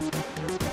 Thank 0.00 0.67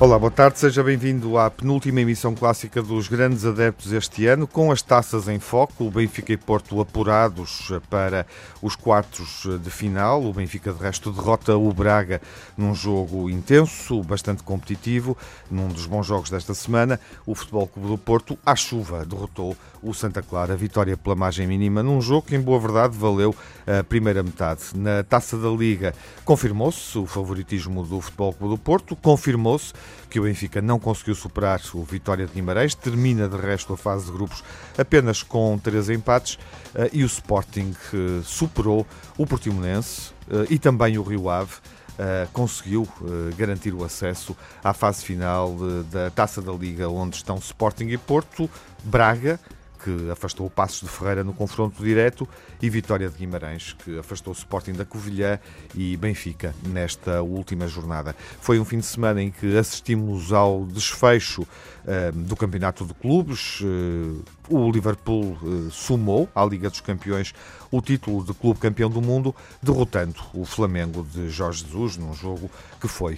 Olá, 0.00 0.18
boa 0.18 0.30
tarde, 0.30 0.58
seja 0.58 0.82
bem-vindo 0.82 1.36
à 1.36 1.50
penúltima 1.50 2.00
emissão 2.00 2.34
clássica 2.34 2.82
dos 2.82 3.06
grandes 3.06 3.44
adeptos 3.44 3.92
este 3.92 4.26
ano, 4.26 4.46
com 4.46 4.72
as 4.72 4.80
taças 4.80 5.28
em 5.28 5.38
foco, 5.38 5.84
o 5.84 5.90
Benfica 5.90 6.32
e 6.32 6.38
Porto 6.38 6.80
apurados 6.80 7.70
para 7.90 8.26
os 8.62 8.74
quartos 8.74 9.46
de 9.62 9.70
final. 9.70 10.24
O 10.24 10.32
Benfica, 10.32 10.72
de 10.72 10.82
resto, 10.82 11.12
derrota 11.12 11.54
o 11.54 11.70
Braga 11.70 12.18
num 12.56 12.74
jogo 12.74 13.28
intenso, 13.28 14.02
bastante 14.02 14.42
competitivo, 14.42 15.14
num 15.50 15.68
dos 15.68 15.84
bons 15.84 16.06
jogos 16.06 16.30
desta 16.30 16.54
semana. 16.54 16.98
O 17.26 17.34
Futebol 17.34 17.66
Clube 17.66 17.88
do 17.90 17.98
Porto, 17.98 18.38
à 18.46 18.56
chuva, 18.56 19.04
derrotou 19.04 19.54
o 19.82 19.94
Santa 19.94 20.22
Clara, 20.22 20.56
vitória 20.56 20.96
pela 20.96 21.14
margem 21.14 21.46
mínima, 21.46 21.82
num 21.82 22.00
jogo 22.00 22.26
que, 22.26 22.36
em 22.36 22.40
boa 22.40 22.58
verdade, 22.58 22.96
valeu 22.96 23.34
a 23.66 23.82
primeira 23.82 24.22
metade. 24.22 24.62
Na 24.74 25.02
taça 25.02 25.36
da 25.36 25.48
Liga, 25.48 25.94
confirmou-se 26.24 26.98
o 26.98 27.06
favoritismo 27.06 27.84
do 27.84 28.00
Futebol 28.00 28.32
Clube 28.32 28.54
do 28.54 28.58
Porto, 28.58 28.96
confirmou-se 28.96 29.72
que 30.08 30.18
o 30.18 30.24
Benfica 30.24 30.60
não 30.60 30.78
conseguiu 30.78 31.14
superar 31.14 31.60
o 31.72 31.84
Vitória 31.84 32.26
de 32.26 32.32
Guimarães, 32.32 32.74
termina 32.74 33.28
de 33.28 33.36
resto 33.36 33.72
a 33.72 33.76
fase 33.76 34.06
de 34.06 34.12
grupos 34.12 34.42
apenas 34.76 35.22
com 35.22 35.58
três 35.58 35.88
empates 35.88 36.38
eh, 36.74 36.90
e 36.92 37.04
o 37.04 37.06
Sporting 37.06 37.74
eh, 37.94 38.20
superou 38.24 38.86
o 39.16 39.26
Portimonense 39.26 40.12
eh, 40.30 40.46
e 40.50 40.58
também 40.58 40.98
o 40.98 41.02
Rio 41.02 41.28
Ave. 41.28 41.54
Uh, 41.90 42.26
conseguiu 42.32 42.88
uh, 43.02 43.36
garantir 43.36 43.74
o 43.74 43.84
acesso 43.84 44.34
à 44.64 44.72
fase 44.72 45.04
final 45.04 45.54
da 45.92 46.08
Taça 46.08 46.40
da 46.40 46.50
Liga, 46.50 46.88
onde 46.88 47.16
estão 47.16 47.36
Sporting 47.36 47.88
e 47.88 47.98
Porto, 47.98 48.48
Braga, 48.82 49.38
que 49.82 50.10
afastou 50.10 50.46
o 50.46 50.50
Passos 50.50 50.80
de 50.80 50.88
Ferreira 50.88 51.24
no 51.24 51.32
confronto 51.32 51.82
direto, 51.82 52.28
e 52.60 52.68
Vitória 52.68 53.08
de 53.08 53.16
Guimarães, 53.16 53.72
que 53.72 53.98
afastou 53.98 54.32
o 54.32 54.36
Sporting 54.36 54.72
da 54.72 54.84
Covilhã 54.84 55.38
e 55.74 55.96
Benfica 55.96 56.54
nesta 56.66 57.22
última 57.22 57.66
jornada. 57.66 58.14
Foi 58.40 58.58
um 58.58 58.64
fim 58.64 58.78
de 58.78 58.86
semana 58.86 59.22
em 59.22 59.30
que 59.30 59.56
assistimos 59.56 60.32
ao 60.32 60.66
desfecho 60.66 61.42
uh, 61.42 62.12
do 62.12 62.36
Campeonato 62.36 62.84
de 62.84 62.94
Clubes. 62.94 63.60
Uh, 63.60 64.22
o 64.48 64.70
Liverpool 64.70 65.38
uh, 65.42 65.70
sumou 65.70 66.28
à 66.34 66.44
Liga 66.44 66.68
dos 66.68 66.80
Campeões 66.80 67.32
o 67.70 67.80
título 67.80 68.24
de 68.24 68.34
clube 68.34 68.58
campeão 68.58 68.90
do 68.90 69.00
mundo, 69.00 69.34
derrotando 69.62 70.20
o 70.34 70.44
Flamengo 70.44 71.04
de 71.04 71.30
Jorge 71.30 71.64
Jesus 71.64 71.96
num 71.96 72.12
jogo 72.12 72.50
que 72.80 72.88
foi 72.88 73.16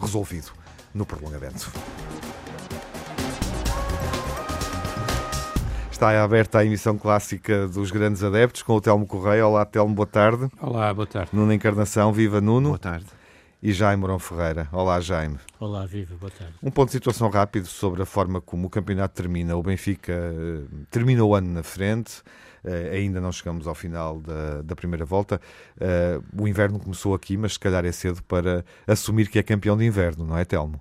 resolvido 0.00 0.52
no 0.94 1.04
prolongamento. 1.04 1.72
Está 5.94 6.24
aberta 6.24 6.58
a 6.58 6.64
emissão 6.64 6.98
clássica 6.98 7.68
dos 7.68 7.92
grandes 7.92 8.24
adeptos 8.24 8.64
com 8.64 8.74
o 8.74 8.80
Telmo 8.80 9.06
Correia. 9.06 9.46
Olá, 9.46 9.64
Telmo, 9.64 9.94
boa 9.94 10.04
tarde. 10.04 10.48
Olá, 10.60 10.92
boa 10.92 11.06
tarde. 11.06 11.30
Nuno 11.32 11.52
Encarnação, 11.52 12.12
viva 12.12 12.40
Nuno. 12.40 12.70
Boa 12.70 12.78
tarde. 12.80 13.06
E 13.62 13.72
Jaime 13.72 14.00
Morão 14.00 14.18
Ferreira. 14.18 14.68
Olá, 14.72 15.00
Jaime. 15.00 15.38
Olá, 15.60 15.86
viva, 15.86 16.16
boa 16.16 16.32
tarde. 16.32 16.52
Um 16.60 16.68
ponto 16.68 16.88
de 16.88 16.94
situação 16.94 17.30
rápido 17.30 17.66
sobre 17.66 18.02
a 18.02 18.04
forma 18.04 18.40
como 18.40 18.66
o 18.66 18.70
campeonato 18.70 19.14
termina. 19.14 19.56
O 19.56 19.62
Benfica 19.62 20.12
uh, 20.12 20.84
termina 20.90 21.22
o 21.22 21.32
ano 21.32 21.52
na 21.52 21.62
frente. 21.62 22.22
Uh, 22.64 22.92
ainda 22.92 23.20
não 23.20 23.30
chegamos 23.30 23.68
ao 23.68 23.74
final 23.76 24.20
da, 24.20 24.62
da 24.62 24.74
primeira 24.74 25.04
volta. 25.04 25.40
Uh, 25.76 26.42
o 26.42 26.48
inverno 26.48 26.80
começou 26.80 27.14
aqui, 27.14 27.36
mas 27.36 27.52
se 27.52 27.60
calhar 27.60 27.84
é 27.84 27.92
cedo 27.92 28.20
para 28.24 28.64
assumir 28.84 29.28
que 29.28 29.38
é 29.38 29.44
campeão 29.44 29.76
de 29.76 29.84
inverno, 29.84 30.26
não 30.26 30.36
é, 30.36 30.44
Telmo? 30.44 30.80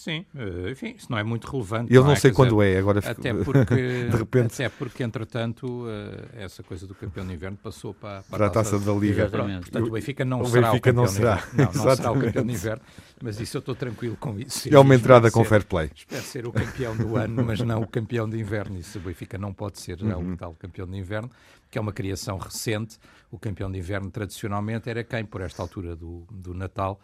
Sim, 0.00 0.24
eh, 0.34 0.70
enfim, 0.70 0.94
isso 0.96 1.08
não 1.10 1.18
é 1.18 1.22
muito 1.22 1.46
relevante. 1.46 1.92
Eu 1.92 2.00
não, 2.00 2.06
não 2.06 2.14
é? 2.14 2.16
sei 2.16 2.32
quando 2.32 2.56
dizer, 2.56 2.74
é, 2.74 2.78
agora 2.78 3.00
até 3.00 3.34
porque, 3.34 3.74
de 4.08 4.16
repente. 4.16 4.54
Até 4.54 4.68
porque, 4.70 5.02
entretanto, 5.02 5.84
eh, 5.90 6.44
essa 6.44 6.62
coisa 6.62 6.86
do 6.86 6.94
campeão 6.94 7.26
de 7.26 7.34
inverno 7.34 7.58
passou 7.62 7.92
para, 7.92 8.22
para, 8.22 8.38
para 8.38 8.46
a 8.46 8.50
taça, 8.50 8.78
da 8.78 8.94
Liga. 8.94 9.28
Portanto, 9.28 9.88
o 9.88 9.90
Benfica 9.90 10.24
não 10.24 10.40
o 10.40 10.46
será 10.46 10.70
Benfica 10.70 10.88
o 10.88 10.94
campeão 10.94 11.04
não 11.04 11.12
será. 11.12 11.34
de 11.34 11.42
inverno. 11.42 11.72
Não, 11.74 11.84
não 11.84 11.96
será 11.96 12.12
o 12.12 12.18
campeão 12.18 12.46
de 12.46 12.52
inverno, 12.54 12.82
mas 13.22 13.40
isso 13.40 13.56
eu 13.58 13.58
estou 13.58 13.74
tranquilo 13.74 14.16
com 14.16 14.40
isso. 14.40 14.74
É 14.74 14.78
uma 14.78 14.94
entrada 14.94 15.30
com 15.30 15.44
fair 15.44 15.66
play. 15.66 15.90
Espero 15.94 16.22
ser 16.22 16.46
o 16.46 16.52
campeão 16.52 16.96
do 16.96 17.16
ano, 17.16 17.44
mas 17.44 17.60
não 17.60 17.82
o 17.82 17.86
campeão 17.86 18.26
de 18.26 18.38
inverno. 18.38 18.78
Isso 18.78 18.96
o 18.96 19.02
Benfica 19.02 19.36
não 19.36 19.52
pode 19.52 19.78
ser 19.80 19.98
já 19.98 20.16
uhum. 20.16 20.32
o 20.32 20.36
tal 20.38 20.54
campeão 20.54 20.86
de 20.86 20.96
inverno, 20.96 21.30
que 21.70 21.76
é 21.76 21.80
uma 21.80 21.92
criação 21.92 22.38
recente. 22.38 22.96
O 23.30 23.38
campeão 23.38 23.70
de 23.70 23.76
inverno, 23.76 24.10
tradicionalmente, 24.10 24.88
era 24.88 25.04
quem, 25.04 25.26
por 25.26 25.42
esta 25.42 25.60
altura 25.60 25.94
do, 25.94 26.26
do 26.30 26.54
Natal, 26.54 26.98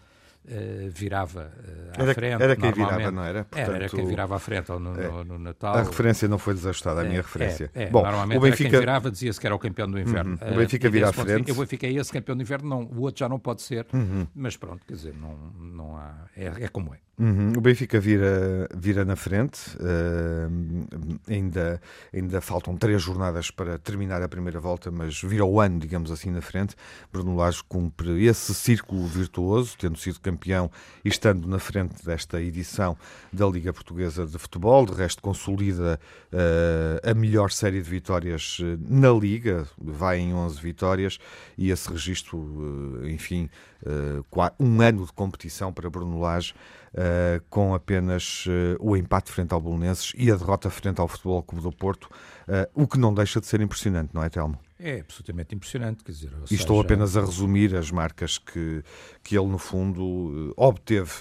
Uh, 0.49 0.89
virava 0.91 1.51
uh, 1.59 2.01
à 2.01 2.03
era, 2.05 2.15
frente. 2.15 2.43
Era 2.43 2.55
quem 2.55 2.73
virava, 2.73 3.11
não 3.11 3.25
era? 3.25 3.45
Portanto, 3.45 3.69
era, 3.69 3.77
era 3.77 3.89
quem 3.89 4.07
virava 4.07 4.37
à 4.37 4.39
frente 4.39 4.69
no, 4.69 4.79
no, 4.79 5.01
é, 5.01 5.25
no, 5.25 5.39
Natal. 5.41 5.75
A 5.75 5.83
referência 5.83 6.29
não 6.29 6.39
foi 6.39 6.55
desajustada, 6.55 7.01
a 7.01 7.05
minha 7.05 7.19
é, 7.19 7.23
referência. 7.23 7.69
É, 7.75 7.85
é, 7.85 7.87
Bom, 7.91 8.03
normalmente 8.03 8.39
o 8.39 8.41
Benfica... 8.43 8.71
quem 8.71 8.79
virava 8.79 9.11
dizia-se 9.11 9.41
que 9.41 9.47
era 9.47 9.57
o 9.57 9.59
campeão 9.59 9.91
do 9.91 9.99
inverno. 9.99 10.39
Uhum, 10.41 10.53
o 10.53 10.57
Benfica 10.57 10.87
uh, 10.87 10.91
vira 10.91 11.09
à 11.09 11.13
frente. 11.13 11.51
O 11.51 11.55
Benfica 11.57 11.87
é 11.89 11.93
esse 11.95 12.13
campeão 12.13 12.37
do 12.37 12.43
inverno, 12.43 12.69
não, 12.69 12.83
o 12.85 13.01
outro 13.01 13.19
já 13.19 13.29
não 13.29 13.41
pode 13.41 13.63
ser, 13.63 13.87
uhum. 13.93 14.27
mas 14.37 14.57
pronto, 14.57 14.87
quer 14.87 14.95
dizer, 14.95 15.15
não, 15.15 15.37
não 15.59 15.97
há, 15.97 16.15
é, 16.37 16.47
é 16.65 16.69
como 16.69 16.95
é. 16.95 16.99
Uhum. 17.19 17.55
O 17.57 17.61
Benfica 17.63 17.99
vira, 17.99 18.69
vira 18.77 19.03
na 19.03 19.17
frente, 19.17 19.75
uh, 19.77 20.87
ainda, 21.27 21.81
ainda 22.13 22.43
faltam 22.43 22.77
três 22.77 23.01
jornadas 23.01 23.51
para 23.51 23.79
terminar 23.79 24.21
a 24.23 24.29
primeira 24.29 24.61
volta, 24.61 24.91
mas 24.91 25.23
vira 25.23 25.43
o 25.43 25.59
ano, 25.59 25.79
digamos 25.79 26.11
assim, 26.11 26.31
na 26.31 26.43
frente. 26.43 26.77
Bruno 27.11 27.35
Lage 27.35 27.63
cumpre 27.67 28.27
esse 28.27 28.55
círculo 28.55 29.07
virtuoso, 29.07 29.79
tendo 29.79 29.99
sido 29.99 30.21
campeão 30.21 30.71
e 31.03 31.09
estando 31.09 31.49
na 31.49 31.59
frente 31.59 32.05
desta 32.05 32.39
edição 32.39 32.99
da 33.33 33.47
Liga 33.47 33.73
Portuguesa 33.73 34.27
de 34.27 34.39
Futebol. 34.39 34.85
De 34.85 34.93
resto, 34.93 35.23
consolida 35.23 35.99
uh, 36.31 37.11
a 37.11 37.15
melhor 37.15 37.51
série 37.51 37.81
de 37.81 37.89
vitórias 37.89 38.59
eh, 38.61 38.77
na 38.79 39.11
Liga, 39.11 39.67
vai 39.79 40.19
em 40.19 40.35
11 40.35 40.61
vitórias 40.61 41.19
e 41.57 41.71
esse 41.71 41.91
registro, 41.91 42.37
uh, 42.37 43.09
enfim, 43.09 43.49
um 44.59 44.81
ano 44.81 45.07
de 45.07 45.13
competição 45.13 45.73
para 45.73 45.89
Bruno 45.89 46.21
Lage 46.21 46.55
uh, 46.97 47.45
com 47.51 47.75
apenas 47.75 48.47
uh, 48.47 48.77
o 48.81 48.97
empate 48.97 49.31
frente 49.31 49.53
ao 49.53 49.61
Bolonenses 49.61 50.13
e 50.17 50.31
a 50.31 50.37
derrota 50.37 50.71
frente 50.71 51.01
ao 51.01 51.07
Futebol 51.07 51.43
Clube 51.43 51.63
do 51.63 51.73
Porto, 51.73 52.05
uh, 52.49 52.69
o 52.75 52.87
que 52.87 52.99
não 52.99 53.13
deixa 53.13 53.41
de 53.41 53.47
ser 53.47 53.61
impressionante, 53.61 54.11
não 54.13 54.23
é, 54.23 54.29
Telmo? 54.29 54.59
É 54.79 55.01
absolutamente 55.01 55.55
impressionante, 55.55 56.05
quer 56.05 56.13
dizer... 56.13 56.31
E 56.51 56.55
estou 56.55 56.81
apenas 56.81 57.17
a 57.17 57.21
resumir 57.21 57.75
as 57.75 57.91
marcas 57.91 58.37
que, 58.37 58.83
que 59.23 59.37
ele, 59.37 59.47
no 59.47 59.59
fundo, 59.59 60.53
obteve 60.57 61.13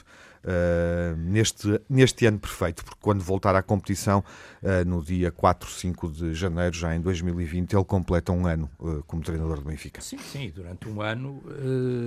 uh, 0.45 1.17
neste, 1.17 1.81
neste 1.89 2.25
ano 2.25 2.39
perfeito, 2.39 2.85
porque 2.85 2.99
quando 3.01 3.21
voltar 3.21 3.55
à 3.55 3.61
competição, 3.61 4.23
uh, 4.61 4.87
no 4.87 5.01
dia 5.01 5.31
4, 5.31 5.69
5 5.69 6.09
de 6.11 6.33
janeiro, 6.33 6.75
já 6.75 6.95
em 6.95 7.01
2020, 7.01 7.73
ele 7.73 7.83
completa 7.83 8.31
um 8.31 8.45
ano 8.45 8.69
uh, 8.79 9.03
como 9.07 9.23
treinador 9.23 9.57
do 9.57 9.65
Benfica. 9.65 10.01
Sim, 10.01 10.17
sim, 10.17 10.51
durante 10.55 10.87
um 10.87 11.01
ano, 11.01 11.41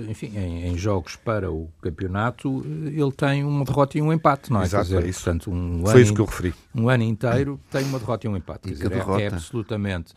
enfim, 0.07 0.31
em, 0.35 0.67
em, 0.67 0.77
jogos 0.77 1.15
para 1.15 1.51
o 1.51 1.69
campeonato, 1.81 2.63
ele 2.65 3.11
tem 3.11 3.43
uma 3.43 3.65
derrota 3.65 3.97
e 3.97 4.01
um 4.01 4.13
empate, 4.13 4.51
não 4.51 4.61
é? 4.61 4.65
Exato, 4.65 4.85
dizer, 4.85 5.03
é 5.03 5.07
isso. 5.07 5.23
Portanto, 5.23 5.51
um 5.51 5.85
Foi 5.85 6.01
isso 6.01 6.13
que 6.13 6.21
eu 6.21 6.25
referi. 6.25 6.53
Um 6.73 6.89
ano 6.89 7.03
inteiro 7.03 7.59
tem 7.69 7.83
uma 7.83 7.99
derrota 7.99 8.25
e 8.25 8.29
um 8.29 8.37
empate. 8.37 8.69
Quer 8.69 8.73
dizer, 8.73 8.91
é, 8.91 9.23
é, 9.23 9.27
absolutamente 9.27 10.13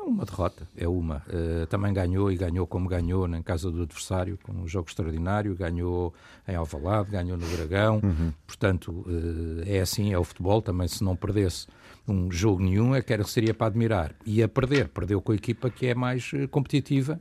é 0.00 0.02
uma 0.02 0.24
derrota, 0.24 0.66
é 0.76 0.88
uma. 0.88 1.22
Uh, 1.28 1.66
também 1.66 1.92
ganhou 1.92 2.32
e 2.32 2.36
ganhou 2.36 2.66
como 2.66 2.88
ganhou 2.88 3.28
na 3.28 3.42
casa 3.42 3.70
do 3.70 3.82
adversário, 3.82 4.38
com 4.42 4.52
um 4.52 4.66
jogo 4.66 4.88
extraordinário, 4.88 5.54
ganhou 5.54 6.14
em 6.48 6.54
Alvalade, 6.54 7.10
ganhou 7.10 7.36
no 7.36 7.46
Dragão, 7.46 8.00
uhum. 8.02 8.32
portanto 8.46 8.90
uh, 9.06 9.62
é 9.66 9.80
assim, 9.80 10.12
é 10.12 10.18
o 10.18 10.24
futebol, 10.24 10.62
também 10.62 10.88
se 10.88 11.04
não 11.04 11.14
perdesse 11.14 11.66
um 12.08 12.30
jogo 12.30 12.62
nenhum, 12.62 12.94
é 12.94 13.02
que 13.02 13.12
era, 13.12 13.24
seria 13.24 13.54
para 13.54 13.66
admirar. 13.66 14.14
E 14.24 14.42
a 14.42 14.48
perder, 14.48 14.88
perdeu 14.88 15.20
com 15.20 15.32
a 15.32 15.34
equipa 15.34 15.70
que 15.70 15.86
é 15.86 15.94
mais 15.94 16.32
uh, 16.32 16.48
competitiva 16.48 17.20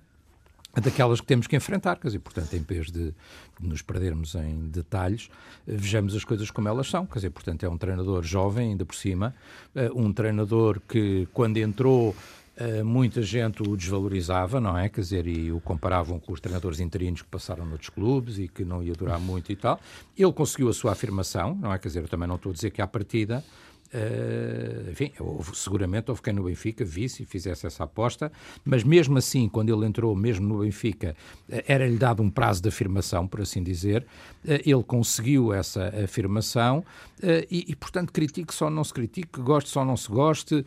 daquelas 0.82 1.20
que 1.20 1.26
temos 1.26 1.48
que 1.48 1.56
enfrentar, 1.56 1.98
quer 1.98 2.08
dizer, 2.08 2.20
portanto, 2.20 2.54
em 2.54 2.62
vez 2.62 2.92
de 2.92 3.14
nos 3.60 3.82
perdermos 3.82 4.36
em 4.36 4.70
detalhes, 4.70 5.30
vejamos 5.66 6.16
as 6.16 6.24
coisas 6.24 6.52
como 6.52 6.68
elas 6.68 6.88
são, 6.88 7.06
quer 7.06 7.16
dizer, 7.16 7.32
portanto, 7.32 7.66
é 7.66 7.70
um 7.70 7.78
treinador 7.78 8.24
jovem, 8.24 8.70
ainda 8.70 8.86
por 8.86 8.96
cima, 8.96 9.34
um 9.96 10.14
treinador 10.14 10.80
que, 10.88 11.28
quando 11.34 11.58
entrou, 11.58 12.16
muita 12.84 13.22
gente 13.22 13.62
o 13.62 13.76
desvalorizava, 13.76 14.60
não 14.60 14.78
é? 14.78 14.90
Quer 14.90 15.02
dizer, 15.02 15.28
e 15.28 15.52
o 15.52 15.62
comparavam 15.62 16.20
com 16.20 16.34
os 16.34 16.42
treinadores 16.42 16.80
interinos 16.80 17.22
que 17.22 17.28
passaram 17.28 17.66
noutros 17.66 17.90
clubes 17.90 18.38
e 18.38 18.48
que 18.48 18.66
não 18.66 18.84
ia 18.84 18.94
durar 18.94 19.20
muito 19.20 19.52
e 19.52 19.56
tal. 19.56 19.80
Ele 20.18 20.34
conseguiu 20.34 20.70
a 20.70 20.74
sua 20.74 20.92
afirmação, 20.92 21.56
não 21.56 21.74
é? 21.74 21.80
Quer 21.80 21.88
dizer, 21.88 22.02
eu 22.02 22.08
também 22.08 22.28
não 22.28 22.36
estou 22.36 22.52
a 22.52 22.54
dizer 22.54 22.72
que 22.72 22.82
à 22.82 22.88
partida 22.88 23.44
Uh, 23.92 24.92
enfim, 24.92 25.12
houve, 25.20 25.56
seguramente 25.58 26.12
houve 26.12 26.22
quem 26.22 26.32
no 26.32 26.44
Benfica 26.44 26.86
visse 26.86 27.24
e 27.24 27.26
fizesse 27.26 27.66
essa 27.66 27.86
aposta, 27.86 28.32
mas 28.64 28.84
mesmo 28.84 29.18
assim, 29.18 29.50
quando 29.50 29.76
ele 29.76 29.84
entrou, 29.86 30.16
mesmo 30.16 30.48
no 30.48 30.60
Benfica, 30.60 31.16
uh, 31.50 31.64
era-lhe 31.68 31.98
dado 31.98 32.22
um 32.22 32.30
prazo 32.30 32.62
de 32.62 32.70
afirmação, 32.70 33.28
por 33.28 33.42
assim 33.42 33.64
dizer. 33.64 34.06
Uh, 34.46 34.62
ele 34.64 34.84
conseguiu 34.84 35.52
essa 35.54 35.88
afirmação 36.04 36.84
e, 37.52 37.66
e, 37.68 37.76
portanto, 37.76 38.14
critique 38.14 38.54
só 38.54 38.70
não 38.70 38.84
se 38.84 38.94
critique, 38.94 39.42
goste 39.42 39.70
só 39.70 39.84
não 39.84 39.98
se 39.98 40.08
goste, 40.08 40.66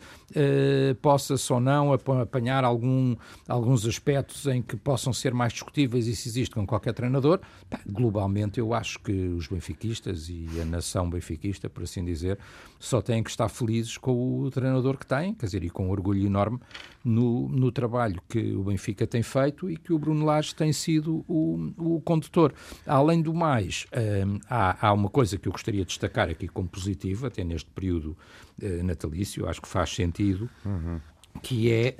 possa-se 1.01 1.51
ou 1.51 1.59
não 1.59 1.91
apanhar 1.93 2.63
algum, 2.63 3.15
alguns 3.47 3.87
aspectos 3.87 4.45
em 4.45 4.61
que 4.61 4.75
possam 4.75 5.11
ser 5.11 5.33
mais 5.33 5.51
discutíveis, 5.53 6.05
e 6.05 6.15
se 6.15 6.29
existe 6.29 6.53
com 6.53 6.65
qualquer 6.65 6.93
treinador. 6.93 7.39
globalmente, 7.87 8.59
eu 8.59 8.71
acho 8.73 8.99
que 8.99 9.11
os 9.11 9.47
benfiquistas 9.47 10.29
e 10.29 10.47
a 10.61 10.65
nação 10.65 11.09
benfiquista, 11.09 11.67
por 11.69 11.83
assim 11.83 12.05
dizer, 12.05 12.37
só 12.79 13.01
têm 13.01 13.12
têm 13.13 13.21
que 13.21 13.29
estar 13.29 13.47
felizes 13.47 13.97
com 13.97 14.39
o 14.39 14.49
treinador 14.49 14.97
que 14.97 15.05
têm, 15.05 15.35
quer 15.35 15.45
dizer, 15.45 15.63
e 15.63 15.69
com 15.69 15.87
um 15.87 15.91
orgulho 15.91 16.25
enorme 16.25 16.59
no, 17.03 17.47
no 17.49 17.71
trabalho 17.71 18.19
que 18.27 18.53
o 18.53 18.63
Benfica 18.63 19.05
tem 19.05 19.21
feito 19.21 19.69
e 19.69 19.77
que 19.77 19.93
o 19.93 19.99
Bruno 19.99 20.25
Lage 20.25 20.55
tem 20.55 20.73
sido 20.73 21.23
o, 21.27 21.71
o 21.77 22.01
condutor. 22.01 22.53
Além 22.87 23.21
do 23.21 23.33
mais, 23.33 23.85
hum, 24.25 24.39
há, 24.49 24.87
há 24.87 24.93
uma 24.93 25.09
coisa 25.09 25.37
que 25.37 25.47
eu 25.47 25.51
gostaria 25.51 25.81
de 25.81 25.87
destacar 25.87 26.29
aqui 26.29 26.47
como 26.47 26.67
positivo, 26.67 27.27
até 27.27 27.43
neste 27.43 27.69
período 27.69 28.17
uh, 28.61 28.83
natalício, 28.83 29.47
acho 29.47 29.61
que 29.61 29.67
faz 29.67 29.93
sentido. 29.93 30.49
Uhum 30.65 30.99
que 31.41 31.71
é 31.71 31.95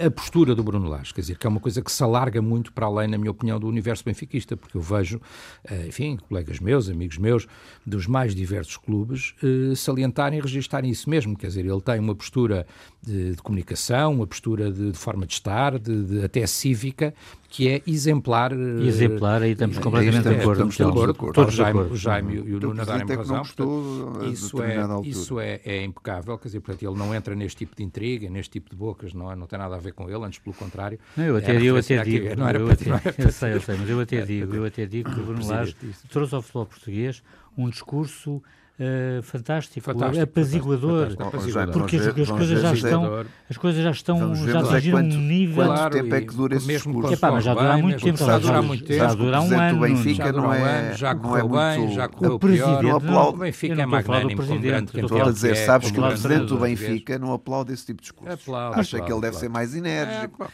a, 0.00 0.06
a, 0.06 0.10
postura 0.10 0.54
do 0.54 0.62
Bruno 0.62 0.88
Lage, 0.88 1.12
quer 1.12 1.20
dizer, 1.20 1.38
que 1.38 1.46
é 1.46 1.50
uma 1.50 1.60
coisa 1.60 1.82
que 1.82 1.90
se 1.90 2.02
alarga 2.02 2.42
muito 2.42 2.72
para 2.72 2.86
além, 2.86 3.08
na 3.08 3.18
minha 3.18 3.30
opinião, 3.30 3.58
do 3.58 3.66
universo 3.66 4.04
benfiquista, 4.04 4.56
porque 4.56 4.76
eu 4.76 4.80
vejo, 4.80 5.20
eh, 5.64 5.86
enfim, 5.88 6.18
colegas 6.28 6.60
meus, 6.60 6.88
amigos 6.88 7.18
meus, 7.18 7.46
dos 7.84 8.06
mais 8.06 8.34
diversos 8.34 8.76
clubes, 8.76 9.34
eh, 9.42 9.74
salientarem 9.74 10.38
e 10.38 10.42
registarem 10.42 10.90
isso 10.90 11.08
mesmo, 11.08 11.36
quer 11.36 11.48
dizer, 11.48 11.64
ele 11.64 11.80
tem 11.80 11.98
uma 11.98 12.14
postura 12.14 12.66
de, 13.06 13.36
de 13.36 13.42
comunicação, 13.42 14.14
uma 14.14 14.26
postura 14.26 14.70
de, 14.70 14.90
de 14.90 14.98
forma 14.98 15.24
de 15.24 15.34
estar, 15.34 15.78
de, 15.78 16.04
de, 16.04 16.24
até 16.24 16.44
cívica, 16.44 17.14
que 17.48 17.68
é 17.68 17.80
exemplar. 17.86 18.52
Eh, 18.52 18.84
exemplar, 18.84 19.42
aí 19.42 19.52
estamos 19.52 19.78
completamente 19.78 20.26
é, 20.26 20.34
de 20.34 20.40
acordo. 20.40 20.68
Estamos 20.68 20.94
de 20.94 21.10
acordo. 21.10 21.32
Todos, 21.32 21.54
o 21.54 21.56
Jaime, 21.56 21.80
o 21.80 21.96
Jaime 21.96 22.34
e 22.34 22.54
o 22.54 22.60
Nuno 22.60 22.84
darem 22.84 23.06
razão. 23.06 23.42
Portanto, 23.42 24.26
isso 24.32 24.60
é, 24.60 24.76
isso 25.04 25.40
é, 25.40 25.60
é 25.64 25.84
impecável, 25.84 26.36
quer 26.36 26.48
dizer, 26.48 26.60
portanto, 26.60 26.82
ele 26.82 26.98
não 26.98 27.14
entra 27.14 27.36
neste 27.36 27.58
tipo 27.58 27.76
de 27.76 27.84
intriga, 27.84 28.28
neste 28.28 28.50
tipo 28.50 28.68
de 28.68 28.76
bocas, 28.76 29.14
não, 29.14 29.30
é, 29.30 29.36
não 29.36 29.46
tem 29.46 29.58
nada 29.58 29.76
a 29.76 29.78
ver 29.78 29.92
com 29.92 30.10
ele, 30.10 30.24
antes 30.24 30.40
pelo 30.40 30.56
contrário. 30.56 30.98
Não, 31.16 31.24
eu 31.24 31.36
até, 31.36 31.62
eu 31.62 31.76
até 31.76 32.02
digo, 32.02 32.34
não 32.36 32.48
era 32.48 32.58
eu, 32.58 32.68
até, 32.68 32.90
eu 33.18 33.30
sei, 33.30 33.52
eu 33.54 33.60
sei, 33.60 33.76
mas 33.76 33.88
eu 33.88 34.00
até 34.00 34.20
digo, 34.26 34.52
eu 34.52 34.64
até 34.64 34.84
digo 34.84 35.14
que 35.14 35.20
o 35.20 35.24
Bruno 35.24 35.46
Lage 35.46 35.76
trouxe 36.10 36.34
ao 36.34 36.42
futebol 36.42 36.66
português 36.66 37.22
um 37.56 37.70
discurso 37.70 38.42
Uh, 38.78 39.22
fantástico, 39.22 39.80
fantástico, 39.80 40.22
apaziguador, 40.22 41.08
fantástico, 41.16 41.72
porque 41.72 41.96
as, 41.96 42.08
as 42.08 42.28
coisas 42.28 42.60
já 42.60 42.74
estão, 42.74 43.24
as 43.48 43.56
coisas 43.56 43.82
já 43.82 43.90
estão, 43.90 44.34
já 44.34 44.60
atingiram 44.60 44.98
um 44.98 45.02
nível. 45.02 45.64
Quanto 45.64 45.92
tempo 45.92 46.14
é 46.14 46.20
que 46.20 46.34
dura 46.34 46.56
esse 46.56 46.66
discurso? 46.66 47.10
Epá, 47.14 47.32
mas 47.32 47.44
já 47.44 47.54
dura 47.54 47.78
muito 47.78 48.04
tempo, 48.04 48.18
já 48.18 48.38
dura 48.38 48.60
muito 48.60 48.84
tempo, 48.84 48.98
já 48.98 49.14
dura 49.14 49.40
um 49.40 49.58
ano. 49.58 49.80
Benfica 49.80 50.30
não 50.30 50.52
é, 50.52 50.94
já 50.94 51.14
correu 51.14 51.48
bem, 51.48 51.94
já 51.94 52.06
correu 52.06 52.38
pior. 52.38 52.82
Não 52.82 52.96
aplaude. 52.96 53.36
O 53.36 53.40
Benfica 53.40 53.80
é 53.80 53.86
magnânimo, 53.86 54.46
como 54.46 54.60
grande 54.60 55.00
Estou 55.00 55.22
a 55.22 55.30
dizer, 55.30 55.56
sabes 55.56 55.90
que 55.90 55.98
o 55.98 56.06
presidente 56.06 56.44
do 56.44 56.58
Benfica 56.58 57.18
não 57.18 57.32
aplaude 57.32 57.72
esse 57.72 57.86
tipo 57.86 58.02
de 58.02 58.10
discurso. 58.10 58.54
Acha 58.54 59.00
que 59.00 59.10
ele 59.10 59.22
deve 59.22 59.38
ser 59.38 59.48
mais 59.48 59.74
enérgico, 59.74 60.50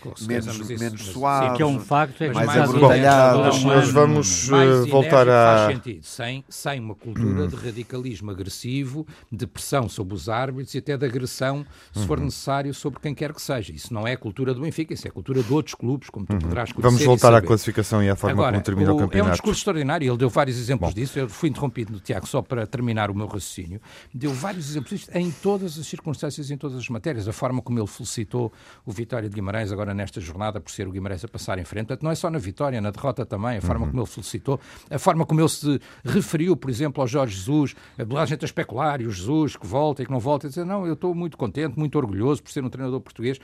menos 0.78 1.06
suave. 1.06 1.56
Que 1.56 1.62
é 1.62 1.66
um 1.66 1.80
facto, 1.80 2.22
é 2.22 2.32
mais 2.32 2.56
abrutalhado. 2.56 3.50
Mas 3.66 3.90
vamos 3.90 4.48
voltar 4.88 5.28
a. 5.28 5.66
Faz 5.66 5.74
sentido, 5.74 6.04
sem 6.48 6.78
uma 6.78 6.94
cultura 6.94 7.48
de 7.48 7.56
radicalismo 7.56 8.11
radicalismo 8.12 8.30
agressivo, 8.30 9.06
de 9.30 9.46
pressão 9.46 9.88
sobre 9.88 10.14
os 10.14 10.28
árbitros 10.28 10.74
e 10.74 10.78
até 10.78 10.96
de 10.96 11.06
agressão, 11.06 11.64
se 11.92 12.00
uhum. 12.00 12.06
for 12.06 12.20
necessário, 12.20 12.74
sobre 12.74 13.00
quem 13.00 13.14
quer 13.14 13.32
que 13.32 13.40
seja. 13.40 13.72
Isso 13.72 13.92
não 13.92 14.06
é 14.06 14.12
a 14.12 14.16
cultura 14.16 14.52
do 14.54 14.60
Benfica, 14.60 14.92
isso 14.92 15.06
é 15.06 15.10
a 15.10 15.12
cultura 15.12 15.42
de 15.42 15.52
outros 15.52 15.74
clubes, 15.74 16.10
como 16.10 16.26
tu 16.26 16.34
uhum. 16.34 16.38
poderás 16.38 16.72
conhecer. 16.72 16.88
Vamos 16.88 17.04
voltar 17.04 17.34
à 17.34 17.40
classificação 17.40 18.02
e 18.02 18.10
à 18.10 18.16
forma 18.16 18.34
Agora, 18.34 18.52
como 18.52 18.64
termina 18.64 18.92
o, 18.92 18.96
o 18.96 18.98
campeonato. 18.98 19.28
É 19.28 19.30
um 19.30 19.32
discurso 19.32 19.60
extraordinário, 19.60 20.10
ele 20.10 20.18
deu 20.18 20.28
vários 20.28 20.58
exemplos 20.58 20.90
Bom. 20.90 20.94
disso. 20.94 21.18
Eu 21.18 21.28
fui 21.28 21.48
interrompido 21.48 21.92
no 21.92 22.00
Tiago 22.00 22.26
só 22.26 22.42
para 22.42 22.66
terminar 22.66 23.10
o 23.10 23.14
meu 23.14 23.26
raciocínio. 23.26 23.80
Deu 24.12 24.32
vários 24.32 24.70
exemplos 24.70 24.90
disso 24.90 25.10
em 25.14 25.30
todas 25.30 25.78
as 25.78 25.86
circunstâncias, 25.86 26.50
em 26.50 26.56
todas 26.56 26.78
as 26.78 26.88
matérias. 26.88 27.26
A 27.26 27.32
forma 27.32 27.62
como 27.62 27.78
ele 27.78 27.86
felicitou 27.86 28.52
o 28.84 28.92
Vitória 28.92 29.28
de 29.28 29.34
Guimarães 29.34 29.72
agora 29.72 29.94
nesta 29.94 30.20
jornada 30.20 30.60
por 30.60 30.70
ser 30.70 30.86
o 30.86 30.90
Guimarães 30.90 31.24
a 31.24 31.28
passar 31.28 31.58
em 31.58 31.64
frente. 31.64 31.86
Portanto, 31.86 32.02
não 32.02 32.10
é 32.10 32.14
só 32.14 32.30
na 32.30 32.38
vitória, 32.38 32.80
na 32.80 32.90
derrota 32.90 33.24
também. 33.24 33.58
A 33.58 33.60
forma 33.60 33.86
uhum. 33.86 33.90
como 33.90 34.02
ele 34.02 34.08
felicitou, 34.08 34.60
a 34.90 34.98
forma 34.98 35.24
como 35.24 35.40
ele 35.40 35.48
se 35.48 35.80
referiu, 36.04 36.56
por 36.56 36.70
exemplo, 36.70 37.00
ao 37.00 37.08
Jorge 37.08 37.36
Jesus. 37.36 37.74
A 38.16 38.26
gente 38.26 38.44
a 38.44 38.46
especular 38.46 39.00
e 39.00 39.06
o 39.06 39.10
Jesus 39.10 39.56
que 39.56 39.66
volta 39.66 40.02
e 40.02 40.06
que 40.06 40.12
não 40.12 40.20
volta. 40.20 40.46
E 40.46 40.48
dizer, 40.48 40.64
não, 40.64 40.86
eu 40.86 40.94
estou 40.94 41.14
muito 41.14 41.36
contente, 41.36 41.78
muito 41.78 41.96
orgulhoso 41.96 42.42
por 42.42 42.50
ser 42.50 42.64
um 42.64 42.70
treinador 42.70 43.00
português. 43.00 43.38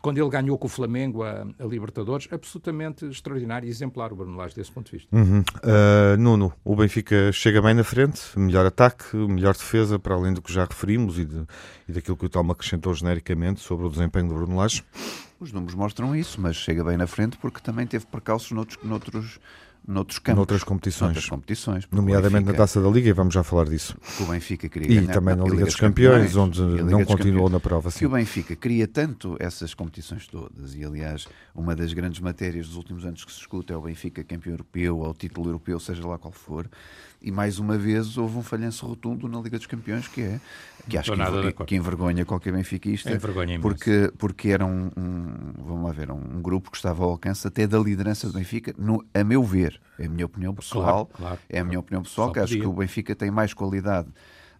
Quando 0.00 0.18
ele 0.18 0.28
ganhou 0.28 0.58
com 0.58 0.66
o 0.66 0.70
Flamengo 0.70 1.22
a, 1.22 1.46
a 1.58 1.64
Libertadores, 1.64 2.28
absolutamente 2.30 3.06
extraordinário 3.06 3.66
e 3.66 3.70
exemplar 3.70 4.12
o 4.12 4.16
Bruno 4.16 4.36
Lage 4.36 4.54
desse 4.54 4.72
ponto 4.72 4.90
de 4.90 4.98
vista. 4.98 5.16
Uhum. 5.16 5.40
Uh, 5.40 6.16
Nuno, 6.18 6.52
o 6.64 6.76
Benfica 6.76 7.32
chega 7.32 7.62
bem 7.62 7.74
na 7.74 7.84
frente, 7.84 8.20
melhor 8.36 8.66
ataque, 8.66 9.16
melhor 9.16 9.54
defesa, 9.54 9.98
para 9.98 10.14
além 10.14 10.32
do 10.32 10.42
que 10.42 10.52
já 10.52 10.64
referimos 10.64 11.18
e, 11.18 11.24
de, 11.24 11.44
e 11.88 11.92
daquilo 11.92 12.16
que 12.16 12.26
o 12.26 12.28
Tom 12.28 12.50
acrescentou 12.50 12.94
genericamente 12.94 13.60
sobre 13.60 13.86
o 13.86 13.90
desempenho 13.90 14.28
do 14.28 14.34
Bruno 14.34 14.56
Lage. 14.56 14.84
Os 15.40 15.52
números 15.52 15.74
mostram 15.74 16.14
isso, 16.14 16.38
mas 16.38 16.56
chega 16.56 16.84
bem 16.84 16.98
na 16.98 17.06
frente 17.06 17.38
porque 17.38 17.60
também 17.60 17.86
teve 17.86 18.04
percalços 18.06 18.50
noutros, 18.50 18.78
noutros 18.84 19.40
noutros 19.86 20.18
campos. 20.18 20.36
Noutras 20.36 20.64
competições. 20.64 21.08
Noutras 21.08 21.28
competições 21.28 21.88
Nomeadamente 21.90 22.44
Benfica, 22.44 22.52
na 22.52 22.58
Taça 22.58 22.80
da 22.80 22.88
Liga, 22.88 23.08
e 23.08 23.12
vamos 23.12 23.34
já 23.34 23.42
falar 23.42 23.64
disso. 23.64 23.96
Que 24.16 24.22
o 24.22 24.26
Benfica 24.26 24.68
queria 24.68 24.90
E 24.90 25.00
ganhar, 25.00 25.12
também 25.12 25.34
na 25.34 25.42
Liga, 25.44 25.54
Liga 25.56 25.66
dos 25.66 25.76
Campeões, 25.76 26.36
onde 26.36 26.60
não 26.60 27.04
continuou 27.04 27.48
na 27.48 27.60
prova. 27.60 27.90
Que 27.90 28.06
o 28.06 28.10
Benfica 28.10 28.54
queria 28.54 28.86
tanto 28.86 29.36
essas 29.38 29.74
competições 29.74 30.26
todas, 30.26 30.74
e 30.74 30.84
aliás, 30.84 31.26
uma 31.54 31.74
das 31.74 31.92
grandes 31.92 32.20
matérias 32.20 32.68
dos 32.68 32.76
últimos 32.76 33.04
anos 33.04 33.24
que 33.24 33.32
se 33.32 33.38
escuta 33.38 33.72
é 33.72 33.76
o 33.76 33.82
Benfica 33.82 34.22
campeão 34.22 34.52
europeu, 34.52 34.98
ou 34.98 35.14
título 35.14 35.48
europeu, 35.48 35.80
seja 35.80 36.06
lá 36.06 36.18
qual 36.18 36.32
for, 36.32 36.68
e 37.22 37.30
mais 37.30 37.58
uma 37.58 37.76
vez 37.76 38.16
houve 38.16 38.38
um 38.38 38.42
falhanço 38.42 38.86
rotundo 38.86 39.28
na 39.28 39.40
Liga 39.40 39.58
dos 39.58 39.66
Campeões, 39.66 40.08
que 40.08 40.22
é 40.22 40.40
que 40.88 40.96
acho 40.96 41.12
que, 41.12 41.64
que 41.64 41.76
envergonha 41.76 42.24
qualquer 42.24 42.52
benfiquista, 42.52 43.10
porque, 43.60 44.12
porque 44.18 44.48
era 44.48 44.64
um, 44.64 44.90
um, 44.96 45.52
vamos 45.58 45.84
lá 45.84 45.92
ver, 45.92 46.10
um 46.10 46.40
grupo 46.40 46.70
que 46.70 46.76
estava 46.76 47.04
ao 47.04 47.10
alcance 47.10 47.46
até 47.46 47.66
da 47.66 47.78
liderança 47.78 48.26
do 48.26 48.32
Benfica, 48.32 48.74
no, 48.78 49.04
a 49.12 49.22
meu 49.22 49.44
ver, 49.44 49.80
é 49.98 50.06
a 50.06 50.08
minha 50.08 50.26
opinião 50.26 50.54
pessoal, 50.54 51.06
claro, 51.06 51.16
claro, 51.16 51.38
é 51.48 51.60
a 51.60 51.64
minha 51.64 51.78
opinião 51.78 52.02
pessoal, 52.02 52.32
que 52.32 52.38
acho 52.38 52.54
que 52.54 52.66
o 52.66 52.72
Benfica 52.72 53.14
tem 53.14 53.30
mais 53.30 53.52
qualidade 53.52 54.08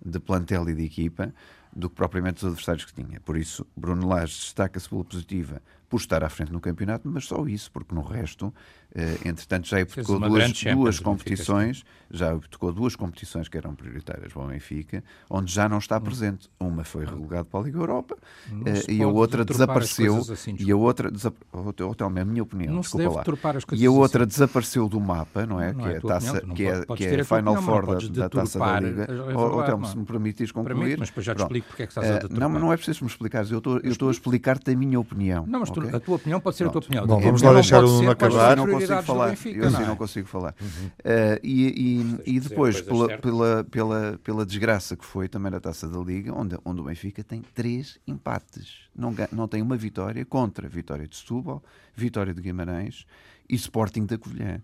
de 0.05 0.19
plantel 0.21 0.69
e 0.69 0.75
de 0.75 0.85
equipa 0.85 1.33
do 1.75 1.89
que 1.89 1.97
propriamente 1.97 2.39
os 2.39 2.45
adversários 2.45 2.85
que 2.85 2.93
tinha. 2.93 3.21
Por 3.21 3.37
isso, 3.37 3.67
Bruno 3.77 4.09
Lage 4.09 4.35
destaca-se 4.35 4.89
pela 4.89 5.05
positiva 5.05 5.63
por 5.89 5.99
estar 5.99 6.23
à 6.23 6.29
frente 6.29 6.53
no 6.53 6.61
campeonato, 6.61 7.09
mas 7.09 7.27
só 7.27 7.47
isso, 7.47 7.71
porque 7.71 7.95
no 7.95 8.03
resto 8.03 8.53
Uh, 8.95 9.29
entretanto, 9.29 9.69
já 9.69 9.85
tocou 9.87 10.19
duas, 10.19 10.63
duas 10.63 10.99
competições, 10.99 11.85
já 12.11 12.37
tocou 12.51 12.73
duas 12.73 12.97
competições 12.97 13.49
que 13.49 13.57
eram 13.57 13.73
prioritárias 13.73 14.33
para 14.33 14.43
o 14.43 14.49
Benfica, 14.49 15.05
onde 15.29 15.53
já 15.53 15.69
não 15.69 15.79
está 15.79 15.97
hum. 15.99 16.01
presente. 16.01 16.51
Uma 16.59 16.83
foi 16.83 17.05
relegado 17.05 17.45
para 17.45 17.61
a 17.61 17.63
Liga 17.63 17.79
Europa 17.79 18.17
uh, 18.51 18.91
e 18.91 19.03
a 19.03 19.07
outra 19.07 19.45
desapareceu. 19.45 20.17
Assim, 20.19 20.57
e 20.59 20.73
a 20.73 20.77
outra 20.77 21.11
desapareceu. 21.11 21.95
a 22.01 22.25
minha 22.25 22.43
opinião, 22.43 22.75
não 22.75 22.81
desculpa 22.81 23.09
lá. 23.11 23.25
E 23.73 23.87
a 23.87 23.91
outra 23.91 24.25
assim. 24.25 24.31
desapareceu 24.31 24.89
do 24.89 25.01
mapa, 25.01 25.47
não 25.47 25.61
é? 25.61 25.73
Não 25.73 25.85
que, 25.85 25.89
é, 25.89 25.93
é 25.93 25.97
a 25.97 26.01
taça, 26.01 26.41
que 26.41 26.67
é, 26.67 26.85
que 26.97 27.05
é 27.07 27.21
a 27.21 27.25
Final 27.25 27.63
Four 27.63 27.87
da, 27.87 28.23
da 28.23 28.29
taça 28.29 28.59
da 28.59 28.81
Liga. 28.81 29.06
Ou, 29.37 29.87
se 29.87 29.97
me 29.97 30.05
permites 30.05 30.51
concluir. 30.51 30.99
mas 30.99 31.09
depois 31.09 31.25
já 31.25 31.35
te 31.35 31.43
explico 31.43 31.69
porque 31.69 31.85
é 31.85 31.87
que 31.87 31.93
estás 31.93 32.06
a 32.06 32.11
eh, 32.11 32.15
deturpar. 32.15 32.49
Não, 32.49 32.59
não 32.59 32.73
é 32.73 32.77
preciso 32.77 33.05
me 33.05 33.11
explicar, 33.11 33.49
eu 33.51 33.59
estou, 33.59 33.79
eu 33.79 33.91
estou 33.93 34.09
a 34.09 34.11
explicar-te 34.11 34.73
a 34.73 34.77
minha 34.77 34.99
opinião. 34.99 35.47
Não, 35.47 35.61
mas 35.61 35.70
a 35.70 36.01
tua 36.01 36.17
opinião 36.17 36.41
pode 36.41 36.56
ser 36.56 36.67
a 36.67 36.70
tua 36.70 36.81
opinião. 36.81 37.06
Bom, 37.06 37.20
vamos 37.20 37.43
lá 37.43 37.53
deixar 37.53 37.85
o 37.85 38.11
acabar 38.11 38.59
consigo 38.81 39.03
falar. 39.03 39.29
eu 39.29 39.69
assim 39.69 39.87
não 39.87 39.96
consigo 39.96 40.29
falar. 40.29 40.55
Uhum. 40.60 40.87
Uh, 40.87 41.41
e, 41.43 42.20
e, 42.27 42.37
e 42.37 42.41
depois, 42.41 42.81
pela, 42.81 43.19
pela, 43.19 43.65
pela, 43.65 44.20
pela 44.22 44.46
desgraça 44.46 44.96
que 44.96 45.05
foi 45.05 45.29
também 45.29 45.51
na 45.51 45.60
taça 45.60 45.89
da 45.89 45.99
Liga, 45.99 46.32
onde, 46.34 46.56
onde 46.65 46.81
o 46.81 46.84
Benfica 46.84 47.22
tem 47.22 47.43
três 47.55 47.99
empates. 48.06 48.89
Não, 48.94 49.15
não 49.32 49.49
tem 49.49 49.63
uma 49.63 49.77
vitória 49.77 50.25
contra 50.25 50.69
Vitória 50.69 51.06
de 51.06 51.17
Setúbal, 51.17 51.63
Vitória 51.94 52.34
de 52.34 52.41
Guimarães 52.41 53.06
e 53.49 53.55
Sporting 53.55 54.06
da 54.06 54.19
Covilhã. 54.19 54.60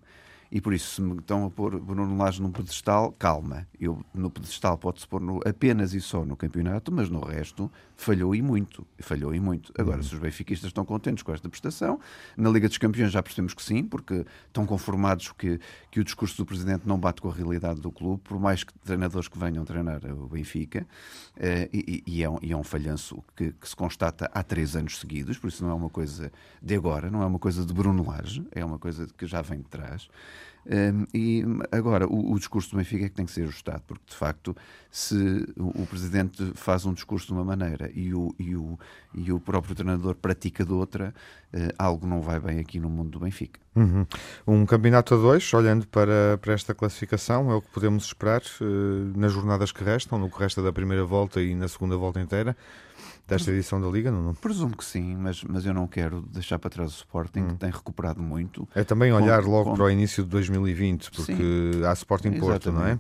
E 0.56 0.60
por 0.62 0.72
isso, 0.72 0.94
se 0.94 1.02
me 1.02 1.18
estão 1.18 1.44
a 1.44 1.50
pôr 1.50 1.78
Bruno 1.78 2.16
Lage 2.16 2.40
num 2.40 2.50
pedestal, 2.50 3.12
calma. 3.18 3.68
Eu, 3.78 4.02
no 4.14 4.30
pedestal 4.30 4.78
pode-se 4.78 5.06
pôr 5.06 5.20
no, 5.20 5.38
apenas 5.44 5.92
e 5.92 6.00
só 6.00 6.25
no 6.25 6.34
campeonato, 6.34 6.90
mas 6.90 7.10
no 7.10 7.20
resto 7.20 7.70
falhou 7.94 8.34
e 8.34 8.40
muito. 8.40 8.86
Falhou 8.98 9.34
e 9.34 9.40
muito. 9.40 9.70
Agora, 9.76 9.98
uhum. 9.98 10.02
se 10.02 10.14
os 10.14 10.18
benfiquistas 10.18 10.68
estão 10.68 10.82
contentes 10.82 11.22
com 11.22 11.30
esta 11.30 11.46
prestação, 11.46 12.00
na 12.38 12.48
Liga 12.48 12.68
dos 12.68 12.78
Campeões 12.78 13.12
já 13.12 13.22
percebemos 13.22 13.52
que 13.52 13.62
sim, 13.62 13.84
porque 13.84 14.25
estão 14.46 14.64
conformados 14.64 15.30
que, 15.32 15.60
que 15.90 16.00
o 16.00 16.04
discurso 16.04 16.38
do 16.38 16.46
Presidente 16.46 16.88
não 16.88 16.98
bate 16.98 17.20
com 17.20 17.28
a 17.28 17.34
realidade 17.34 17.82
do 17.82 17.92
clube, 17.92 18.22
por 18.25 18.40
mais 18.40 18.64
que 18.64 18.72
treinadores 18.78 19.28
que 19.28 19.38
venham 19.38 19.62
treinar 19.62 20.00
o 20.06 20.26
Benfica, 20.26 20.86
uh, 21.36 21.68
e, 21.70 22.02
e, 22.06 22.22
é 22.22 22.30
um, 22.30 22.38
e, 22.40 22.52
é 22.52 22.56
um, 22.56 22.64
falhanço 22.64 23.22
que, 23.36 23.52
que, 23.52 23.68
se 23.68 23.76
constata 23.76 24.30
há 24.32 24.42
três 24.42 24.75
anos 24.75 24.98
seguidos, 24.98 25.36
por 25.36 25.48
isso 25.48 25.62
não 25.62 25.70
é 25.70 25.75
uma 25.75 25.90
coisa 25.90 26.32
de 26.62 26.75
agora, 26.75 27.10
não 27.10 27.22
é 27.22 27.26
uma 27.26 27.38
coisa 27.38 27.62
de 27.64 27.75
Bruno 27.75 28.06
Lage, 28.06 28.46
é 28.52 28.64
uma 28.64 28.78
coisa 28.78 29.06
que 29.18 29.26
já 29.26 29.42
vem 29.42 29.58
de 29.58 29.68
trás. 29.68 30.08
Um, 30.66 31.06
e 31.14 31.44
agora, 31.70 32.08
o, 32.08 32.32
o, 32.32 32.38
discurso 32.38 32.70
do 32.70 32.76
Benfica 32.76 33.06
é 33.06 33.08
que 33.08 33.14
tem 33.14 33.24
que 33.24 33.30
ser 33.30 33.42
ajustado, 33.42 33.82
porque 33.86 34.02
de 34.08 34.16
facto, 34.16 34.56
se 34.90 35.14
o, 35.56 35.82
o 35.82 35.86
presidente 35.86 36.52
faz 36.54 36.84
um 36.84 36.92
discurso 36.92 37.28
de 37.28 37.32
uma 37.34 37.44
maneira 37.44 37.88
e 37.94 38.12
o, 38.12 38.34
e 38.36 38.56
o, 38.56 38.76
e 39.14 39.30
o 39.30 39.38
próprio 39.38 39.76
treinador 39.76 40.16
pratica 40.16 40.64
de 40.64 40.72
outra, 40.72 41.14
uh, 41.54 41.72
algo 41.78 42.04
não 42.04 42.20
vai 42.20 42.40
bem 42.40 42.58
aqui 42.58 42.80
no 42.80 42.90
mundo 42.90 43.10
do 43.10 43.20
Benfica. 43.20 43.60
Uhum. 43.76 44.06
Um 44.44 44.66
campeonato 44.66 45.14
a 45.14 45.18
dois, 45.18 45.54
olhando 45.54 45.86
para, 45.86 46.36
para 46.40 46.54
esta 46.54 46.74
classificação, 46.74 47.48
é 47.50 47.54
o 47.54 47.62
que 47.62 47.70
podemos 47.70 48.04
esperar 48.06 48.42
uh, 48.60 49.18
nas 49.18 49.32
jornadas 49.32 49.70
que 49.70 49.84
restam, 49.84 50.18
no 50.18 50.28
que 50.28 50.38
resta 50.38 50.60
da 50.60 50.72
primeira 50.72 51.04
volta 51.04 51.40
e 51.40 51.54
na 51.54 51.68
segunda 51.68 51.96
volta 51.96 52.20
inteira 52.20 52.56
desta 53.26 53.50
edição 53.50 53.80
da 53.80 53.88
Liga, 53.88 54.11
não? 54.11 54.35
Presumo 54.35 54.76
que 54.76 54.85
sim, 54.85 55.16
mas, 55.16 55.42
mas 55.42 55.66
eu 55.66 55.75
não 55.75 55.87
quero 55.87 56.23
deixar 56.23 56.59
para 56.59 56.71
trás 56.71 56.92
o 56.92 56.95
Sporting, 56.95 57.40
hum. 57.40 57.49
que 57.49 57.54
tem 57.56 57.71
recuperado 57.71 58.23
muito. 58.23 58.68
É 58.75 58.85
também 58.85 59.12
olhar 59.12 59.42
com, 59.42 59.50
logo 59.50 59.71
com... 59.71 59.76
para 59.76 59.85
o 59.85 59.90
início 59.90 60.23
de 60.23 60.30
2020, 60.30 61.11
porque 61.11 61.35
sim, 61.35 61.85
há 61.85 61.92
Sporting 61.92 62.33
Porto, 62.38 62.71
não 62.71 62.87
é? 62.87 62.99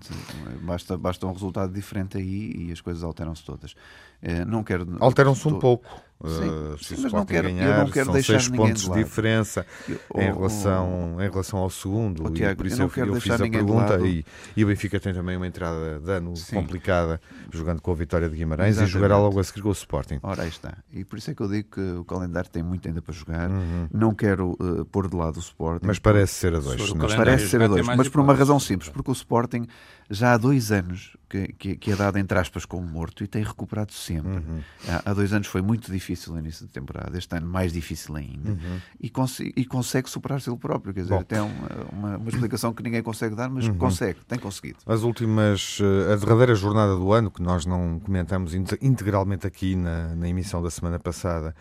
Basta, 0.62 0.98
basta 0.98 1.26
um 1.26 1.32
resultado 1.32 1.72
diferente 1.72 2.18
aí 2.18 2.52
e 2.56 2.72
as 2.72 2.80
coisas 2.80 3.04
alteram-se 3.04 3.44
todas. 3.44 3.74
É, 4.22 4.44
não 4.44 4.62
quero... 4.62 4.96
Alteram-se 5.00 5.46
um 5.48 5.58
pouco. 5.58 5.86
Sim, 6.24 6.76
se 6.78 6.96
sim, 6.96 7.02
mas 7.02 7.12
não 7.12 7.26
quero, 7.26 7.48
ganhar, 7.48 7.78
eu 7.78 7.84
não 7.84 7.90
quero 7.90 8.06
são 8.06 8.14
deixar 8.14 8.40
seis 8.40 8.48
pontos 8.48 8.84
de, 8.84 8.90
de 8.90 9.04
diferença 9.04 9.66
eu, 9.86 10.00
oh, 10.08 10.20
em, 10.20 10.32
relação, 10.32 11.14
oh, 11.14 11.22
em 11.22 11.28
relação 11.28 11.58
ao 11.58 11.68
segundo. 11.68 12.24
Oh, 12.24 12.30
Tiago, 12.30 12.56
por 12.56 12.66
isso 12.66 12.80
eu, 12.80 12.90
eu, 12.96 13.06
eu 13.14 13.20
fiz 13.20 13.32
a 13.34 13.38
pergunta. 13.38 14.00
E, 14.00 14.24
e, 14.56 14.64
o 14.64 14.66
Benfica 14.66 14.98
tem 14.98 15.12
também 15.12 15.36
uma 15.36 15.46
entrada 15.46 16.00
de 16.00 16.10
ano 16.10 16.34
sim. 16.34 16.56
complicada, 16.56 17.20
jogando 17.52 17.82
com 17.82 17.92
a 17.92 17.94
vitória 17.94 18.30
de 18.30 18.36
Guimarães 18.36 18.70
Exatamente. 18.70 18.90
e 18.90 18.92
jogará 18.94 19.18
logo 19.18 19.38
a 19.38 19.44
seguir 19.44 19.60
com 19.60 19.68
o 19.68 19.72
Sporting. 19.72 20.18
Ora, 20.22 20.44
aí 20.44 20.48
está. 20.48 20.78
E 20.90 21.04
por 21.04 21.18
isso 21.18 21.30
é 21.30 21.34
que 21.34 21.42
eu 21.42 21.48
digo 21.48 21.68
que 21.72 21.80
o 21.98 22.04
calendário 22.04 22.48
tem 22.48 22.62
muito 22.62 22.88
ainda 22.88 23.02
para 23.02 23.12
jogar. 23.12 23.50
Uhum. 23.50 23.86
Não 23.92 24.14
quero 24.14 24.56
uh, 24.58 24.86
pôr 24.86 25.10
de 25.10 25.16
lado 25.16 25.36
o 25.36 25.40
Sporting. 25.40 25.86
Mas 25.86 25.98
parece 25.98 26.32
ser 26.32 26.54
a 26.54 26.60
dois. 26.60 26.92
Mas 26.94 27.14
parece 27.14 27.48
ser 27.48 27.60
a 27.60 27.68
dois. 27.68 27.86
Mas 27.86 28.08
por 28.08 28.22
uma 28.22 28.32
razão 28.32 28.58
simples, 28.58 28.88
porque 28.88 29.10
o 29.10 29.12
Sporting 29.12 29.66
já 30.10 30.34
há 30.34 30.36
dois 30.36 30.70
anos 30.70 31.16
que, 31.28 31.48
que, 31.52 31.76
que, 31.76 31.92
é 31.92 31.96
dado 31.96 32.18
entre 32.18 32.38
aspas 32.38 32.64
como 32.64 32.86
morto 32.86 33.24
e 33.24 33.26
tem 33.26 33.42
recuperado 33.42 33.92
sempre. 33.92 34.30
Uhum. 34.30 34.60
Há, 34.88 35.10
há, 35.10 35.14
dois 35.14 35.32
anos 35.32 35.48
foi 35.48 35.60
muito 35.60 35.90
difícil 35.90 36.32
no 36.32 36.38
início 36.38 36.66
da 36.66 36.72
temporada, 36.72 37.16
este 37.18 37.36
ano 37.36 37.46
mais 37.46 37.72
difícil 37.72 38.14
ainda, 38.16 38.50
uhum. 38.50 38.80
e, 39.00 39.10
cons 39.10 39.40
e, 39.40 39.64
consegue 39.64 40.08
superar-se 40.08 40.48
ele 40.48 40.58
próprio. 40.58 40.94
Quer 40.94 41.02
dizer, 41.02 41.24
tem 41.24 41.40
uma, 41.40 41.68
uma, 41.92 42.16
uma, 42.16 42.28
explicação 42.28 42.72
que 42.72 42.82
ninguém 42.82 43.02
consegue 43.02 43.34
dar, 43.34 43.48
mas 43.48 43.66
uhum. 43.66 43.76
consegue, 43.76 44.20
tem 44.26 44.38
conseguido. 44.38 44.78
As 44.86 45.02
últimas, 45.02 45.78
eh, 45.80 46.12
a 46.12 46.16
derradeira 46.16 46.54
jornada 46.54 46.94
do 46.94 47.12
ano, 47.12 47.30
que 47.30 47.42
nós 47.42 47.66
não 47.66 47.98
comentamos 47.98 48.54
integralmente 48.54 49.46
aqui 49.46 49.74
na, 49.74 50.14
na 50.14 50.28
emissão 50.28 50.62
da 50.62 50.70
semana 50.70 50.98
passada, 50.98 51.54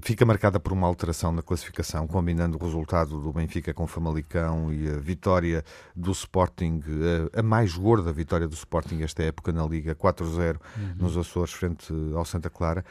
fica 0.00 0.24
marcada 0.24 0.58
por 0.58 0.72
uma 0.72 0.86
alteração 0.86 1.32
na 1.32 1.42
classificação, 1.42 2.06
combinando 2.06 2.56
o 2.56 2.64
resultado 2.64 3.20
do 3.20 3.32
Benfica 3.32 3.74
com 3.74 3.84
o 3.84 3.86
Famalicão 3.86 4.72
e 4.72 4.88
a 4.88 4.96
vitória 4.98 5.64
do 5.94 6.10
Sporting, 6.12 6.80
a, 7.34 7.40
a 7.40 7.42
mais 7.42 7.74
gorda 7.76 8.12
vitória 8.12 8.48
do 8.48 8.54
Sporting 8.54 9.02
esta 9.02 9.22
época 9.22 9.52
na 9.52 9.64
Liga, 9.66 9.94
4-0 9.94 10.56
uhum. 10.76 10.94
nos 10.96 11.16
Açores 11.16 11.52
frente 11.52 11.92
ao 12.14 12.24
Santa 12.24 12.48
Clara. 12.48 12.84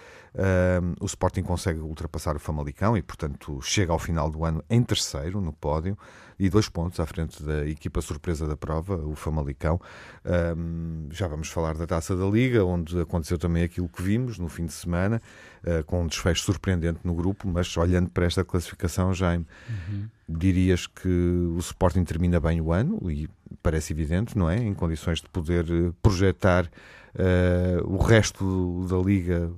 o 0.99 1.05
Sporting 1.05 1.43
consegue 1.43 1.79
ultrapassar 1.79 2.35
o 2.35 2.39
Famalicão 2.39 2.95
e, 2.95 3.01
portanto, 3.01 3.59
chega 3.61 3.91
ao 3.91 3.99
final 3.99 4.29
do 4.29 4.45
ano 4.45 4.63
em 4.69 4.83
terceiro 4.83 5.41
no 5.41 5.51
pódio 5.51 5.97
e 6.41 6.49
dois 6.49 6.67
pontos 6.67 6.99
à 6.99 7.05
frente 7.05 7.43
da 7.43 7.67
equipa 7.67 8.01
surpresa 8.01 8.47
da 8.47 8.57
prova, 8.57 8.95
o 8.95 9.13
Famalicão. 9.13 9.79
Um, 10.25 11.07
já 11.11 11.27
vamos 11.27 11.49
falar 11.49 11.77
da 11.77 11.85
Taça 11.85 12.15
da 12.15 12.25
Liga, 12.25 12.65
onde 12.65 12.99
aconteceu 12.99 13.37
também 13.37 13.61
aquilo 13.61 13.87
que 13.87 14.01
vimos 14.01 14.39
no 14.39 14.49
fim 14.49 14.65
de 14.65 14.73
semana, 14.73 15.21
uh, 15.63 15.83
com 15.85 16.01
um 16.01 16.07
desfecho 16.07 16.43
surpreendente 16.43 16.99
no 17.03 17.13
grupo, 17.13 17.47
mas 17.47 17.77
olhando 17.77 18.09
para 18.09 18.25
esta 18.25 18.43
classificação, 18.43 19.13
Jaime, 19.13 19.45
uhum. 19.69 20.07
dirias 20.27 20.87
que 20.87 21.07
o 21.07 21.59
Sporting 21.59 22.03
termina 22.03 22.39
bem 22.39 22.59
o 22.59 22.73
ano, 22.73 22.99
e 23.11 23.29
parece 23.61 23.93
evidente, 23.93 24.35
não 24.35 24.49
é? 24.49 24.57
Em 24.57 24.73
condições 24.73 25.21
de 25.21 25.29
poder 25.29 25.65
eh, 25.69 25.91
projetar 26.01 26.65
uh, 26.65 27.85
o 27.85 27.97
resto 27.97 28.87
da 28.89 28.97
Liga, 28.97 29.51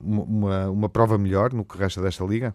uma, 0.00 0.68
uma 0.68 0.88
prova 0.88 1.16
melhor 1.16 1.52
no 1.52 1.64
que 1.64 1.78
resta 1.78 2.02
desta 2.02 2.24
Liga? 2.24 2.52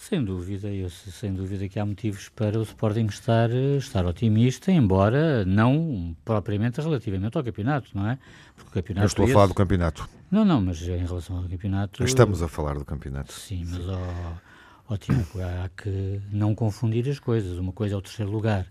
Sem 0.00 0.24
dúvida, 0.24 0.68
eu, 0.68 0.88
sem 0.88 1.30
dúvida 1.30 1.68
que 1.68 1.78
há 1.78 1.84
motivos 1.84 2.30
para 2.30 2.58
o 2.58 2.62
Sporting 2.62 3.04
estar, 3.04 3.50
estar 3.50 4.06
otimista, 4.06 4.72
embora 4.72 5.44
não 5.44 6.16
propriamente 6.24 6.80
relativamente 6.80 7.36
ao 7.36 7.44
campeonato, 7.44 7.90
não 7.92 8.08
é? 8.08 8.18
Porque 8.56 8.70
o 8.70 8.72
campeonato 8.72 9.04
eu 9.04 9.08
estou 9.08 9.24
esse... 9.26 9.32
a 9.32 9.34
falar 9.34 9.46
do 9.48 9.54
campeonato. 9.54 10.08
Não, 10.30 10.42
não, 10.42 10.62
mas 10.62 10.80
em 10.80 11.04
relação 11.04 11.36
ao 11.36 11.42
campeonato... 11.42 12.02
Estamos 12.02 12.42
a 12.42 12.48
falar 12.48 12.78
do 12.78 12.84
campeonato. 12.84 13.30
Sim, 13.34 13.66
mas, 13.68 13.86
ó, 14.88 14.96
Tiago, 14.96 15.22
há 15.38 15.68
que 15.68 16.18
não 16.32 16.54
confundir 16.54 17.06
as 17.06 17.18
coisas. 17.18 17.58
Uma 17.58 17.72
coisa 17.72 17.94
é 17.94 17.98
o 17.98 18.00
terceiro 18.00 18.32
lugar 18.32 18.66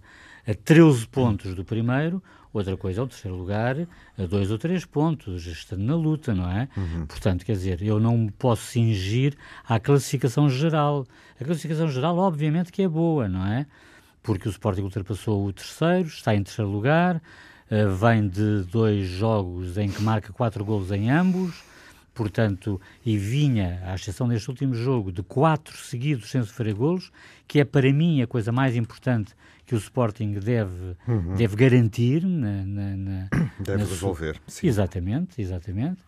a 0.47 0.55
13 0.55 1.07
pontos 1.09 1.53
do 1.53 1.63
primeiro, 1.63 2.23
Outra 2.51 2.75
coisa 2.75 3.01
é 3.01 3.03
o 3.03 3.07
terceiro 3.07 3.37
lugar 3.37 3.75
a 4.17 4.25
dois 4.25 4.49
ou 4.49 4.57
três 4.57 4.83
pontos, 4.83 5.45
estando 5.45 5.83
na 5.83 5.95
luta, 5.95 6.33
não 6.33 6.49
é? 6.49 6.67
Uhum. 6.75 7.05
Portanto, 7.05 7.45
quer 7.45 7.53
dizer, 7.53 7.81
eu 7.83 7.99
não 7.99 8.17
me 8.17 8.31
posso 8.31 8.63
cingir 8.63 9.35
à 9.67 9.79
classificação 9.79 10.49
geral. 10.49 11.05
A 11.39 11.43
classificação 11.43 11.87
geral, 11.87 12.17
obviamente, 12.17 12.71
que 12.71 12.81
é 12.81 12.87
boa, 12.87 13.29
não 13.29 13.45
é? 13.45 13.67
Porque 14.23 14.47
o 14.47 14.51
Sporting 14.51 14.81
ultrapassou 14.81 15.45
o 15.45 15.53
terceiro, 15.53 16.07
está 16.07 16.33
em 16.33 16.41
terceiro 16.41 16.71
lugar, 16.71 17.17
uh, 17.17 17.95
vem 17.95 18.27
de 18.27 18.63
dois 18.63 19.07
jogos 19.07 19.77
em 19.77 19.89
que 19.89 20.01
marca 20.01 20.33
quatro 20.33 20.65
golos 20.65 20.91
em 20.91 21.09
ambos, 21.11 21.63
portanto, 22.19 22.81
e 23.05 23.17
vinha, 23.17 23.81
à 23.85 23.95
exceção 23.95 24.27
deste 24.27 24.49
último 24.49 24.73
jogo, 24.73 25.09
de 25.09 25.23
quatro 25.23 25.77
seguidos 25.77 26.29
sem 26.29 26.43
sofrer 26.43 26.73
golos, 26.73 27.13
que 27.47 27.61
é 27.61 27.63
para 27.63 27.93
mim 27.93 28.21
a 28.21 28.27
coisa 28.27 28.51
mais 28.51 28.75
importante 28.75 29.33
que 29.65 29.73
o 29.73 29.77
Sporting 29.77 30.33
deve, 30.33 30.97
uhum. 31.07 31.35
deve 31.35 31.55
garantir. 31.55 32.25
Na, 32.25 32.65
na, 32.65 32.97
na 32.97 33.29
deve 33.57 33.83
na 33.83 33.89
resolver. 33.89 34.35
Sim. 34.47 34.67
Exatamente, 34.67 35.41
exatamente. 35.41 36.01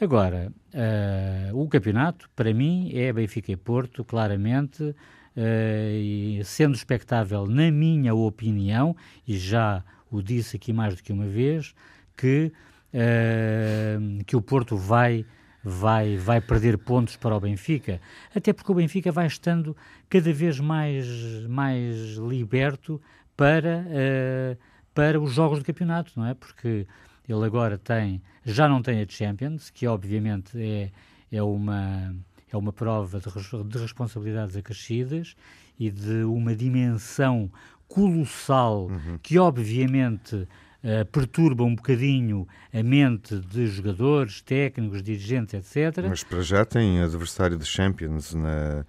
Agora, 0.00 0.50
uh, 0.72 1.60
o 1.62 1.68
campeonato, 1.68 2.30
para 2.34 2.54
mim, 2.54 2.90
é 2.94 3.12
Benfica 3.12 3.52
e 3.52 3.56
Porto, 3.56 4.02
claramente, 4.02 4.82
uh, 4.82 4.94
e 5.36 6.40
sendo 6.44 6.76
expectável, 6.76 7.44
na 7.46 7.70
minha 7.70 8.14
opinião, 8.14 8.96
e 9.26 9.36
já 9.36 9.84
o 10.10 10.22
disse 10.22 10.56
aqui 10.56 10.72
mais 10.72 10.96
do 10.96 11.02
que 11.02 11.12
uma 11.12 11.26
vez, 11.26 11.74
que, 12.16 12.50
uh, 12.94 14.24
que 14.24 14.34
o 14.34 14.40
Porto 14.40 14.74
vai 14.74 15.26
vai, 15.68 16.16
vai 16.16 16.40
perder 16.40 16.78
pontos 16.78 17.16
para 17.16 17.36
o 17.36 17.40
Benfica, 17.40 18.00
até 18.34 18.52
porque 18.52 18.72
o 18.72 18.74
Benfica 18.74 19.12
vai 19.12 19.26
estando 19.26 19.76
cada 20.08 20.32
vez 20.32 20.58
mais, 20.58 21.06
mais 21.48 22.16
liberto 22.16 23.00
para, 23.36 23.84
uh, 23.86 24.58
para 24.94 25.20
os 25.20 25.32
jogos 25.32 25.58
do 25.58 25.64
campeonato, 25.64 26.12
não 26.16 26.26
é? 26.26 26.34
Porque 26.34 26.86
ele 27.28 27.44
agora 27.44 27.76
tem, 27.76 28.22
já 28.44 28.68
não 28.68 28.80
tem 28.80 29.02
a 29.02 29.06
Champions, 29.06 29.70
que 29.70 29.86
obviamente 29.86 30.58
é, 30.60 30.90
é, 31.30 31.42
uma, 31.42 32.14
é 32.50 32.56
uma 32.56 32.72
prova 32.72 33.20
de, 33.20 33.64
de 33.64 33.78
responsabilidades 33.78 34.56
acrescidas 34.56 35.36
e 35.78 35.90
de 35.90 36.24
uma 36.24 36.56
dimensão 36.56 37.50
colossal 37.86 38.86
uhum. 38.86 39.18
que 39.22 39.38
obviamente 39.38 40.48
uh, 40.82 41.04
perturba 41.06 41.64
um 41.64 41.74
bocadinho 41.74 42.46
a 42.72 42.82
mente 42.82 43.36
de 43.36 43.66
jogadores, 43.66 44.42
técnicos, 44.42 45.02
dirigentes, 45.02 45.54
etc. 45.54 46.04
Mas 46.08 46.22
para 46.22 46.42
já 46.42 46.64
tem 46.64 47.00
adversário 47.00 47.56
de 47.56 47.64
Champions 47.64 48.34
na, 48.34 48.84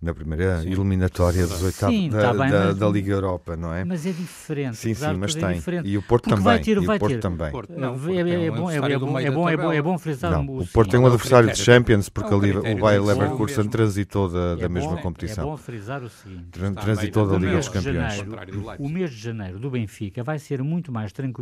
na 0.00 0.14
primeira 0.14 0.62
sim. 0.62 0.70
eliminatória 0.70 1.46
dos 1.46 1.62
oitavos 1.62 2.08
da, 2.10 2.20
tá 2.20 2.32
da, 2.32 2.72
da, 2.72 2.88
Liga 2.88 3.12
Europa, 3.12 3.56
não 3.56 3.74
é? 3.74 3.84
Mas 3.84 4.06
é 4.06 4.12
diferente. 4.12 4.76
Sim, 4.76 4.94
sim, 4.94 5.14
mas 5.14 5.34
é 5.34 5.40
tem. 5.40 5.54
Diferente. 5.54 5.88
E 5.88 5.98
o 5.98 6.02
Porto 6.02 6.24
Porque 6.24 6.30
também. 6.30 6.44
Vai 6.44 6.58
ter, 6.60 6.80
vai 6.80 6.96
o 6.96 7.00
Porto 7.00 7.12
ter. 7.12 7.20
também. 7.20 7.52
Não, 7.76 7.94
é, 8.08 8.16
é, 8.16 8.44
é, 8.46 8.50
bom, 8.50 8.70
é, 8.70 8.80
bom, 8.80 8.86
é, 8.86 8.98
bom, 9.30 9.48
é, 9.48 9.56
bom, 9.56 9.72
é 9.72 9.82
bom 9.82 9.98
frisar 9.98 10.30
não, 10.30 10.46
o, 10.46 10.60
o 10.62 10.66
Porto 10.68 10.90
tem 10.90 11.00
um 11.00 11.06
adversário 11.06 11.52
de 11.52 11.58
Champions 11.58 12.08
porque 12.08 12.32
ali 12.32 12.52
o 12.52 12.78
Bayer 12.78 13.02
Leverkusen 13.02 13.68
transitou 13.68 14.28
da, 14.28 14.54
da 14.54 14.68
mesma 14.68 14.96
competição. 14.98 15.44
É 15.44 15.46
bom 15.48 15.56
frisar 15.56 16.02
o 16.02 16.08
seguinte. 16.08 16.60
Transitou 16.80 17.28
da 17.28 17.36
Liga 17.36 17.56
dos 17.56 17.68
Campeões. 17.68 18.24
O 18.78 18.88
mês 18.88 19.10
de 19.10 19.18
janeiro 19.18 19.58
do 19.58 19.70
Benfica 19.70 20.22
vai 20.22 20.38
ser 20.38 20.62
muito 20.62 20.92
mais 20.92 21.12
tranquilo 21.12 21.33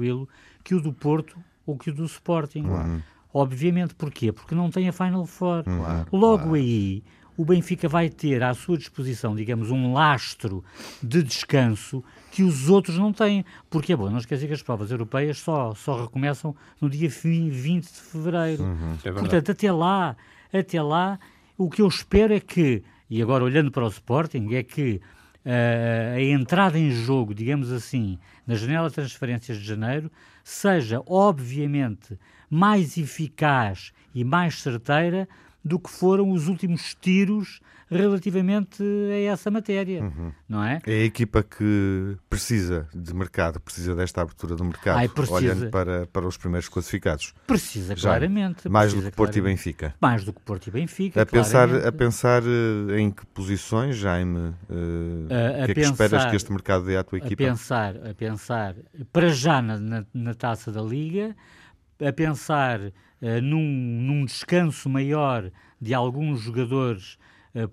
que 0.65 0.75
o 0.75 0.81
do 0.81 0.93
Porto 0.93 1.39
ou 1.67 1.77
que 1.77 1.91
o 1.91 1.95
do 1.95 2.05
Sporting. 2.05 2.65
Uhum. 2.65 3.03
Obviamente, 3.35 3.95
porquê? 3.95 4.31
Porque 4.31 4.55
não 4.55 4.71
tem 4.71 4.89
a 4.89 4.93
Final 4.93 5.25
Four. 5.25 5.65
Uhum. 5.67 6.19
Logo 6.19 6.43
claro. 6.43 6.55
aí, 6.55 7.03
o 7.37 7.45
Benfica 7.45 7.89
vai 7.89 8.11
ter 8.11 8.43
à 8.43 8.53
sua 8.53 8.77
disposição, 8.77 9.35
digamos, 9.35 9.71
um 9.71 9.93
lastro 9.95 10.63
de 11.03 11.23
descanso 11.23 12.05
que 12.31 12.43
os 12.43 12.69
outros 12.69 12.99
não 12.99 13.13
têm. 13.13 13.45
Porque 13.71 13.93
é 13.93 13.97
bom, 13.97 14.11
não 14.11 14.19
esquecer 14.19 14.47
que 14.47 14.53
as 14.53 14.63
provas 14.63 14.91
europeias 14.91 15.39
só, 15.39 15.75
só 15.75 16.03
recomeçam 16.03 16.55
no 16.81 16.91
dia 16.91 17.09
20 17.09 17.83
de 17.85 17.89
fevereiro. 17.89 18.65
Uhum. 18.65 18.99
É 19.03 19.13
Portanto, 19.13 19.51
até 19.51 19.73
lá, 19.73 20.17
até 20.53 20.83
lá, 20.83 21.19
o 21.57 21.71
que 21.71 21.81
eu 21.81 21.89
espero 21.89 22.35
é 22.35 22.41
que, 22.41 22.83
e 23.09 23.23
agora 23.23 23.45
olhando 23.45 23.71
para 23.71 23.85
o 23.85 23.89
Sporting, 23.89 24.49
é 24.53 24.63
que 24.63 25.01
a 25.45 26.21
entrada 26.21 26.79
em 26.79 26.91
jogo, 26.91 27.35
digamos 27.35 27.73
assim, 27.73 28.19
na 28.47 28.55
janela 28.55 28.89
de 28.89 28.95
transferências 28.95 29.59
de 29.59 29.65
janeiro, 29.65 30.11
seja 30.45 31.03
obviamente 31.07 32.19
mais 32.49 32.97
eficaz 32.97 33.93
e 34.15 34.25
mais 34.25 34.61
certeira 34.61 35.29
do 35.65 35.79
que 35.79 35.91
foram 35.91 36.31
os 36.31 36.49
últimos 36.49 36.95
tiros 37.01 37.61
relativamente 37.93 38.83
a 38.83 39.33
essa 39.33 39.51
matéria, 39.51 40.03
uhum. 40.03 40.33
não 40.49 40.63
é? 40.65 40.81
É 40.87 40.93
a 40.93 41.05
equipa 41.05 41.43
que 41.43 42.17
precisa 42.29 42.89
de 42.95 43.15
mercado, 43.15 43.61
precisa 43.61 43.95
desta 43.95 44.23
abertura 44.23 44.57
do 44.57 44.65
mercado, 44.65 44.99
Ai, 44.99 45.11
olhando 45.31 45.71
para, 45.71 46.07
para 46.07 46.27
os 46.27 46.37
primeiros 46.37 46.69
classificados. 46.69 47.35
Precisa, 47.47 47.95
Já, 47.97 48.11
claramente. 48.11 48.69
Mais 48.69 48.93
precisa, 48.93 49.09
do 49.09 49.11
que 49.11 49.17
Porto 49.17 49.33
claramente. 49.33 49.61
e 49.61 49.73
Benfica. 49.73 49.95
Mais 50.01 50.25
do 50.25 50.33
que 50.33 50.41
Porto 50.41 50.67
e 50.67 50.71
Benfica, 50.71 51.23
A 51.23 51.27
pensar, 51.27 51.87
a 51.87 51.93
pensar 51.93 52.43
eh, 52.43 53.01
em 53.01 53.11
que 53.11 53.25
posições, 53.27 53.97
Jaime, 53.97 54.39
uh, 54.39 54.55
a, 55.31 55.65
a 55.65 55.67
que 55.67 55.73
é 55.73 55.75
que 55.75 55.81
esperas 55.81 56.27
que 56.27 56.37
este 56.37 56.51
mercado 56.53 56.85
dê 56.85 56.97
à 56.97 57.05
tua 57.05 57.19
equipa? 57.19 57.43
A 57.43 57.47
pensar, 57.47 57.97
a 57.97 58.15
pensar 58.15 58.75
para 59.13 59.29
já 59.29 59.61
na, 59.61 59.79
na, 59.79 60.05
na 60.13 60.35
taça 60.35 60.71
da 60.73 60.83
Liga, 60.83 61.37
a 62.01 62.13
pensar 62.13 62.81
uh, 62.81 62.93
num, 63.43 63.63
num 63.63 64.25
descanso 64.25 64.89
maior 64.89 65.51
de 65.81 65.93
alguns 65.93 66.41
jogadores 66.41 67.19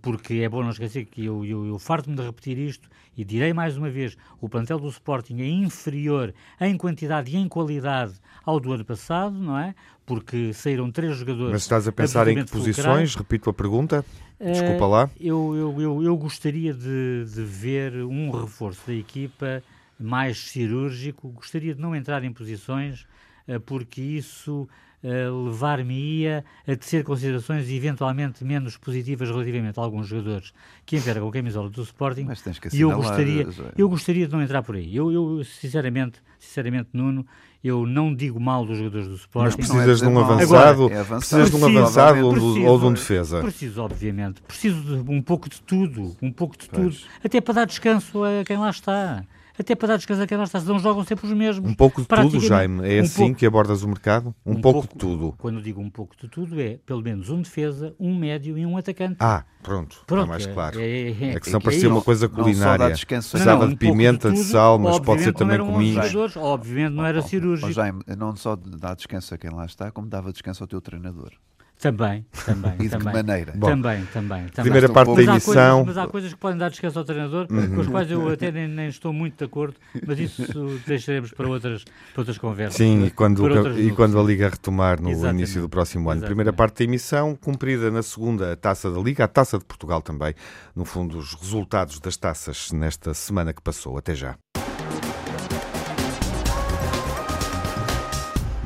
porque 0.02 0.36
é 0.36 0.50
bom 0.50 0.62
não 0.62 0.72
esquecer 0.72 1.06
que 1.06 1.26
eu, 1.26 1.46
eu, 1.46 1.66
eu 1.66 1.80
farto-me 1.80 2.16
de 2.16 2.22
repetir 2.24 2.58
isto 2.58 2.90
e 3.18 3.24
direi 3.24 3.54
mais 3.54 3.78
uma 3.78 3.90
vez: 3.90 4.18
o 4.42 4.50
plantel 4.50 4.80
do 4.80 4.90
Sporting 4.90 5.42
é 5.42 5.48
inferior 5.48 6.34
em 6.60 6.78
quantidade 6.78 7.32
e 7.32 7.38
em 7.38 7.48
qualidade 7.48 8.14
ao 8.46 8.60
do 8.60 8.74
ano 8.74 8.84
passado, 8.84 9.38
não 9.38 9.58
é? 9.58 9.76
Porque 10.06 10.54
saíram 10.54 10.92
três 10.92 11.18
jogadores. 11.18 11.52
Mas 11.52 11.62
estás 11.62 11.88
a 11.88 11.92
pensar 11.92 12.28
em 12.28 12.44
que 12.44 12.52
posições? 12.52 13.16
Repito 13.16 13.50
a 13.50 13.54
pergunta. 13.54 14.04
Desculpa 14.40 14.88
lá. 14.88 15.10
Eu, 15.20 15.54
eu, 15.56 15.82
eu, 15.82 16.04
eu, 16.04 16.18
gostaria 16.18 16.74
de, 16.74 17.26
de 17.26 17.44
ver 17.44 17.94
um 18.04 18.32
reforço 18.32 18.88
da 18.88 18.94
equipa 18.94 19.62
mais 20.00 20.50
cirúrgico. 20.50 21.30
Gostaria 21.30 21.76
de 21.76 21.82
não 21.82 21.94
entrar 21.94 22.24
em 22.24 22.32
posições, 22.32 23.06
uh, 23.48 23.60
porque 23.60 24.02
isso 24.02 24.68
uh, 25.04 25.46
levar-me-ia 25.46 26.44
a 26.68 26.76
tecer 26.76 27.04
considerações 27.04 27.70
eventualmente 27.70 28.44
menos 28.44 28.78
positivas 28.78 29.30
relativamente 29.30 29.80
a 29.80 29.84
alguns 29.84 30.08
jogadores 30.08 30.54
que 30.86 30.98
envergam 30.98 31.28
a 31.28 31.32
camisola 31.32 31.70
do 31.70 31.82
Sporting. 31.82 32.26
Mas 32.26 32.42
tens 32.42 32.60
que 32.60 32.76
e 32.76 32.82
eu 32.82 32.96
gostaria, 32.96 33.48
eu 33.78 33.90
gostaria 33.90 34.28
de 34.28 34.34
não 34.34 34.42
entrar 34.42 34.64
por 34.64 34.76
aí. 34.76 34.96
Eu, 34.96 35.12
eu 35.12 35.44
sinceramente, 35.44 36.22
sinceramente, 36.38 36.90
Nuno, 36.94 37.26
eu 37.64 37.86
não 37.86 38.16
digo 38.16 38.40
mal 38.40 38.66
dos 38.66 38.78
jogadores 38.78 39.08
do 39.08 39.16
Sporting. 39.16 39.58
Mas 39.58 39.68
precisas 39.68 40.02
é 40.02 40.06
de 40.06 40.12
um 40.12 40.20
avançado, 40.20 40.86
Agora, 40.86 40.96
é 40.96 41.04
precisas 41.04 41.52
de 41.52 41.56
um 41.56 41.66
avançado 41.66 42.26
ou, 42.26 42.32
preciso, 42.32 42.64
ou 42.64 42.80
de 42.80 42.86
um 42.86 42.94
defesa. 42.94 43.42
Preciso, 43.42 43.82
obviamente. 43.82 44.42
Preciso 44.42 44.82
de 44.82 45.12
um 45.12 45.22
pouco 45.22 45.50
de 45.50 45.62
tudo, 45.62 46.16
um 46.22 46.32
pouco 46.32 46.58
de 46.58 46.70
pois. 46.70 47.00
tudo, 47.00 47.10
até 47.24 47.42
para 47.42 47.54
dar 47.56 47.66
descanso 47.66 48.24
a 48.24 48.44
quem 48.46 48.58
lá 48.58 48.70
está 48.70 49.26
até 49.60 49.76
para 49.76 49.90
dar 49.90 49.98
descanso 49.98 50.22
àquela 50.22 50.44
estação, 50.44 50.74
não 50.74 50.80
jogam 50.80 51.04
sempre 51.04 51.28
os 51.28 51.34
mesmos. 51.34 51.70
Um 51.70 51.76
pouco 51.76 52.02
de 52.02 52.08
tudo, 52.08 52.40
Jaime. 52.40 52.88
É 52.88 53.02
um 53.02 53.04
assim 53.04 53.24
pouco, 53.24 53.36
que 53.36 53.46
abordas 53.46 53.84
o 53.84 53.88
mercado? 53.88 54.34
Um, 54.46 54.54
um 54.54 54.62
pouco, 54.62 54.82
pouco, 54.82 54.94
de 54.94 55.00
tudo. 55.00 55.36
Quando 55.38 55.62
digo 55.62 55.82
um 55.82 55.90
pouco 55.90 56.16
de 56.16 56.30
tudo, 56.30 56.60
é 56.62 56.80
pelo 56.86 57.02
menos 57.02 57.30
um 57.30 57.42
defesa, 57.42 57.94
um 58.00 58.18
médio 58.18 58.58
e 58.58 58.66
um 58.66 58.78
atacante. 58.78 59.18
Ah, 59.20 59.44
pronto. 59.62 60.02
pronto 60.08 60.26
é 60.26 60.28
mais 60.30 60.46
claro. 60.46 60.80
É, 60.80 60.84
é, 60.84 61.10
é, 61.10 61.30
é 61.34 61.40
que 61.40 61.50
não 61.52 61.60
parecia 61.60 61.90
uma 61.90 62.02
coisa 62.02 62.30
culinária. 62.30 62.86
Não 62.86 62.94
descanso. 62.94 63.32
Precisava 63.32 63.68
de 63.68 63.76
pimenta, 63.76 64.30
de, 64.30 64.36
tudo, 64.36 64.46
de 64.46 64.52
sal, 64.52 64.80
mas 64.80 65.00
pode 65.00 65.24
ser 65.24 65.34
também 65.34 65.60
comigo. 65.60 66.00
Obviamente 66.38 66.94
não 66.94 67.06
era 67.06 67.22
cirúrgico. 67.22 67.72
Jaime, 67.72 68.02
não 68.18 68.36
só 68.36 68.56
dá 68.56 68.94
descanso 68.94 69.34
a 69.34 69.38
quem 69.38 69.50
lá 69.50 69.66
está, 69.66 69.92
como 69.92 70.08
dava 70.08 70.32
descanso 70.32 70.64
ao 70.64 70.68
teu 70.68 70.80
treinador. 70.80 71.34
Também, 71.80 72.26
também. 72.46 72.74
e 72.80 72.84
de 72.84 72.90
também. 72.90 73.08
que 73.08 73.14
maneira? 73.14 73.54
Bom, 73.56 73.68
também, 73.68 74.06
também, 74.08 74.48
também. 74.48 74.64
Primeira 74.64 74.90
parte 74.90 75.16
da 75.16 75.24
emissão. 75.24 75.36
Mas 75.46 75.56
há, 75.56 75.72
coisas, 75.72 75.86
mas 75.86 75.98
há 75.98 76.08
coisas 76.08 76.34
que 76.34 76.40
podem 76.40 76.58
dar 76.58 76.70
descanso 76.70 77.00
ao 77.00 77.06
treinador, 77.06 77.48
uhum. 77.50 77.76
com 77.76 77.82
as 77.82 77.88
quais 77.88 78.12
eu 78.12 78.28
até 78.28 78.52
nem, 78.52 78.68
nem, 78.68 78.90
estou 78.90 79.14
muito 79.14 79.38
de 79.38 79.46
acordo, 79.46 79.76
mas 80.06 80.20
isso 80.20 80.44
deixaremos 80.86 81.32
para 81.32 81.48
outras, 81.48 81.86
para 82.14 82.22
outras 82.22 82.38
conversas. 82.38 82.76
Sim, 82.76 83.06
e 83.06 83.12
quando, 83.12 83.48
e 83.80 83.92
quando 83.94 84.20
a 84.20 84.24
Liga 84.24 84.50
retomar 84.50 85.02
no 85.02 85.10
Exatamente. 85.10 85.44
início 85.44 85.62
do 85.62 85.70
próximo 85.70 86.10
ano. 86.10 86.18
Exatamente. 86.18 86.28
Primeira 86.28 86.52
parte 86.52 86.80
da 86.80 86.84
emissão, 86.84 87.34
cumprida 87.36 87.90
na 87.90 88.04
segunda 88.04 88.58
taça 88.58 88.92
da 88.92 89.00
Liga, 89.00 89.24
a 89.24 89.28
taça 89.30 89.58
de 89.58 89.64
Portugal 89.64 90.02
também. 90.02 90.34
No 90.76 90.84
fundo, 90.84 91.18
os 91.18 91.34
resultados 91.34 92.00
das 92.02 92.18
taças 92.18 92.74
nesta 92.74 93.14
semana 93.14 93.54
que 93.54 93.62
passou. 93.62 93.98
Até 93.98 94.14
já. 94.14 94.36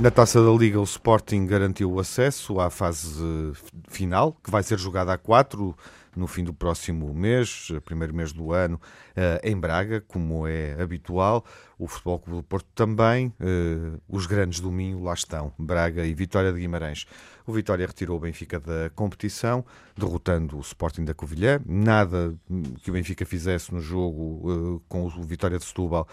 Na 0.04 0.12
taça 0.12 0.44
da 0.44 0.52
Liga, 0.52 0.82
o 0.82 0.84
Sporting 0.84 1.46
garantiu 1.46 1.90
o 1.90 1.98
acesso 1.98 2.60
à 2.60 2.70
fase 2.70 3.54
final, 3.88 4.36
que 4.44 4.52
vai 4.52 4.62
ser 4.62 4.78
jogada 4.78 5.14
a 5.14 5.18
quatro 5.18 5.74
no 6.16 6.28
fim 6.28 6.44
do 6.44 6.54
próximo 6.54 7.14
mês, 7.14 7.70
primeiro 7.86 8.14
mês 8.14 8.32
do 8.32 8.52
ano, 8.52 8.80
eh, 9.16 9.42
em 9.44 9.60
Braga, 9.60 10.02
como 10.02 10.48
é 10.48 10.80
habitual. 10.82 11.46
O 11.78 11.88
Futebol 11.88 12.20
Clube 12.20 12.42
do 12.42 12.44
Porto 12.44 12.68
também. 12.76 13.34
Eh, 13.40 14.00
os 14.08 14.26
grandes 14.26 14.60
do 14.60 14.72
Minho 14.72 15.04
lá 15.04 15.14
estão, 15.14 15.54
Braga 15.58 16.06
e 16.06 16.14
Vitória 16.14 16.54
de 16.54 16.60
Guimarães. 16.60 17.06
O 17.46 17.52
Vitória 17.52 17.86
retirou 17.86 18.16
o 18.16 18.20
Benfica 18.22 18.58
da 18.58 18.90
competição, 18.96 19.66
derrotando 19.98 20.58
o 20.58 20.62
Sporting 20.62 21.04
da 21.04 21.14
Covilhã. 21.14 21.60
Nada 21.66 22.34
que 22.82 22.90
o 22.90 22.94
Benfica 22.94 23.26
fizesse 23.26 23.74
no 23.74 23.82
jogo 23.82 24.82
com 24.88 25.06
o 25.06 25.10
Vitória 25.24 25.58
de 25.58 25.66
Setúbal 25.66 26.08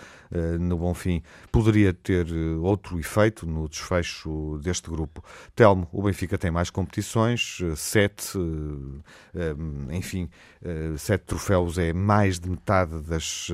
no 0.58 0.76
Bonfim 0.76 1.22
poderia 1.52 1.94
ter 1.94 2.26
outro 2.60 2.98
efeito 2.98 3.46
no 3.46 3.68
desfecho 3.68 4.58
deste 4.60 4.90
grupo. 4.90 5.22
Telmo, 5.54 5.86
o 5.92 6.02
Benfica 6.02 6.36
tem 6.36 6.50
mais 6.50 6.68
competições, 6.68 7.58
sete, 7.76 8.36
enfim, 9.92 10.28
sete 10.98 11.24
troféus 11.24 11.78
é 11.78 11.92
mais 11.92 12.38
de 12.38 12.48
metade 12.48 13.00
das, 13.02 13.50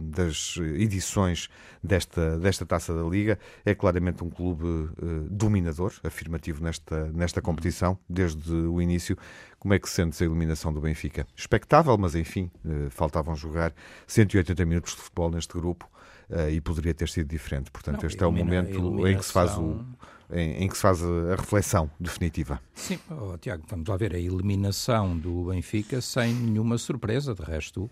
das 0.00 0.56
edições 0.76 1.48
desta, 1.82 2.38
desta 2.38 2.64
taça 2.66 2.94
da 2.94 3.02
Liga. 3.02 3.38
É 3.64 3.74
claramente 3.74 4.22
um 4.22 4.30
clube 4.30 4.90
dominador, 5.30 5.92
afirmativo 6.04 6.62
nesta 6.62 6.94
nesta, 7.12 7.40
competição, 7.40 7.98
desde 8.08 8.52
o 8.52 8.80
início. 8.80 9.16
Como 9.58 9.74
é 9.74 9.78
que 9.78 9.88
sentes 9.88 10.20
a 10.20 10.24
eliminação 10.24 10.72
do 10.72 10.80
Benfica? 10.80 11.26
Expectável, 11.34 11.96
mas 11.96 12.14
enfim, 12.14 12.50
eh, 12.64 12.88
faltavam 12.90 13.34
jogar 13.34 13.72
180 14.06 14.64
minutos 14.64 14.94
de 14.94 15.00
futebol 15.00 15.30
neste 15.30 15.54
grupo 15.54 15.88
eh, 16.28 16.52
e 16.52 16.60
poderia 16.60 16.92
ter 16.92 17.08
sido 17.08 17.28
diferente. 17.28 17.70
Portanto, 17.70 18.02
Não, 18.02 18.06
este 18.06 18.22
é 18.22 18.26
o 18.26 18.32
momento 18.32 19.06
em 19.06 19.16
que 19.16 19.24
se 19.24 19.32
faz 19.32 19.56
o. 19.56 19.84
Em, 20.32 20.64
em, 20.64 20.68
que 20.68 20.74
se 20.74 20.82
faz 20.82 21.02
a 21.02 21.36
reflexão 21.36 21.90
definitiva. 22.00 22.58
Sim, 22.74 22.98
oh, 23.10 23.36
Tiago, 23.36 23.62
vamos 23.68 23.86
lá 23.86 23.96
ver 23.96 24.14
a 24.14 24.18
eliminação 24.18 25.16
do 25.16 25.44
Benfica 25.44 26.00
sem 26.00 26.32
nenhuma 26.32 26.78
surpresa, 26.78 27.34
de 27.34 27.42
resto 27.42 27.90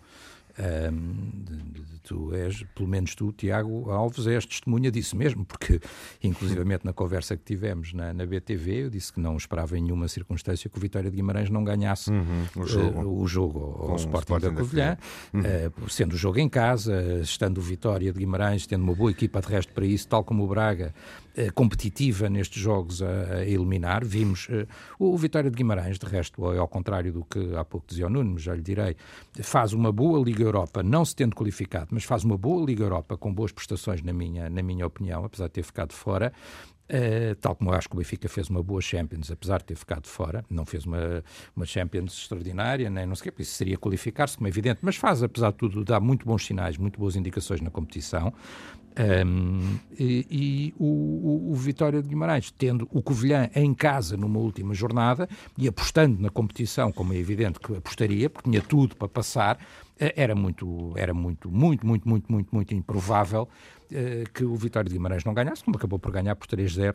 um, 0.58 1.30
tu 2.02 2.34
és, 2.34 2.64
pelo 2.74 2.88
menos 2.88 3.14
tu, 3.14 3.32
Tiago 3.32 3.90
Alves, 3.90 4.26
és 4.26 4.44
testemunha 4.44 4.90
disso 4.90 5.16
mesmo, 5.16 5.44
porque, 5.44 5.80
inclusivamente 6.22 6.84
na 6.84 6.92
conversa 6.92 7.36
que 7.36 7.44
tivemos 7.44 7.92
na, 7.92 8.12
na 8.12 8.26
BTV, 8.26 8.84
eu 8.84 8.90
disse 8.90 9.12
que 9.12 9.20
não 9.20 9.36
esperava 9.36 9.78
em 9.78 9.82
nenhuma 9.82 10.08
circunstância 10.08 10.68
que 10.68 10.76
o 10.76 10.80
Vitória 10.80 11.10
de 11.10 11.16
Guimarães 11.16 11.48
não 11.48 11.64
ganhasse 11.64 12.10
uhum, 12.10 12.46
o 12.56 12.66
jogo, 12.66 13.00
uh, 13.00 13.22
o 13.22 13.26
jogo 13.26 13.58
ao, 13.60 13.96
Sporting, 13.96 14.32
Sporting 14.32 14.46
da 14.46 14.52
Covilhã, 14.52 14.98
uhum. 15.32 15.40
uh, 15.40 15.90
sendo 15.90 16.12
o 16.14 16.16
jogo 16.16 16.38
em 16.38 16.48
casa, 16.48 17.20
estando 17.22 17.58
o 17.58 17.62
Vitória 17.62 18.12
de 18.12 18.18
Guimarães, 18.18 18.66
tendo 18.66 18.82
uma 18.82 18.94
boa 18.94 19.10
equipa 19.10 19.40
de 19.40 19.48
resto 19.48 19.72
para 19.72 19.86
isso, 19.86 20.06
tal 20.08 20.24
como 20.24 20.44
o 20.44 20.48
Braga, 20.48 20.94
competitiva 21.54 22.28
nestes 22.28 22.62
jogos 22.62 23.02
a, 23.02 23.36
a 23.36 23.44
eliminar. 23.46 24.04
Vimos 24.04 24.48
o, 24.98 25.14
o 25.14 25.16
Vitória 25.16 25.50
de 25.50 25.56
Guimarães, 25.56 25.98
de 25.98 26.06
resto, 26.06 26.44
ao 26.44 26.68
contrário 26.68 27.12
do 27.12 27.24
que 27.24 27.54
há 27.56 27.64
pouco 27.64 27.86
dizia 27.88 28.06
o 28.06 28.10
Nuno, 28.10 28.38
já 28.38 28.54
lhe 28.54 28.62
direi, 28.62 28.96
faz 29.42 29.72
uma 29.72 29.92
boa 29.92 30.22
Liga 30.22 30.42
Europa, 30.42 30.82
não 30.82 31.04
se 31.04 31.16
tendo 31.16 31.34
qualificado, 31.34 31.88
mas 31.90 32.04
faz 32.04 32.24
uma 32.24 32.36
boa 32.36 32.64
Liga 32.64 32.84
Europa 32.84 33.16
com 33.16 33.32
boas 33.32 33.52
prestações, 33.52 34.02
na 34.02 34.12
minha, 34.12 34.50
na 34.50 34.62
minha 34.62 34.86
opinião, 34.86 35.24
apesar 35.24 35.46
de 35.46 35.52
ter 35.52 35.62
ficado 35.62 35.92
fora. 35.92 36.32
Uh, 36.90 37.34
tal 37.36 37.54
como 37.54 37.70
eu 37.70 37.74
acho 37.74 37.88
que 37.88 37.94
o 37.94 37.98
Benfica 37.98 38.28
fez 38.28 38.50
uma 38.50 38.62
boa 38.62 38.80
Champions, 38.80 39.30
apesar 39.30 39.58
de 39.58 39.64
ter 39.64 39.76
ficado 39.76 40.06
fora, 40.06 40.44
não 40.50 40.66
fez 40.66 40.84
uma, 40.84 41.24
uma 41.56 41.64
Champions 41.64 42.12
extraordinária, 42.12 42.90
nem 42.90 43.06
não 43.06 43.14
sei 43.14 43.30
o 43.30 43.32
que, 43.32 43.42
isso 43.42 43.54
seria 43.54 43.78
qualificar-se, 43.78 44.36
como 44.36 44.46
é 44.46 44.50
evidente, 44.50 44.80
mas 44.82 44.96
faz, 44.96 45.22
apesar 45.22 45.52
de 45.52 45.58
tudo, 45.58 45.84
dá 45.84 45.98
muito 45.98 46.26
bons 46.26 46.44
sinais, 46.44 46.76
muito 46.76 46.98
boas 46.98 47.16
indicações 47.16 47.60
na 47.60 47.70
competição. 47.70 48.32
Um, 48.94 49.78
e, 49.98 50.26
e 50.30 50.74
o, 50.78 50.84
o, 50.84 51.52
o, 51.52 51.54
Vitória 51.54 52.02
de 52.02 52.08
Guimarães, 52.08 52.50
tendo 52.50 52.86
o 52.92 53.00
Covilhã 53.00 53.48
em 53.54 53.72
casa 53.72 54.18
numa 54.18 54.38
última 54.38 54.74
jornada 54.74 55.26
e 55.56 55.66
apostando 55.66 56.20
na 56.20 56.28
competição, 56.28 56.92
como 56.92 57.14
é 57.14 57.16
evidente 57.16 57.58
que 57.58 57.74
apostaria, 57.74 58.28
porque 58.28 58.50
tinha 58.50 58.60
tudo 58.60 58.94
para 58.94 59.08
passar, 59.08 59.58
era 59.98 60.34
muito, 60.34 60.92
era 60.96 61.14
muito, 61.14 61.50
muito, 61.50 61.86
muito, 61.86 62.08
muito, 62.08 62.32
muito, 62.32 62.54
muito 62.54 62.74
improvável 62.74 63.48
uh, 63.90 64.30
que 64.32 64.44
o 64.44 64.54
Vitória 64.56 64.88
de 64.88 64.94
Guimarães 64.94 65.24
não 65.24 65.34
ganhasse, 65.34 65.64
como 65.64 65.76
acabou 65.76 65.98
por 65.98 66.10
ganhar 66.10 66.34
por 66.36 66.46
3-0 66.46 66.94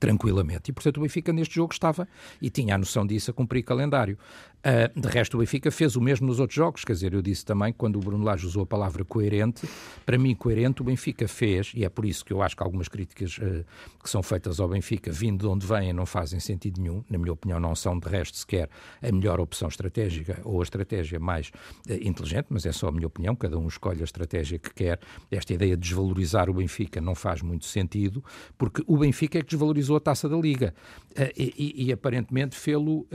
tranquilamente. 0.00 0.70
E, 0.70 0.72
portanto, 0.72 0.98
o 0.98 1.00
Benfica 1.00 1.32
neste 1.32 1.54
jogo 1.54 1.72
estava, 1.72 2.08
e 2.40 2.50
tinha 2.50 2.74
a 2.74 2.78
noção 2.78 3.06
disso, 3.06 3.30
a 3.30 3.34
cumprir 3.34 3.62
calendário. 3.62 4.18
Uh, 4.66 5.00
de 5.00 5.06
resto, 5.06 5.34
o 5.34 5.38
Benfica 5.38 5.70
fez 5.70 5.94
o 5.94 6.00
mesmo 6.00 6.26
nos 6.26 6.40
outros 6.40 6.56
jogos, 6.56 6.84
quer 6.84 6.92
dizer, 6.92 7.14
eu 7.14 7.22
disse 7.22 7.44
também, 7.44 7.72
quando 7.72 7.96
o 7.96 8.00
Bruno 8.00 8.24
Lage 8.24 8.44
usou 8.44 8.64
a 8.64 8.66
palavra 8.66 9.04
coerente, 9.04 9.68
para 10.04 10.18
mim, 10.18 10.34
coerente, 10.34 10.82
o 10.82 10.84
Benfica 10.84 11.28
fez, 11.28 11.70
e 11.72 11.84
é 11.84 11.88
por 11.88 12.04
isso 12.04 12.24
que 12.24 12.32
eu 12.32 12.42
acho 12.42 12.56
que 12.56 12.64
algumas 12.64 12.88
críticas 12.88 13.38
uh, 13.38 13.64
que 14.02 14.10
são 14.10 14.24
feitas 14.24 14.58
ao 14.58 14.68
Benfica, 14.68 15.12
vindo 15.12 15.42
de 15.42 15.46
onde 15.46 15.64
vêm, 15.64 15.92
não 15.92 16.04
fazem 16.04 16.40
sentido 16.40 16.80
nenhum, 16.80 17.04
na 17.08 17.16
minha 17.16 17.32
opinião, 17.32 17.60
não 17.60 17.76
são, 17.76 17.96
de 17.96 18.08
resto, 18.08 18.38
sequer 18.38 18.68
a 19.00 19.12
melhor 19.12 19.38
opção 19.38 19.68
estratégica 19.68 20.40
ou 20.42 20.58
a 20.58 20.64
estratégia 20.64 21.20
mais 21.20 21.52
uh, 21.88 21.92
inteligente, 22.02 22.46
mas 22.50 22.66
é 22.66 22.72
só 22.72 22.88
a 22.88 22.92
minha 22.92 23.06
opinião, 23.06 23.36
cada 23.36 23.56
um 23.56 23.68
escolhe 23.68 24.00
a 24.00 24.04
estratégia 24.04 24.58
que 24.58 24.74
quer. 24.74 24.98
Esta 25.30 25.54
ideia 25.54 25.76
de 25.76 25.82
desvalorizar 25.82 26.50
o 26.50 26.54
Benfica 26.54 27.00
não 27.00 27.14
faz 27.14 27.40
muito 27.40 27.66
sentido, 27.66 28.24
porque 28.58 28.82
o 28.84 28.96
Benfica 28.96 29.38
é 29.38 29.42
que 29.42 29.50
desvalorizou 29.50 29.96
a 29.96 30.00
taça 30.00 30.28
da 30.28 30.36
Liga. 30.36 30.74
Uh, 31.12 31.30
e, 31.36 31.86
e, 31.86 31.92
aparentemente 31.92 32.56
fê-lo 32.56 33.06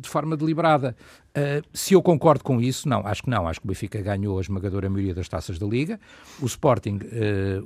de 0.00 0.08
forma 0.08 0.36
deliberada 0.36 0.63
quebrada 0.64 0.96
Uh, 1.36 1.66
se 1.72 1.94
eu 1.94 2.02
concordo 2.02 2.44
com 2.44 2.60
isso, 2.60 2.88
não, 2.88 3.04
acho 3.06 3.22
que 3.24 3.30
não. 3.30 3.48
Acho 3.48 3.60
que 3.60 3.66
o 3.66 3.68
Benfica 3.68 4.00
ganhou 4.00 4.38
a 4.38 4.40
esmagadora 4.40 4.88
maioria 4.88 5.14
das 5.14 5.28
taças 5.28 5.58
da 5.58 5.66
Liga. 5.66 5.98
O 6.40 6.46
Sporting, 6.46 7.00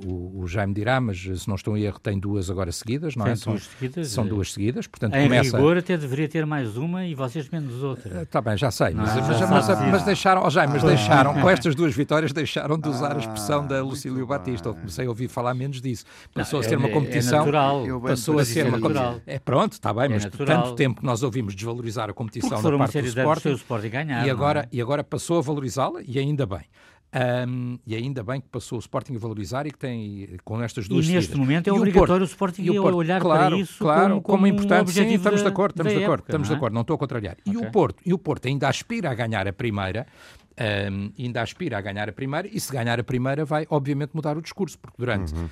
o, 0.05 0.41
o, 0.41 0.47
Jaime 0.47 0.73
dirá, 0.73 0.99
mas 0.99 1.19
se 1.19 1.47
não 1.47 1.55
estou 1.55 1.77
em 1.77 1.83
erro, 1.83 1.99
tem 1.99 2.19
duas 2.19 2.49
agora 2.49 2.71
seguidas, 2.71 3.15
não 3.15 3.27
é? 3.27 3.35
São 3.35 3.53
duas 3.53 3.63
seguidas. 3.65 4.07
São 4.07 4.25
duas 4.25 4.53
seguidas. 4.53 4.87
Portanto, 4.87 5.15
em 5.15 5.23
começa... 5.23 5.57
rigor 5.57 5.77
até 5.77 5.97
deveria 5.97 6.27
ter 6.27 6.45
mais 6.45 6.77
uma 6.77 7.05
e 7.05 7.13
vocês 7.13 7.47
menos 7.49 7.83
outra. 7.83 8.23
Está 8.23 8.41
bem, 8.41 8.57
já 8.57 8.71
sei. 8.71 8.91
Mas, 8.93 9.15
mas, 9.15 9.49
mas, 9.49 9.91
mas, 9.91 10.03
deixaram, 10.03 10.43
oh, 10.43 10.49
Jaime, 10.49 10.73
mas 10.73 10.83
deixaram, 10.83 11.33
com 11.33 11.49
estas 11.49 11.75
duas 11.75 11.95
vitórias, 11.95 12.33
deixaram 12.33 12.77
de 12.77 12.89
usar 12.89 13.15
a 13.15 13.19
expressão 13.19 13.65
da 13.65 13.83
Lucílio 13.83 14.25
Batista. 14.25 14.69
Eu 14.69 14.75
comecei 14.75 15.05
a 15.05 15.09
ouvir 15.09 15.27
falar 15.27 15.53
menos 15.53 15.81
disso. 15.81 16.05
Passou 16.33 16.59
não, 16.59 16.65
a 16.65 16.69
ser 16.69 16.75
é, 16.75 16.77
uma 16.77 16.89
competição. 16.89 17.35
É 17.35 17.39
natural. 17.39 18.01
Passou 18.01 18.39
a 18.39 18.45
ser 18.45 18.67
uma 18.67 18.79
competição. 18.79 19.21
É 19.27 19.39
pronto, 19.39 19.73
está 19.73 19.93
bem, 19.93 20.09
mas 20.09 20.25
por 20.25 20.45
tanto 20.45 20.75
tempo 20.75 21.01
que 21.01 21.05
nós 21.05 21.23
ouvimos 21.23 21.53
desvalorizar 21.53 22.09
a 22.09 22.13
competição 22.13 22.61
da 22.61 22.77
parte 22.77 23.01
do 23.01 23.07
Sporting, 23.07 23.58
Sporting 23.59 23.89
ganhar, 23.89 24.25
e 24.25 24.29
agora, 24.29 24.61
é? 24.61 24.67
e 24.71 24.81
agora 24.81 25.03
passou 25.03 25.37
a 25.37 25.41
valorizá-la 25.41 26.01
e 26.05 26.17
ainda 26.17 26.45
bem. 26.45 26.61
Um, 27.11 27.79
e 27.87 27.95
ainda 27.95 28.23
bem 28.23 28.39
que 28.39 28.47
passou 28.49 28.77
o 28.77 28.79
Sporting 28.79 29.15
a 29.15 29.17
valorizar 29.17 29.65
e 29.65 29.71
que 29.71 29.79
tem 29.79 30.37
com 30.43 30.61
estas 30.61 30.87
duas 30.87 31.09
E 31.09 31.11
neste 31.11 31.35
momento 31.35 31.67
é 31.67 31.73
obrigatório 31.73 32.03
o, 32.03 32.07
Porto, 32.07 32.21
o 32.21 32.23
Sporting 32.25 32.69
o 32.69 32.81
Porto, 32.83 32.97
olhar 32.97 33.19
claro, 33.19 33.49
para 33.49 33.57
isso 33.57 33.79
claro, 33.79 34.01
como, 34.01 34.21
como, 34.21 34.37
como 34.37 34.47
importante. 34.47 34.89
Um 34.89 34.93
sim, 34.93 35.13
estamos 35.15 35.41
de 35.41 35.47
acordo, 35.47 35.71
estamos 35.71 35.91
de 35.91 36.03
acordo, 36.03 36.13
época, 36.19 36.29
estamos 36.29 36.47
não 36.47 36.53
é? 36.53 36.55
de 36.55 36.59
acordo, 36.59 36.73
não 36.75 36.81
estou 36.81 36.93
a 36.93 36.97
contrariar. 36.99 37.37
Okay. 37.41 37.53
E 37.53 37.57
o 37.57 37.71
Porto, 37.71 38.01
e 38.05 38.13
o 38.13 38.17
Porto 38.19 38.47
ainda 38.47 38.69
aspira 38.69 39.09
a 39.09 39.15
ganhar 39.15 39.47
a 39.47 39.53
primeira, 39.53 40.05
um, 40.59 41.11
ainda 41.17 41.41
aspira 41.41 41.77
a 41.77 41.81
ganhar 41.81 42.09
a 42.09 42.11
primeira 42.11 42.47
e 42.51 42.59
se 42.59 42.71
ganhar 42.71 42.99
a 42.99 43.03
primeira 43.03 43.45
vai 43.45 43.65
obviamente 43.69 44.11
mudar 44.13 44.37
o 44.37 44.41
discurso, 44.41 44.77
porque 44.77 44.97
durante 44.97 45.33
uhum. 45.33 45.45
uh, 45.45 45.49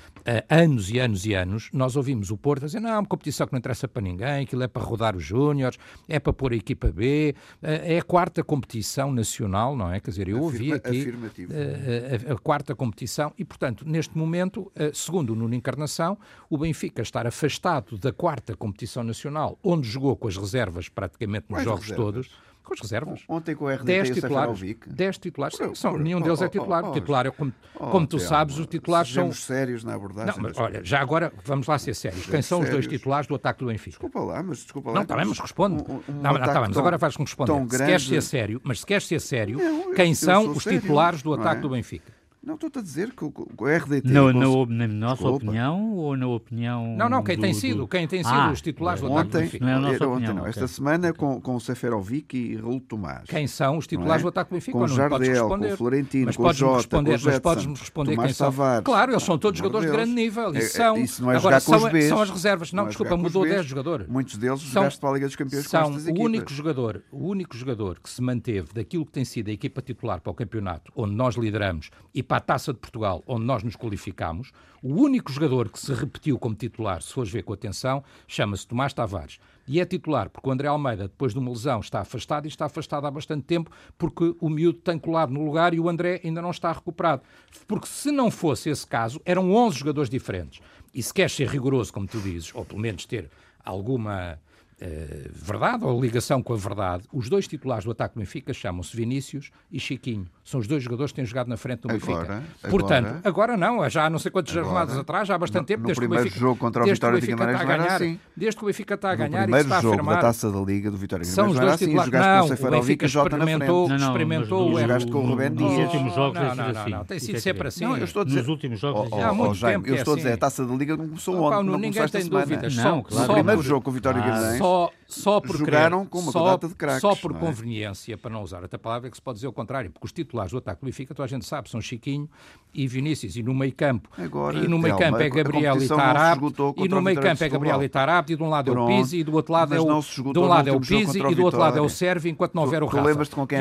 anos 0.48 0.90
e 0.90 0.98
anos 0.98 1.24
e 1.24 1.34
anos 1.34 1.70
nós 1.72 1.96
ouvimos 1.96 2.30
o 2.30 2.36
Porto 2.36 2.66
dizer 2.66 2.80
não, 2.80 2.90
é 2.90 2.98
uma 2.98 3.06
competição 3.06 3.46
que 3.46 3.52
não 3.52 3.58
interessa 3.58 3.88
para 3.88 4.02
ninguém, 4.02 4.44
aquilo 4.44 4.62
é 4.62 4.68
para 4.68 4.82
rodar 4.82 5.16
os 5.16 5.24
júniores, 5.24 5.78
é 6.08 6.18
para 6.18 6.32
pôr 6.32 6.52
a 6.52 6.56
equipa 6.56 6.92
B, 6.92 7.34
uh, 7.62 7.66
é 7.66 7.98
a 7.98 8.02
quarta 8.02 8.44
competição 8.44 9.12
nacional, 9.12 9.76
não 9.76 9.92
é? 9.92 10.00
Quer 10.00 10.10
dizer, 10.10 10.28
eu 10.28 10.40
ouvi 10.40 10.72
aqui 10.72 11.08
uh, 11.08 12.30
a, 12.30 12.34
a, 12.34 12.38
quarta 12.38 12.74
competição 12.74 13.32
e, 13.38 13.44
portanto, 13.44 13.84
neste 13.86 14.16
momento, 14.16 14.70
segundo 14.92 15.30
o 15.30 15.36
Nuno 15.36 15.54
Encarnação, 15.54 16.18
o 16.48 16.58
Benfica 16.58 17.02
estar 17.02 17.26
afastado 17.26 17.96
da 17.98 18.12
quarta 18.12 18.56
competição 18.56 19.02
nacional, 19.02 19.58
onde 19.62 19.88
jogou 19.88 20.16
com 20.16 20.28
as 20.28 20.36
reservas 20.36 20.88
praticamente 20.88 21.46
nos 21.48 21.62
jogos 21.62 21.88
reservas? 21.88 22.04
todos 22.04 22.47
com 22.68 22.74
as 22.74 22.80
reservas. 22.80 23.22
Ontem 23.28 23.54
com 23.54 23.64
o 23.64 23.68
RDT 23.68 23.84
10 23.84 24.10
titulares, 24.10 24.60
10 24.86 25.18
titulares, 25.18 25.56
sim, 25.56 25.74
são, 25.74 25.98
nenhum 25.98 26.20
deles 26.20 26.42
é 26.42 26.48
titular. 26.48 26.84
O 26.84 26.92
titular 26.92 27.26
é 27.26 27.30
como, 27.30 27.52
como 27.74 28.06
tu 28.06 28.18
sabes, 28.18 28.58
os 28.58 28.66
titulares 28.66 29.12
são... 29.12 29.32
sérios 29.32 29.82
na 29.82 29.94
abordagem. 29.94 30.34
Não, 30.34 30.42
mas 30.42 30.58
olha, 30.58 30.84
já 30.84 31.00
agora 31.00 31.32
vamos 31.44 31.66
lá 31.66 31.78
ser 31.78 31.94
sérios. 31.94 32.26
Quem 32.26 32.42
são 32.42 32.60
os 32.60 32.68
dois 32.68 32.86
titulares 32.86 33.26
do 33.26 33.34
ataque 33.34 33.60
do 33.60 33.66
Benfica? 33.66 33.90
Desculpa 33.90 34.20
lá, 34.20 34.42
mas 34.42 34.58
desculpa 34.58 34.90
lá. 34.90 34.94
Não, 34.96 35.02
está 35.02 35.16
bem, 35.16 35.24
mas 35.24 35.38
responde. 35.38 35.84
Não, 35.86 36.02
não, 36.22 36.36
está 36.36 36.60
bem, 36.60 36.68
mas 36.68 36.76
agora 36.76 36.98
vais-me 36.98 37.24
responder. 37.24 37.70
Se 37.70 37.84
queres 37.84 38.06
ser 38.06 38.22
sério, 38.22 38.60
mas 38.62 38.80
se 38.80 38.86
queres 38.86 39.06
ser 39.06 39.20
sério, 39.20 39.58
quem 39.94 40.14
são 40.14 40.50
os 40.50 40.64
titulares 40.64 41.22
do 41.22 41.32
ataque 41.32 41.62
do 41.62 41.70
Benfica? 41.70 42.17
Não, 42.48 42.54
estou 42.54 42.70
a 42.74 42.80
dizer 42.80 43.12
que 43.12 43.22
o, 43.22 43.30
RDT... 43.62 44.08
No, 44.08 44.32
no, 44.32 44.64
na 44.64 44.88
nossa 44.88 45.16
Desculpa. 45.16 45.44
opinião 45.44 45.92
ou 45.92 46.16
na 46.16 46.26
opinião... 46.28 46.96
Não, 46.96 47.06
não, 47.06 47.22
quem 47.22 47.36
do, 47.36 47.42
tem 47.42 47.52
sido, 47.52 47.76
do... 47.80 47.86
quem 47.86 48.08
tem 48.08 48.24
sido 48.24 48.32
ah, 48.34 48.50
os 48.50 48.62
titulares 48.62 49.02
do 49.02 49.14
ataque 49.18 49.36
Benfica. 49.36 49.66
Não 49.66 49.70
é 49.70 49.74
a 49.74 49.78
nossa 49.78 50.08
ontem. 50.08 50.32
Não. 50.32 50.46
Esta 50.46 50.64
okay. 50.64 50.74
semana 50.74 51.12
com, 51.12 51.38
com 51.42 51.56
o 51.56 51.60
Seferovic 51.60 52.38
e 52.38 52.56
Raul 52.56 52.80
Tomás. 52.80 53.24
Quem 53.28 53.46
são 53.46 53.76
os 53.76 53.86
titulares 53.86 54.22
é? 54.22 54.22
do 54.22 54.28
ataque 54.30 54.50
do 54.50 54.54
Benfica? 54.54 54.78
Com 54.78 54.84
o 54.84 54.88
Jardel, 54.88 55.46
com 55.46 55.58
o 55.58 55.76
Florentino, 55.76 56.24
mas 56.24 56.36
com 56.38 56.42
o 56.44 56.52
Jota, 56.54 56.76
responder, 56.76 57.10
com 57.10 57.16
o 57.16 57.18
Jetson, 57.18 57.30
Mas 57.32 57.38
podes-me 57.40 57.74
responder 57.74 58.10
Tomás 58.12 58.26
quem 58.28 58.34
são. 58.34 58.46
Tavares. 58.46 58.84
Claro, 58.86 59.12
eles 59.12 59.22
são 59.22 59.38
todos 59.38 59.58
jogadores 59.58 59.86
de 59.86 59.92
grande 59.92 60.12
nível. 60.12 60.54
E 60.54 60.56
é, 60.56 60.60
são... 60.62 60.96
Isso 60.96 61.22
não 61.22 61.30
é 61.30 61.36
Agora, 61.36 61.60
são, 61.60 61.78
são 62.08 62.22
as 62.22 62.30
reservas. 62.30 62.72
Não, 62.72 62.86
desculpa, 62.86 63.14
mudou 63.14 63.44
10 63.44 63.66
jogadores. 63.66 64.06
Muitos 64.08 64.38
deles 64.38 64.60
jogaste 64.60 64.98
para 64.98 65.10
a 65.10 65.12
Liga 65.12 65.26
dos 65.26 65.36
Campeões 65.36 65.66
são 65.66 65.92
o 65.92 66.22
único 66.22 66.50
jogador, 66.50 67.02
o 67.12 67.28
único 67.28 67.54
jogador 67.54 68.00
que 68.00 68.08
se 68.08 68.22
manteve 68.22 68.72
daquilo 68.72 69.04
que 69.04 69.12
tem 69.12 69.26
sido 69.26 69.50
a 69.50 69.52
equipa 69.52 69.82
titular 69.82 70.22
para 70.22 70.30
o 70.30 70.34
campeonato, 70.34 70.90
onde 70.96 71.14
nós 71.14 71.34
lideramos, 71.34 71.90
e 72.14 72.22
para 72.22 72.37
a 72.38 72.40
Taça 72.40 72.72
de 72.72 72.78
Portugal, 72.78 73.22
onde 73.26 73.44
nós 73.44 73.64
nos 73.64 73.74
qualificamos. 73.74 74.52
O 74.80 74.94
único 74.94 75.32
jogador 75.32 75.68
que 75.68 75.78
se 75.78 75.92
repetiu 75.92 76.38
como 76.38 76.54
titular, 76.54 77.02
se 77.02 77.12
fores 77.12 77.32
ver 77.32 77.42
com 77.42 77.52
atenção, 77.52 78.04
chama-se 78.28 78.64
Tomás 78.64 78.92
Tavares. 78.92 79.40
E 79.66 79.80
é 79.80 79.84
titular 79.84 80.30
porque 80.30 80.48
o 80.48 80.52
André 80.52 80.68
Almeida, 80.68 81.08
depois 81.08 81.32
de 81.32 81.38
uma 81.40 81.50
lesão, 81.50 81.80
está 81.80 82.00
afastado 82.00 82.44
e 82.44 82.48
está 82.48 82.66
afastado 82.66 83.06
há 83.06 83.10
bastante 83.10 83.42
tempo 83.42 83.72
porque 83.98 84.36
o 84.40 84.48
miúdo 84.48 84.78
tem 84.78 84.98
colado 84.98 85.32
no 85.32 85.44
lugar 85.44 85.74
e 85.74 85.80
o 85.80 85.88
André 85.88 86.20
ainda 86.24 86.40
não 86.40 86.52
está 86.52 86.70
recuperado. 86.70 87.22
Porque 87.66 87.88
se 87.88 88.12
não 88.12 88.30
fosse 88.30 88.70
esse 88.70 88.86
caso, 88.86 89.20
eram 89.24 89.52
11 89.52 89.76
jogadores 89.76 90.08
diferentes. 90.08 90.60
E 90.94 91.02
se 91.02 91.12
queres 91.12 91.32
ser 91.32 91.48
rigoroso, 91.48 91.92
como 91.92 92.06
tu 92.06 92.20
dizes, 92.20 92.54
ou 92.54 92.64
pelo 92.64 92.80
menos 92.80 93.04
ter 93.04 93.28
alguma 93.64 94.38
uh, 94.80 95.30
verdade 95.32 95.84
ou 95.84 96.00
ligação 96.00 96.40
com 96.40 96.52
a 96.52 96.56
verdade, 96.56 97.04
os 97.12 97.28
dois 97.28 97.48
titulares 97.48 97.84
do 97.84 97.90
ataque 97.90 98.14
do 98.14 98.20
Benfica 98.20 98.54
chamam-se 98.54 98.96
Vinícius 98.96 99.50
e 99.72 99.80
Chiquinho. 99.80 100.28
São 100.48 100.60
os 100.60 100.66
dois 100.66 100.82
jogadores 100.82 101.12
que 101.12 101.16
têm 101.16 101.26
jogado 101.26 101.46
na 101.46 101.58
frente 101.58 101.80
do 101.82 101.88
Benfica. 101.88 102.22
Agora, 102.22 102.42
Portanto, 102.70 103.06
agora, 103.22 103.52
agora 103.52 103.56
não, 103.58 103.90
já 103.90 104.06
há 104.06 104.08
não 104.08 104.18
sei 104.18 104.30
quantas 104.30 104.54
jornadas 104.54 104.96
atrás, 104.96 105.28
já 105.28 105.34
há 105.34 105.38
bastante 105.38 105.60
no, 105.60 105.66
tempo, 105.66 105.80
no 105.80 105.86
desde 105.88 106.00
primeiro 106.00 106.22
que 106.22 106.28
o 106.28 106.32
Benfica, 106.32 106.40
jogo 106.40 106.56
contra 106.58 106.84
o 106.84 106.86
Vitória 106.86 107.20
de 107.20 107.26
Guimarães 107.26 107.60
está 107.60 107.74
a 107.74 107.76
ganhar, 107.76 107.94
assim. 107.96 108.20
desde 108.34 108.56
que 108.56 108.64
o 108.64 108.66
Benfica 108.66 108.94
está 108.94 109.10
a 109.10 109.14
ganhar 109.14 109.42
primeiro 109.42 109.58
e 109.58 109.60
está 109.60 109.76
a 109.76 109.82
jogo 109.82 109.94
afirmar, 109.94 110.14
da 110.14 110.20
Taça 110.22 110.50
da 110.50 110.60
Liga 110.60 110.90
do 110.90 110.96
Vitória 110.96 111.22
de 111.22 111.30
Guimarães 111.30 111.54
são 111.54 111.62
os 111.62 111.68
dois 111.68 111.78
titulares. 111.78 112.12
Não, 112.12 112.66
o 112.66 112.70
Benfica 112.70 113.04
experimentou, 113.04 113.88
não, 113.90 113.98
não, 113.98 114.06
experimentou 114.06 114.72
o 114.72 114.80
jogaste 114.80 115.10
com 115.12 115.18
o 115.18 115.26
Rubén 115.26 115.50
Nos 115.50 115.72
últimos 115.74 116.14
jogos 116.14 116.40
não, 116.40 116.54
não, 116.54 116.72
não, 116.72 116.88
não, 116.88 117.04
tem 117.04 117.18
sido 117.18 117.40
sempre 117.40 117.68
assim. 117.68 117.84
Não, 117.84 117.98
eu 117.98 118.04
estou 118.04 118.22
a 118.22 118.24
dizer, 118.24 118.38
nos 118.38 118.48
últimos 118.48 118.80
jogos 118.80 119.12
há 119.12 119.34
muito 119.34 119.60
tempo 119.60 119.86
Eu 119.86 119.96
estou 119.96 120.14
a 120.14 120.16
dizer, 120.16 120.32
a 120.32 120.36
Taça 120.38 120.64
da 120.64 120.74
Liga 120.74 120.96
não 120.96 121.08
começou 121.08 121.42
ontem, 121.42 121.70
não 121.70 121.78
ninguém 121.78 122.08
tem 122.08 122.26
dúvidas. 122.26 122.74
Não, 122.74 123.00
o 123.00 123.34
primeiro 123.34 123.62
jogo 123.62 123.82
com 123.82 123.90
o 123.90 123.92
Vitória 123.92 124.22
de 124.22 124.26
Guimarães 124.26 124.60
só 125.08 125.40
por 125.40 125.56
jogaram 125.56 126.04
com 126.04 126.18
uma 126.18 126.30
só, 126.30 126.56
de 126.58 126.68
craques. 126.74 127.00
Só 127.00 127.16
por 127.16 127.32
conveniência, 127.32 128.16
para 128.18 128.30
não 128.30 128.42
usar 128.42 128.60
outra 128.60 128.78
palavra, 128.78 129.08
é 129.08 129.10
que 129.10 129.16
se 129.16 129.22
pode 129.22 129.36
dizer 129.36 129.46
o 129.46 129.52
contrário, 129.52 129.90
porque 129.90 130.04
os 130.04 130.12
titulares 130.12 130.52
do 130.52 130.58
ataque 130.58 130.82
do 130.82 130.84
Benfica, 130.84 131.14
toda 131.14 131.24
a 131.24 131.28
gente 131.28 131.46
sabe, 131.46 131.70
são 131.70 131.80
Chiquinho 131.80 132.28
e 132.74 132.86
Vinícius, 132.86 133.34
e 133.36 133.42
no 133.42 133.54
meio 133.54 133.72
campo, 133.74 134.10
Agora, 134.18 134.58
e 134.58 134.68
no 134.68 134.78
meio 134.78 134.98
campo 134.98 135.16
é 135.16 135.30
Gabriel 135.30 135.82
e 135.82 135.88
Tarap, 135.88 136.42
e 136.76 136.88
no 136.88 137.00
meio 137.00 137.18
campo 137.22 137.42
é 137.42 137.48
Gabriel 137.48 137.82
e 137.82 137.88
Tarap, 137.88 138.30
e 138.30 138.36
de 138.36 138.42
um 138.42 138.50
lado 138.50 138.70
é 138.70 138.78
o 138.78 138.86
Pizzi, 138.86 139.16
e 139.20 139.24
do 139.24 139.32
outro 139.32 139.50
lado 139.54 139.74
é 139.74 139.80
o, 139.80 139.84
de 140.32 140.38
um 140.38 140.44
lado 140.44 140.68
é 140.68 140.72
o 140.72 140.80
Pizzi, 140.80 141.18
e 141.18 141.34
do 141.34 141.42
outro 141.42 141.58
lado 141.58 141.78
é 141.78 141.80
o 141.80 141.88
Sérvio, 141.88 142.30
enquanto 142.30 142.54
não 142.54 142.64
houver 142.64 142.82
o 142.82 142.86
Rafa. 142.86 142.98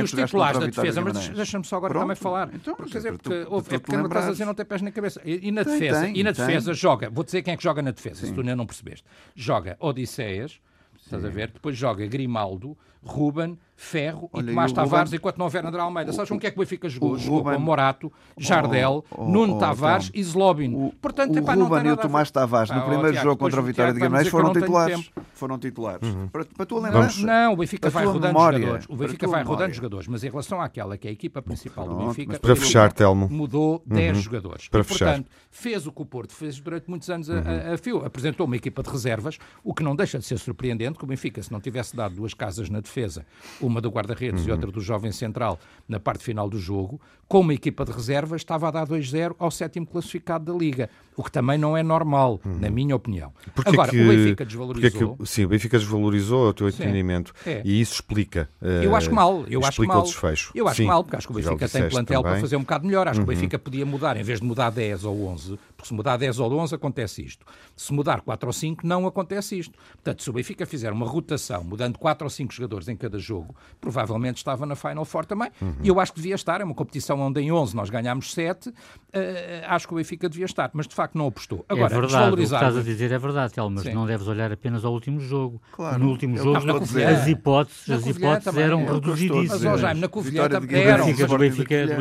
e 0.01 0.03
os 0.03 0.11
titulares 0.11 0.59
da 0.59 0.65
defesa, 0.65 1.01
mas 1.01 1.29
deixa-me 1.29 1.63
só 1.63 1.77
agora 1.77 1.93
também 1.93 2.15
falar, 2.17 2.49
então, 2.53 2.75
quer 2.75 2.97
dizer, 2.97 3.17
porque 3.17 3.33
é 3.75 3.79
porque 3.79 3.95
estás 3.95 4.27
a 4.27 4.31
dizer 4.31 4.45
não 4.45 4.53
tem 4.53 4.65
pés 4.65 4.81
na 4.81 4.91
cabeça. 4.91 5.21
E 5.23 5.49
na 5.49 5.63
defesa, 5.63 6.07
e 6.09 6.23
na 6.23 6.31
defesa 6.31 6.73
joga, 6.73 7.09
vou 7.09 7.23
dizer 7.23 7.41
quem 7.41 7.53
é 7.53 7.57
que 7.57 7.63
joga 7.63 7.81
na 7.81 7.91
defesa, 7.91 8.25
se 8.25 8.33
tu 8.33 8.41
ainda 8.41 8.55
não 8.55 8.65
percebeste. 8.65 9.05
Joga 9.33 9.77
Odisseias, 9.79 10.59
estás 11.07 11.23
a 11.23 11.29
ver? 11.29 11.51
Depois 11.51 11.77
joga 11.77 12.05
Grimaldo, 12.05 12.77
Ruben, 13.01 13.57
Ferro 13.79 14.27
Olha, 14.33 14.43
e 14.43 14.47
Tomás 14.47 14.71
e 14.71 14.73
Tavares, 14.73 15.09
Ruben... 15.09 15.17
enquanto 15.17 15.37
não 15.37 15.45
houver 15.45 15.63
André 15.63 15.79
Almeida. 15.79 16.11
Sabes 16.11 16.29
com 16.29 16.39
que 16.39 16.47
é 16.47 16.51
que 16.51 16.57
o 16.57 16.59
Benfica 16.59 16.89
jogou? 16.89 17.11
O 17.11 17.17
jogou 17.17 17.39
Ruben... 17.39 17.53
com 17.53 17.61
Morato, 17.61 18.11
Jardel, 18.35 19.05
oh, 19.11 19.21
oh, 19.21 19.29
Nuno 19.29 19.55
oh, 19.55 19.59
Tavares 19.59 20.07
então, 20.09 20.19
e 20.19 20.23
Zlobin. 20.23 20.73
O, 20.73 20.93
Portanto, 20.99 21.35
o 21.35 21.37
epá, 21.37 21.53
Ruben 21.53 21.85
e 21.85 21.91
o 21.91 21.97
Tomás 21.97 22.31
Tavares, 22.31 22.71
no 22.71 22.79
ah, 22.79 22.81
primeiro 22.81 23.11
Tiago, 23.11 23.29
jogo 23.29 23.37
contra 23.37 23.61
o 23.61 23.63
Vitória 23.63 23.93
de 23.93 23.99
Guimarães, 23.99 24.27
foram 24.29 24.51
titulares. 24.51 25.11
Foram 25.33 25.59
titulares. 25.59 26.07
Uhum. 26.07 26.27
Para, 26.27 26.45
para 26.45 26.63
a 26.63 26.65
tua 26.65 26.81
lembrança. 26.81 27.23
Não, 27.23 27.53
o 27.53 27.57
Benfica 27.57 27.89
vai 27.91 28.05
rodando 28.05 28.27
memória, 28.27 28.59
jogadores. 28.59 28.85
O 28.89 28.95
Benfica 28.95 29.27
vai 29.27 29.43
rodando 29.43 29.73
jogadores, 29.73 30.07
mas 30.07 30.23
em 30.23 30.29
relação 30.29 30.59
àquela 30.59 30.97
que 30.97 31.07
é 31.07 31.11
a 31.11 31.13
equipa 31.13 31.39
principal 31.39 31.87
do 31.87 31.95
Benfica, 32.07 32.39
para 32.39 32.55
fechar, 32.55 32.91
Telmo. 32.91 33.29
mudou 33.29 33.83
10 33.85 34.17
uhum. 34.17 34.23
jogadores. 34.23 34.67
Para 34.69 34.83
fechar. 34.83 35.05
portanto, 35.05 35.29
fez 35.51 35.85
o 35.85 35.91
que 35.91 36.01
o 36.01 36.05
Porto 36.05 36.33
fez 36.33 36.59
durante 36.59 36.89
muitos 36.89 37.09
anos 37.11 37.29
a, 37.29 37.73
a 37.73 37.77
fio. 37.77 38.03
Apresentou 38.03 38.47
uma 38.47 38.55
equipa 38.55 38.81
de 38.81 38.89
reservas, 38.89 39.37
o 39.63 39.71
que 39.71 39.83
não 39.83 39.95
deixa 39.95 40.17
de 40.17 40.25
ser 40.25 40.39
surpreendente 40.39 40.97
que 40.97 41.03
o 41.03 41.07
Benfica, 41.07 41.43
se 41.43 41.51
não 41.51 41.61
tivesse 41.61 41.95
dado 41.95 42.15
duas 42.15 42.33
casas 42.33 42.69
na 42.69 42.79
defesa, 42.79 43.23
uma 43.67 43.81
do 43.81 43.89
guarda-redes 43.89 44.43
uhum. 44.43 44.49
e 44.49 44.51
outra 44.51 44.71
do 44.71 44.81
jovem 44.81 45.11
central 45.11 45.59
na 45.87 45.99
parte 45.99 46.23
final 46.23 46.49
do 46.49 46.57
jogo, 46.57 46.99
com 47.27 47.41
uma 47.41 47.53
equipa 47.53 47.83
de 47.83 47.91
reservas, 47.91 48.41
estava 48.41 48.67
a 48.67 48.71
dar 48.71 48.87
2-0 48.87 49.35
ao 49.37 49.51
sétimo 49.51 49.85
classificado 49.85 50.51
da 50.51 50.57
Liga, 50.57 50.89
o 51.15 51.23
que 51.23 51.31
também 51.31 51.57
não 51.57 51.75
é 51.75 51.83
normal, 51.83 52.39
uhum. 52.45 52.57
na 52.59 52.69
minha 52.69 52.95
opinião. 52.95 53.33
Porque 53.53 53.71
Agora, 53.71 53.91
que, 53.91 54.01
o 54.01 54.07
Benfica 54.07 54.45
desvalorizou. 54.45 55.17
Que, 55.17 55.25
sim, 55.25 55.45
o 55.45 55.49
Benfica 55.49 55.77
desvalorizou 55.77 56.49
o 56.49 56.53
teu 56.53 56.69
entendimento 56.69 57.33
é. 57.45 57.61
e 57.65 57.81
isso 57.81 57.95
explica. 57.95 58.49
Uh, 58.61 58.83
eu 58.83 58.95
acho 58.95 59.13
mal, 59.13 59.43
eu 59.47 59.65
acho 59.65 59.83
mal. 59.85 59.99
o 59.99 60.03
desfecho. 60.03 60.51
Eu 60.55 60.67
acho 60.67 60.77
sim, 60.77 60.87
mal, 60.87 61.03
porque 61.03 61.17
acho 61.17 61.27
que 61.27 61.33
o 61.33 61.35
Benfica 61.35 61.67
tem 61.67 61.89
plantel 61.89 62.21
também. 62.21 62.31
para 62.33 62.41
fazer 62.41 62.55
um 62.55 62.61
bocado 62.61 62.85
melhor. 62.85 63.07
Acho 63.07 63.19
uhum. 63.19 63.25
que 63.25 63.31
o 63.31 63.33
uhum. 63.33 63.39
Benfica 63.39 63.59
podia 63.59 63.85
mudar, 63.85 64.15
em 64.15 64.23
vez 64.23 64.39
de 64.39 64.45
mudar 64.45 64.69
10 64.69 65.03
ou 65.03 65.27
11, 65.27 65.59
porque 65.77 65.89
se 65.89 65.93
mudar 65.93 66.17
10 66.17 66.39
ou 66.39 66.51
11 66.51 66.75
acontece 66.75 67.23
isto. 67.23 67.45
Se 67.75 67.93
mudar 67.93 68.21
4 68.21 68.49
ou 68.49 68.53
5, 68.53 68.85
não 68.85 69.05
acontece 69.05 69.57
isto. 69.57 69.77
Portanto, 69.93 70.23
se 70.23 70.29
o 70.29 70.33
Benfica 70.33 70.65
fizer 70.65 70.91
uma 70.91 71.05
rotação, 71.05 71.63
mudando 71.63 71.99
4 71.99 72.25
ou 72.25 72.29
5 72.29 72.51
jogadores 72.51 72.87
em 72.87 72.95
cada 72.95 73.19
jogo, 73.19 73.55
provavelmente 73.79 74.37
estava 74.37 74.65
na 74.65 74.75
Final 74.75 75.05
Four 75.05 75.25
também. 75.25 75.51
Uhum. 75.61 75.75
E 75.83 75.87
eu 75.87 75.99
acho 75.99 76.11
que 76.11 76.19
devia 76.19 76.33
estar. 76.33 76.59
É 76.59 76.63
uma 76.63 76.73
competição 76.73 77.19
onde 77.19 77.39
em 77.39 77.51
11 77.51 77.75
nós 77.75 77.91
ganhámos 77.91 78.33
7. 78.33 78.69
Uh, 78.69 78.73
eh, 79.13 79.63
acho 79.67 79.87
que 79.87 79.93
o 79.93 79.97
Benfica 79.97 80.27
devia 80.27 80.45
estar, 80.45 80.71
mas 80.73 80.87
de 80.87 80.95
facto 80.95 81.15
não 81.15 81.27
apostou. 81.27 81.63
É 81.69 81.73
Agora, 81.73 81.95
é 81.95 81.99
verdade, 81.99 82.33
o 82.33 82.37
que 82.37 82.43
estás 82.43 82.75
a 82.75 82.81
dizer 82.81 83.11
é 83.11 83.19
verdade, 83.19 83.53
Tel, 83.53 83.69
mas 83.69 83.83
Sim. 83.83 83.93
não 83.93 84.07
deves 84.07 84.27
olhar 84.27 84.51
apenas 84.51 84.83
ao 84.83 84.91
último 84.91 85.19
jogo. 85.19 85.61
Claro, 85.71 85.99
no 85.99 86.09
último 86.09 86.37
jogo, 86.37 86.57
as 86.57 87.27
hipóteses, 87.27 87.89
as 87.89 88.07
hipóteses 88.07 88.57
eram 88.57 88.83
reduzidíssimas. 88.83 89.61
Mas, 89.61 89.81
Jaime, 89.81 90.01
na 90.01 90.07
Covilhã 90.07 90.43
eram. 90.45 91.07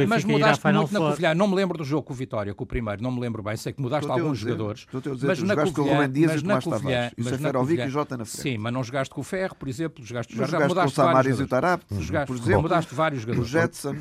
Mas 0.08 0.24
mudaste 0.24 0.66
muito 0.72 0.92
na 0.94 1.00
Covilhã. 1.00 1.34
Não 1.34 1.46
me 1.46 1.54
lembro 1.54 1.76
do 1.76 1.84
jogo 1.84 2.04
com 2.04 2.14
o 2.14 2.16
Vitória, 2.16 2.54
com 2.54 2.64
o 2.64 2.66
primeiro, 2.66 3.02
não 3.02 3.12
me 3.12 3.20
lembro 3.20 3.42
bem. 3.42 3.56
Sei 3.66 3.72
que 3.72 3.82
mudaste 3.82 4.08
alguns 4.08 4.38
jogadores. 4.38 4.86
Mas 5.26 5.42
na 5.42 5.56
Covilhã, 5.56 6.08
mas 6.28 6.42
na 6.44 6.62
Covilhã, 6.62 7.10
mas 7.16 7.40
na 7.40 7.52
Covilhã, 7.52 8.24
sim, 8.24 8.58
mas 8.58 8.72
não 8.72 8.84
jogaste 8.84 9.12
com 9.12 9.20
o 9.20 9.24
Ferro, 9.24 9.56
por 9.56 9.68
exemplo, 9.68 10.04
jogaste, 10.04 10.36
jogaste 10.36 10.72
com 10.72 10.84
o 10.84 10.90
Samaris 10.90 11.40
e 11.40 11.42
o 11.42 11.48
Tarap, 11.48 11.82
por 11.84 12.36
exemplo. 12.36 12.62
Mudaste 12.62 12.94
vários 12.94 13.22
jogadores. 13.22 13.48
O 13.48 13.52
Jetson. 13.52 13.96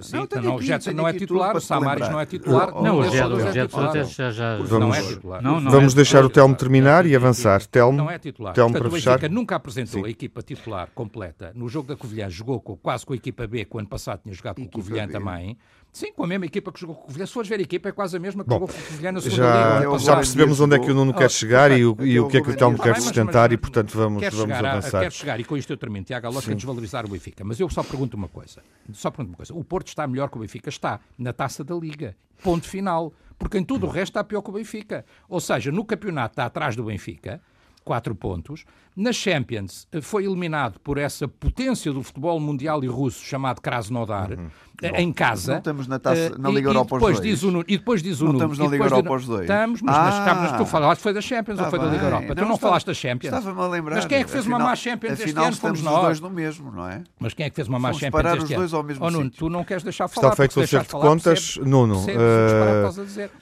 Sim, 0.00 0.16
não, 0.42 0.56
o 0.56 0.62
Jetson 0.62 0.92
não 0.92 1.06
é 1.06 1.12
titular, 1.12 1.54
o 1.54 1.60
Samaris 1.60 2.08
não 2.08 2.18
é 2.18 2.24
titular. 2.24 2.82
Não, 2.82 2.98
o 3.00 3.04
Jetson 3.04 4.32
já 4.32 4.58
não 4.78 4.94
é 4.94 5.02
titular. 5.02 5.42
Vamos 5.70 5.92
deixar 5.92 6.24
o 6.24 6.30
Telmo 6.30 6.54
terminar 6.54 7.04
e 7.04 7.14
avançar. 7.14 7.66
Telmo, 7.66 7.98
não 7.98 8.10
é 8.10 8.18
titular. 8.18 8.54
Telmo 8.54 8.72
Portanto, 8.72 8.90
para 8.90 8.98
o 8.98 9.02
Benfica 9.02 9.28
nunca 9.28 9.56
apresentou 9.56 10.06
a 10.06 10.08
equipa 10.08 10.40
titular 10.40 10.88
completa. 10.94 11.52
No 11.54 11.68
jogo 11.68 11.88
da 11.88 11.96
Covilhã 11.96 12.30
jogou 12.30 12.58
quase 12.58 13.04
com 13.04 13.12
a 13.12 13.16
equipa 13.16 13.46
B, 13.46 13.66
que 13.66 13.76
o 13.76 13.78
ano 13.78 13.88
passado 13.88 14.22
tinha 14.22 14.34
jogado 14.34 14.56
com 14.56 14.62
o 14.62 14.70
Covilhã 14.70 15.06
também. 15.06 15.58
Sim, 15.92 16.12
com 16.12 16.24
a 16.24 16.26
mesma 16.26 16.46
equipa 16.46 16.70
que 16.70 16.80
jogou 16.80 16.94
com 16.94 17.02
o 17.02 17.06
Covilhã. 17.06 17.26
Se 17.26 17.32
fores 17.32 17.48
ver 17.48 17.58
a 17.58 17.62
equipa, 17.62 17.88
é 17.88 17.92
quase 17.92 18.16
a 18.16 18.20
mesma 18.20 18.44
que 18.44 18.48
Bom, 18.48 18.56
jogou 18.56 18.68
com 18.68 18.74
o 18.74 18.84
Covilhã 18.86 19.12
na 19.12 19.20
segunda 19.20 19.42
já, 19.42 19.78
Liga. 19.80 19.98
Já 19.98 20.16
percebemos 20.16 20.60
onde 20.60 20.76
é 20.76 20.78
que 20.78 20.90
o 20.90 20.94
Nuno 20.94 21.14
quer 21.14 21.30
chegar 21.30 21.70
e 21.70 21.84
o, 21.84 21.96
e 22.00 22.20
o 22.20 22.28
que 22.28 22.36
é 22.36 22.42
que 22.42 22.50
o 22.50 22.56
Telmo 22.56 22.78
quer 22.78 23.00
sustentar 23.00 23.52
e, 23.52 23.56
portanto, 23.56 23.96
vamos, 23.96 24.22
vamos 24.34 24.56
avançar. 24.56 25.00
Quer 25.00 25.12
chegar, 25.12 25.40
e 25.40 25.44
com 25.44 25.56
isto 25.56 25.72
eu 25.72 25.76
termino, 25.76 26.04
Tiago, 26.04 26.26
a 26.26 26.30
lógica 26.30 26.52
é 26.52 26.54
desvalorizar 26.54 27.04
o 27.04 27.08
Benfica. 27.08 27.44
Mas 27.44 27.58
eu 27.58 27.68
só 27.68 27.82
pergunto 27.82 28.16
uma 28.16 28.28
coisa. 28.28 28.62
Só 28.92 29.10
pergunto 29.10 29.30
uma 29.30 29.36
coisa. 29.36 29.54
O 29.54 29.64
Porto 29.64 29.88
está 29.88 30.06
melhor 30.06 30.28
que 30.28 30.36
o 30.36 30.40
Benfica? 30.40 30.68
Está. 30.68 31.00
Na 31.18 31.32
taça 31.32 31.64
da 31.64 31.74
Liga. 31.74 32.16
Ponto 32.42 32.68
final. 32.68 33.12
Porque 33.38 33.56
em 33.56 33.64
tudo 33.64 33.86
o 33.86 33.90
resto 33.90 34.10
está 34.10 34.24
pior 34.24 34.42
que 34.42 34.50
o 34.50 34.52
Benfica. 34.52 35.04
Ou 35.28 35.40
seja, 35.40 35.72
no 35.72 35.84
campeonato 35.84 36.32
está 36.32 36.46
atrás 36.46 36.76
do 36.76 36.84
Benfica 36.84 37.40
quatro 37.88 38.14
pontos. 38.14 38.66
Na 38.98 39.12
Champions 39.12 39.86
eh, 39.92 40.00
foi 40.00 40.24
eliminado 40.24 40.80
por 40.80 40.98
essa 40.98 41.28
potência 41.28 41.92
do 41.92 42.02
futebol 42.02 42.40
mundial 42.40 42.82
e 42.82 42.88
russo 42.88 43.24
chamado 43.24 43.60
Krasnodar, 43.60 44.32
uhum. 44.32 44.48
Eh, 44.82 45.02
em 45.02 45.12
casa. 45.12 45.52
Não 45.52 45.58
estamos 45.58 45.88
na, 45.88 45.98
taça, 45.98 46.38
na 46.38 46.48
Liga 46.50 46.68
e, 46.68 46.70
Europa 46.70 46.96
e 46.96 46.98
depois 46.98 47.20
diz 47.20 47.42
o 47.42 47.60
E 47.66 47.78
depois 47.78 48.02
diz 48.02 48.20
o 48.20 48.26
Não 48.26 48.32
estamos 48.34 48.58
na 48.58 48.66
Liga 48.66 48.84
Europa 48.84 49.14
os 49.14 49.26
dois. 49.26 49.40
Estamos, 49.42 49.82
mas, 49.82 49.96
ah, 49.96 50.34
mas, 50.40 50.52
tu 50.56 50.66
falaste 50.66 51.00
foi 51.00 51.12
da 51.12 51.20
Champions 51.20 51.58
tá 51.58 51.64
ou 51.64 51.70
foi 51.70 51.78
bem. 51.80 51.88
da 51.88 51.94
Liga 51.94 52.06
Europa? 52.06 52.26
Não, 52.28 52.34
tu 52.34 52.48
não 52.48 52.56
falaste 52.56 52.86
da 52.86 52.94
Champions. 52.94 53.32
Estava-me 53.32 53.60
a 53.60 53.68
lembrar. 53.68 53.96
Mas 53.96 54.06
quem 54.06 54.18
é 54.18 54.24
que 54.24 54.30
fez 54.30 54.44
afinal, 54.44 54.60
uma 54.60 54.66
má 54.66 54.76
Champions 54.76 55.20
este 55.20 55.38
ano? 55.38 55.56
Fomos 55.56 55.82
nós. 55.82 55.94
os 55.94 56.02
dois 56.02 56.20
no 56.20 56.30
mesmo, 56.30 56.70
não 56.70 56.88
é? 56.88 57.02
Mas 57.18 57.34
quem 57.34 57.46
é 57.46 57.50
que 57.50 57.56
fez 57.56 57.66
uma 57.66 57.78
má 57.78 57.88
Fomos 57.88 58.00
Champions 58.00 58.32
este 58.34 58.42
os 58.42 58.50
dois 58.50 58.74
ao 58.74 58.82
mesmo 58.84 59.04
oh, 59.04 59.10
Nuno, 59.10 59.30
tu 59.30 59.48
não 59.48 59.64
queres 59.64 59.82
deixar 59.82 60.06
falar. 60.06 60.28
Está 60.28 60.36
feito 60.36 60.60
o 60.60 60.62
acerto 60.62 60.96
de 60.96 61.02
contas. 61.02 61.56
Nuno, 61.56 62.04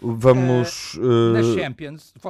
vamos 0.02 1.00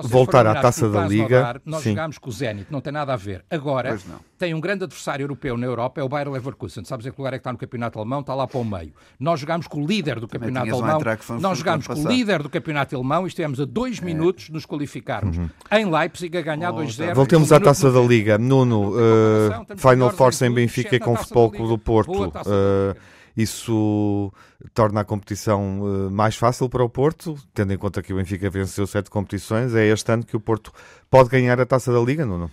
voltar 0.04 0.46
à 0.46 0.60
taça 0.60 0.88
da 0.88 1.06
Liga. 1.06 1.60
Nós 1.64 1.82
jogámos 1.82 2.18
com 2.18 2.28
o 2.28 2.32
Zenit, 2.32 2.72
não 2.72 2.80
tem 2.80 2.92
nada 2.92 3.14
a 3.14 3.15
ver. 3.16 3.44
Agora, 3.50 3.98
tem 4.38 4.54
um 4.54 4.60
grande 4.60 4.84
adversário 4.84 5.24
europeu 5.24 5.56
na 5.56 5.66
Europa, 5.66 6.00
é 6.00 6.04
o 6.04 6.08
Bayer 6.08 6.30
Leverkusen. 6.30 6.84
Sabes 6.84 7.06
em 7.06 7.10
que 7.10 7.18
lugar 7.18 7.32
é 7.32 7.38
que 7.38 7.40
está 7.40 7.52
no 7.52 7.58
campeonato 7.58 7.98
alemão? 7.98 8.20
Está 8.20 8.34
lá 8.34 8.46
para 8.46 8.60
o 8.60 8.64
meio. 8.64 8.92
Nós 9.18 9.40
jogámos 9.40 9.66
com 9.66 9.82
o 9.82 9.86
líder 9.86 10.20
do 10.20 10.28
campeonato 10.28 10.74
alemão. 10.74 11.00
Nós 11.40 11.58
jogámos 11.58 11.86
com 11.86 11.94
o 11.94 12.08
líder 12.08 12.42
do 12.42 12.50
campeonato 12.50 12.94
alemão 12.94 13.24
e 13.24 13.28
estivemos 13.28 13.60
a 13.60 13.64
dois 13.64 14.00
é. 14.00 14.04
minutos 14.04 14.46
de 14.46 14.52
nos 14.52 14.66
qualificarmos. 14.66 15.36
Uhum. 15.36 15.48
Em 15.72 15.90
Leipzig 15.90 16.36
a 16.36 16.42
ganhar 16.42 16.72
2-0. 16.72 17.14
Voltemos 17.14 17.52
à 17.52 17.60
taça 17.60 17.90
da 17.90 18.00
Liga. 18.00 18.38
Nuno, 18.38 18.92
uh, 18.92 19.76
Final 19.76 20.10
Force 20.10 20.44
em 20.44 20.50
Benfica 20.50 20.98
com 21.00 21.12
o 21.12 21.16
Futebol 21.16 21.50
do 21.50 21.78
Porto. 21.78 22.28
Uh, 22.28 22.96
isso 23.36 24.32
torna 24.72 25.00
a 25.00 25.04
competição 25.04 26.10
mais 26.10 26.36
fácil 26.36 26.68
para 26.68 26.82
o 26.82 26.88
Porto, 26.88 27.36
tendo 27.52 27.72
em 27.72 27.76
conta 27.76 28.02
que 28.02 28.12
o 28.12 28.16
Benfica 28.16 28.48
venceu 28.48 28.86
sete 28.86 29.10
competições. 29.10 29.74
É 29.74 29.86
este 29.86 30.10
ano 30.10 30.24
que 30.24 30.34
o 30.34 30.40
Porto 30.40 30.72
pode 31.10 31.28
ganhar 31.28 31.60
a 31.60 31.66
taça 31.66 31.92
da 31.92 32.00
Liga, 32.00 32.24
Nuno? 32.24 32.50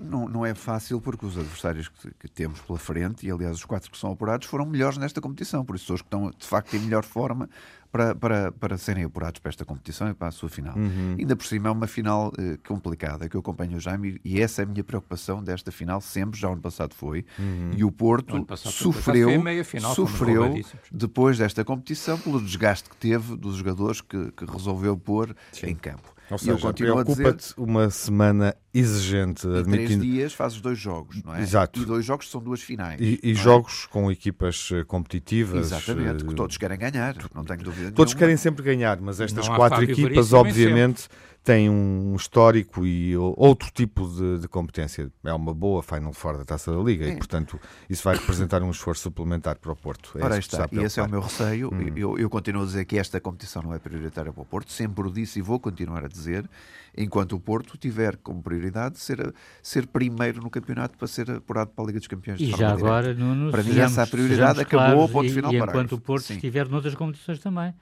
Não, 0.00 0.28
não 0.28 0.46
é 0.46 0.54
fácil 0.54 1.00
porque 1.00 1.26
os 1.26 1.36
adversários 1.36 1.88
que, 1.88 2.12
que, 2.14 2.28
temos 2.28 2.60
pela 2.60 2.78
frente, 2.78 3.26
e 3.26 3.30
aliás 3.30 3.56
os 3.56 3.64
quatro 3.64 3.90
que 3.90 3.98
são 3.98 4.12
apurados, 4.12 4.46
foram 4.46 4.64
melhores 4.64 4.96
nesta 4.96 5.20
competição. 5.20 5.64
Por 5.64 5.74
isso, 5.74 5.86
são 5.86 5.94
os 5.96 6.02
que 6.02 6.06
estão 6.06 6.30
de 6.30 6.46
facto 6.46 6.74
em 6.74 6.80
melhor 6.80 7.04
forma 7.04 7.48
para, 7.92 8.14
para, 8.14 8.52
para 8.52 8.78
serem 8.78 9.04
apurados 9.04 9.38
para 9.40 9.50
esta 9.50 9.64
competição 9.64 10.08
e 10.08 10.14
para 10.14 10.28
a 10.28 10.30
sua 10.30 10.48
final. 10.48 10.74
Uhum. 10.76 11.16
Ainda 11.18 11.36
por 11.36 11.44
cima 11.44 11.68
é 11.68 11.72
uma 11.72 11.86
final 11.86 12.32
eh, 12.38 12.56
complicada 12.66 13.28
que 13.28 13.36
eu 13.36 13.40
acompanho 13.40 13.76
o 13.76 13.80
Jaime 13.80 14.18
e 14.24 14.40
essa 14.40 14.62
é 14.62 14.64
a 14.64 14.66
minha 14.66 14.82
preocupação 14.82 15.44
desta 15.44 15.70
final, 15.70 16.00
sempre, 16.00 16.40
já 16.40 16.48
o 16.48 16.52
ano 16.52 16.62
passado 16.62 16.94
foi. 16.94 17.26
Uhum. 17.38 17.72
E 17.76 17.84
o 17.84 17.92
Porto 17.92 18.46
sofreu, 18.56 19.28
final, 19.64 19.94
sofreu 19.94 20.54
depois 20.90 21.36
desta 21.36 21.64
competição 21.64 22.18
pelo 22.18 22.40
desgaste 22.40 22.88
que 22.88 22.96
teve 22.96 23.36
dos 23.36 23.56
jogadores 23.56 24.00
que, 24.00 24.32
que 24.32 24.44
resolveu 24.46 24.96
pôr 24.96 25.36
Sim. 25.52 25.66
em 25.66 25.74
campo. 25.74 26.14
Ou 26.32 26.38
seja, 26.38 26.72
preocupa-te 26.72 27.38
dizer... 27.38 27.54
uma 27.56 27.90
semana 27.90 28.54
exigente. 28.72 29.46
Em 29.46 29.58
admitindo... 29.58 30.00
três 30.00 30.00
dias 30.00 30.32
fazes 30.32 30.60
dois 30.60 30.78
jogos, 30.78 31.22
não 31.22 31.34
é? 31.34 31.42
Exato. 31.42 31.80
E 31.80 31.84
dois 31.84 32.04
jogos 32.04 32.30
são 32.30 32.40
duas 32.40 32.60
finais. 32.60 33.00
E, 33.00 33.20
e 33.22 33.32
é? 33.32 33.34
jogos 33.34 33.86
é? 33.88 33.92
com 33.92 34.10
equipas 34.10 34.70
eh, 34.72 34.84
competitivas. 34.84 35.66
Exatamente, 35.66 36.24
que 36.24 36.34
todos 36.34 36.56
querem 36.56 36.78
ganhar, 36.78 37.16
não 37.34 37.44
tenho 37.44 37.62
dúvida 37.62 37.92
Todos 37.92 38.12
nenhuma. 38.12 38.18
querem 38.18 38.36
sempre 38.36 38.62
ganhar, 38.64 39.00
mas 39.00 39.20
estas 39.20 39.48
quatro 39.48 39.82
equipas, 39.84 40.32
obviamente 40.32 41.08
tem 41.44 41.68
um 41.68 42.14
histórico 42.14 42.86
e 42.86 43.16
outro 43.16 43.68
tipo 43.72 44.06
de, 44.06 44.42
de, 44.42 44.48
competência. 44.48 45.10
É 45.24 45.32
uma 45.32 45.52
boa 45.52 45.82
Final 45.82 46.12
Four 46.12 46.38
da 46.38 46.44
Taça 46.44 46.72
da 46.72 46.80
Liga 46.80 47.04
é. 47.04 47.10
e, 47.10 47.16
portanto, 47.16 47.58
isso 47.90 48.04
vai 48.04 48.14
representar 48.16 48.62
um 48.62 48.70
esforço 48.70 49.02
suplementar 49.02 49.58
para 49.58 49.72
o 49.72 49.76
Porto. 49.76 50.16
É 50.18 50.24
Ora, 50.24 50.38
está. 50.38 50.68
E 50.70 50.78
esse 50.78 51.00
é 51.00 51.02
o 51.02 51.10
meu 51.10 51.20
receio. 51.20 51.68
Hum. 51.72 51.92
Eu, 51.96 52.16
eu, 52.16 52.30
continuo 52.30 52.62
a 52.62 52.66
dizer 52.66 52.84
que 52.84 52.96
esta 52.96 53.20
competição 53.20 53.60
não 53.60 53.74
é 53.74 53.78
prioritária 53.80 54.32
para 54.32 54.42
o 54.42 54.44
Porto. 54.44 54.70
Sempre 54.70 55.08
o 55.08 55.10
disse 55.10 55.40
e 55.40 55.42
vou 55.42 55.58
continuar 55.58 56.04
a 56.04 56.08
dizer, 56.08 56.48
enquanto 56.96 57.34
o 57.34 57.40
Porto 57.40 57.76
tiver 57.76 58.16
como 58.18 58.40
prioridade 58.40 59.00
ser, 59.00 59.34
ser 59.60 59.88
primeiro 59.88 60.40
no 60.40 60.48
campeonato 60.48 60.96
para 60.96 61.08
ser 61.08 61.28
apurado 61.28 61.70
para 61.74 61.84
a 61.84 61.86
Liga 61.88 61.98
dos 61.98 62.08
Campeões. 62.08 62.40
E 62.40 62.50
já 62.52 62.72
agora, 62.72 63.12
Nuno, 63.14 63.50
para 63.50 63.64
mim, 63.64 63.76
essa 63.80 64.02
é 64.02 64.04
a 64.04 64.06
prioridade 64.06 64.60
acabou, 64.60 65.08
ponto 65.08 65.26
e, 65.26 65.30
final. 65.30 65.52
E 65.52 65.56
enquanto 65.56 65.96
o 65.96 66.00
Porto 66.00 66.26
Sim. 66.26 66.34
estiver 66.34 66.68
noutras 66.68 66.94
competições 66.94 67.40
também 67.40 67.74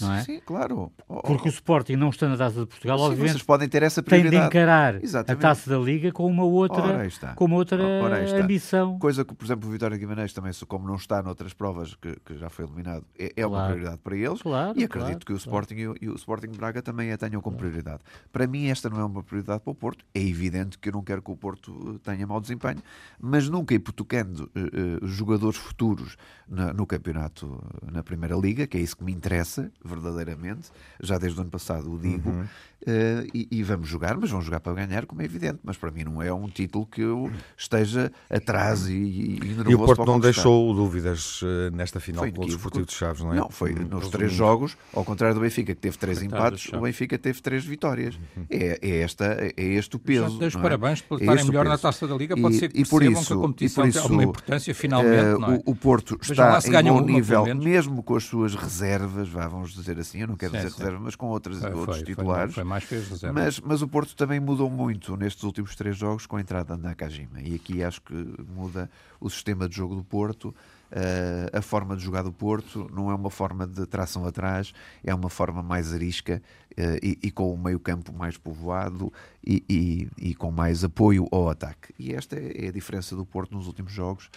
não 0.00 0.14
é? 0.14 0.22
Sim, 0.22 0.40
claro. 0.44 0.92
Porque 1.06 1.48
o 1.48 1.50
Sporting 1.50 1.96
não 1.96 2.10
está 2.10 2.28
na 2.28 2.36
Taça 2.36 2.60
de 2.60 2.66
Portugal, 2.66 2.98
Sim, 2.98 3.04
obviamente. 3.04 3.32
Vocês 3.32 3.42
podem 3.42 3.68
ter 3.68 3.82
essa 3.82 4.02
prioridade. 4.02 4.36
Tem 4.36 4.40
de 4.40 4.46
encarar 4.46 5.02
Exatamente. 5.02 5.44
a 5.44 5.48
Taça 5.48 5.70
da 5.70 5.78
Liga 5.78 6.12
com 6.12 6.26
uma 6.26 6.44
outra, 6.44 7.08
com 7.34 7.44
uma 7.44 7.56
outra 7.56 7.78
ambição. 8.40 8.98
Coisa 8.98 9.24
que, 9.24 9.34
por 9.34 9.44
exemplo, 9.44 9.68
o 9.68 9.72
Vitória 9.72 9.96
Guimarães 9.96 10.32
também, 10.32 10.52
como 10.66 10.86
não 10.86 10.96
está 10.96 11.22
noutras 11.22 11.52
provas 11.52 11.94
que, 11.94 12.16
que 12.24 12.36
já 12.36 12.48
foi 12.48 12.64
eliminado, 12.64 13.04
é, 13.18 13.26
é 13.26 13.30
claro. 13.42 13.50
uma 13.50 13.64
prioridade 13.66 13.98
para 13.98 14.16
eles. 14.16 14.42
Claro, 14.42 14.78
e 14.78 14.84
acredito 14.84 15.08
claro, 15.08 15.26
que 15.26 15.32
o 15.32 15.36
Sporting 15.36 15.74
e 15.74 15.88
o, 15.88 15.94
e 16.00 16.08
o, 16.08 16.14
Sporting 16.14 16.48
Braga 16.48 16.82
também 16.82 17.12
a 17.12 17.18
tenham 17.18 17.40
como 17.40 17.56
prioridade. 17.56 18.00
Para 18.32 18.46
mim, 18.46 18.68
esta 18.68 18.88
não 18.88 19.00
é 19.00 19.04
uma 19.04 19.22
prioridade 19.22 19.60
para 19.60 19.70
o 19.70 19.74
Porto. 19.74 20.04
É 20.14 20.20
evidente 20.20 20.78
que 20.78 20.88
eu 20.88 20.92
não 20.92 21.02
quero 21.02 21.22
que 21.22 21.30
o 21.30 21.36
Porto 21.36 21.94
eh, 21.94 21.98
tenha 22.02 22.26
mau 22.26 22.40
desempenho, 22.40 22.82
mas 23.20 23.48
nunca 23.48 23.74
hipotecando 23.74 24.50
uh, 24.54 25.04
uh, 25.04 25.06
jogadores 25.06 25.58
futuros 25.58 26.16
na, 26.48 26.72
no 26.72 26.86
campeonato, 26.86 27.62
na 27.90 28.02
Primeira 28.02 28.36
Liga, 28.36 28.66
que 28.66 28.76
é 28.76 28.80
isso 28.80 28.96
que 28.96 29.04
me 29.04 29.12
interessa 29.12 29.70
verdadeiramente 29.84 30.70
já 31.00 31.18
desde 31.18 31.38
o 31.38 31.42
ano 31.42 31.50
passado 31.50 31.92
o 31.92 31.98
digo, 31.98 32.30
uhum. 32.30 32.46
Uh, 32.82 33.26
e, 33.34 33.48
e, 33.50 33.62
vamos 33.64 33.88
jogar, 33.88 34.16
mas 34.16 34.30
vamos 34.30 34.46
jogar 34.46 34.60
para 34.60 34.72
ganhar, 34.72 35.04
como 35.04 35.20
é 35.20 35.24
evidente. 35.24 35.58
Mas 35.64 35.76
para 35.76 35.90
mim 35.90 36.04
não 36.04 36.22
é 36.22 36.32
um 36.32 36.48
título 36.48 36.86
que 36.86 37.00
eu 37.00 37.28
esteja 37.56 38.10
atrás 38.30 38.86
e, 38.86 38.92
e, 38.92 39.40
nervoso. 39.40 39.70
E 39.70 39.74
o 39.74 39.78
Porto 39.84 40.04
não 40.06 40.20
deixou 40.20 40.72
dúvidas 40.72 41.42
uh, 41.42 41.70
nesta 41.72 41.98
final 41.98 42.30
com 42.30 42.42
o 42.44 42.46
Desportivo 42.46 42.86
de 42.86 42.92
Chaves, 42.92 43.22
não 43.22 43.32
é? 43.32 43.36
Não, 43.36 43.50
foi 43.50 43.74
nos 43.74 44.04
Os 44.04 44.10
três 44.10 44.32
jogos, 44.32 44.76
ao 44.94 45.04
contrário 45.04 45.34
do 45.34 45.40
Benfica, 45.40 45.74
que 45.74 45.80
teve 45.80 45.98
três 45.98 46.22
empates, 46.22 46.72
o 46.72 46.80
Benfica 46.80 47.18
teve 47.18 47.42
três 47.42 47.64
vitórias. 47.64 48.14
Uhum. 48.14 48.46
É, 48.48 48.78
é, 48.80 49.00
esta, 49.00 49.24
é 49.24 49.52
este 49.56 49.96
o 49.96 49.98
peso. 49.98 50.48
Já 50.48 50.60
parabéns 50.60 51.00
por 51.00 51.18
é 51.20 51.24
estarem 51.24 51.44
melhor 51.46 51.64
na 51.64 51.78
taça 51.78 52.06
da 52.06 52.14
Liga. 52.14 52.36
Pode 52.36 52.58
ser 52.58 52.70
que 52.70 52.80
e 52.80 52.86
por 52.86 53.02
isso, 53.02 53.26
que 53.26 53.32
a 53.32 53.36
competição 53.36 53.86
isso, 53.86 53.98
tem 53.98 54.02
alguma 54.02 54.22
importância 54.22 54.72
finalmente. 54.72 55.42
Uh, 55.42 55.44
é? 55.44 55.62
o, 55.66 55.72
o, 55.72 55.74
Porto 55.74 56.16
está 56.38 56.82
em 56.82 56.90
um 56.90 57.00
nível, 57.00 57.54
mesmo 57.54 58.02
com 58.02 58.16
as 58.16 58.24
suas 58.24 58.54
reservas, 58.54 59.28
vá, 59.28 59.46
vamos 59.48 59.72
dizer 59.72 59.98
assim, 59.98 60.20
eu 60.20 60.28
não 60.28 60.36
quero 60.36 60.52
dizer 60.52 60.70
reservas, 60.70 61.00
mas 61.00 61.16
com 61.16 61.26
outras, 61.26 61.62
outros 61.62 62.02
titulares. 62.02 62.54
Foi 62.54 62.64
mais 62.64 62.84
que 62.84 62.94
as 62.94 63.08
reservas 63.08 63.44
mas, 63.44 63.60
mas 63.60 63.82
o 63.82 63.88
Porto 63.88 64.14
também 64.16 64.40
mudou 64.40 64.70
muito 64.70 65.16
nestes 65.16 65.42
últimos 65.42 65.74
três 65.74 65.96
jogos 65.96 66.26
com 66.26 66.36
a 66.36 66.40
entrada 66.40 66.76
da 66.76 66.88
Nakajima. 66.88 67.40
E 67.40 67.54
aqui 67.54 67.82
acho 67.82 68.00
que 68.02 68.14
muda 68.54 68.90
o 69.20 69.28
sistema 69.28 69.68
de 69.68 69.76
jogo 69.76 69.94
do 69.94 70.04
Porto. 70.04 70.54
Uh, 70.90 71.54
a 71.54 71.60
forma 71.60 71.94
de 71.94 72.02
jogar 72.02 72.22
do 72.22 72.32
Porto 72.32 72.90
não 72.94 73.10
é 73.10 73.14
uma 73.14 73.28
forma 73.28 73.66
de 73.66 73.84
tração 73.84 74.24
atrás, 74.24 74.72
é 75.04 75.14
uma 75.14 75.28
forma 75.28 75.62
mais 75.62 75.92
arisca 75.92 76.42
uh, 76.72 76.82
e, 77.02 77.18
e, 77.24 77.30
com 77.30 77.52
o 77.52 77.58
meio-campo 77.58 78.10
mais 78.10 78.38
povoado 78.38 79.12
e, 79.46 79.62
e, 79.68 80.08
e, 80.30 80.34
com 80.34 80.50
mais 80.50 80.82
apoio 80.84 81.28
ao 81.30 81.50
ataque. 81.50 81.92
E 81.98 82.14
esta 82.14 82.36
é 82.36 82.68
a 82.68 82.72
diferença 82.72 83.14
do 83.14 83.26
Porto 83.26 83.54
nos 83.54 83.66
últimos 83.66 83.92
jogos, 83.92 84.30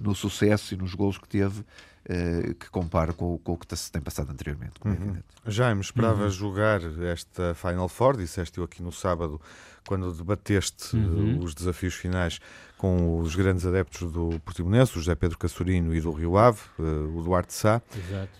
no 0.00 0.14
sucesso 0.14 0.74
e 0.74 0.76
nos 0.76 0.94
gols 0.94 1.18
que 1.18 1.28
teve. 1.28 1.64
Uh, 2.00 2.54
que 2.54 2.70
comparo 2.70 3.12
com, 3.12 3.36
com, 3.38 3.52
o 3.52 3.56
que 3.58 3.76
se 3.76 3.92
tem 3.92 4.00
passado 4.00 4.32
anteriormente. 4.32 4.72
Uhum. 4.82 5.18
Jaime, 5.46 5.82
esperava 5.82 6.24
uhum. 6.24 6.30
jogar 6.30 6.80
esta 7.04 7.54
Final 7.54 7.88
Four, 7.90 8.16
disseste-o 8.16 8.64
aqui 8.64 8.82
no 8.82 8.90
sábado, 8.90 9.38
quando 9.86 10.10
debateste 10.10 10.96
uhum. 10.96 11.38
os 11.40 11.54
desafios 11.54 11.94
finais 11.94 12.40
com 12.78 13.18
os 13.18 13.36
grandes 13.36 13.66
adeptos 13.66 14.10
do 14.10 14.40
Portimonense, 14.40 14.92
o 14.92 15.00
José 15.00 15.14
Pedro 15.14 15.36
Cassurino 15.36 15.94
e 15.94 16.00
do 16.00 16.10
Rio 16.10 16.38
Ave, 16.38 16.60
uh, 16.78 17.18
o 17.18 17.22
Duarte 17.22 17.52
Sá. 17.52 17.82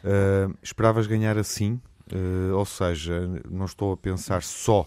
Uh, 0.03 0.57
esperavas 0.63 1.07
ganhar 1.07 1.37
assim? 1.37 1.81
ou 2.57 2.67
seja, 2.67 3.41
não 3.49 3.67
estou 3.67 3.93
a 3.93 3.97
pensar 3.97 4.43
só 4.43 4.85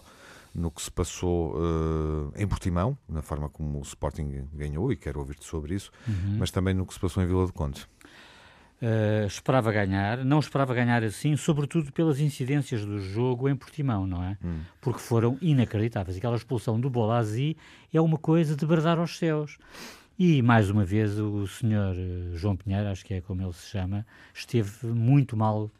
no 0.54 0.70
que 0.70 0.80
se 0.80 0.90
passou 0.90 1.56
uh, 1.56 2.32
em 2.36 2.46
Portimão, 2.46 2.96
na 3.08 3.22
forma 3.22 3.48
como 3.48 3.78
o 3.78 3.82
Sporting 3.82 4.48
ganhou, 4.52 4.92
e 4.92 4.96
quero 4.96 5.18
ouvir-te 5.18 5.44
sobre 5.44 5.74
isso, 5.74 5.90
uhum. 6.06 6.36
mas 6.38 6.50
também 6.50 6.72
no 6.74 6.86
que 6.86 6.94
se 6.94 7.00
passou 7.00 7.22
em 7.22 7.26
Vila 7.26 7.46
do 7.46 7.52
Conde. 7.52 7.86
Uh, 8.82 9.26
esperava 9.26 9.72
ganhar, 9.72 10.24
não 10.24 10.38
esperava 10.38 10.74
ganhar 10.74 11.02
assim, 11.02 11.36
sobretudo 11.36 11.90
pelas 11.92 12.20
incidências 12.20 12.84
do 12.84 12.98
jogo 13.00 13.48
em 13.48 13.56
Portimão, 13.56 14.06
não 14.06 14.22
é? 14.22 14.36
Hum. 14.44 14.60
Porque 14.80 15.00
foram 15.00 15.38
inacreditáveis. 15.40 16.18
Aquela 16.18 16.36
expulsão 16.36 16.78
do 16.78 16.90
Bolazzi 16.90 17.56
é 17.92 18.00
uma 18.00 18.18
coisa 18.18 18.54
de 18.54 18.66
bradar 18.66 18.98
aos 18.98 19.16
céus. 19.16 19.58
E, 20.18 20.42
mais 20.42 20.70
uma 20.70 20.84
vez, 20.84 21.18
o 21.18 21.46
senhor 21.46 21.94
uh, 21.96 22.36
João 22.36 22.56
Pinheiro, 22.56 22.88
acho 22.88 23.04
que 23.04 23.14
é 23.14 23.20
como 23.20 23.42
ele 23.42 23.52
se 23.52 23.70
chama, 23.70 24.06
esteve 24.34 24.86
muito 24.88 25.36
mal 25.36 25.70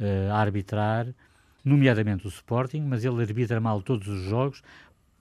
uh, 0.00 0.32
a 0.32 0.38
arbitrar, 0.38 1.06
nomeadamente 1.64 2.26
o 2.26 2.28
Sporting, 2.28 2.82
mas 2.82 3.04
ele 3.04 3.22
arbitra 3.22 3.60
mal 3.60 3.80
todos 3.80 4.06
os 4.08 4.22
jogos, 4.22 4.62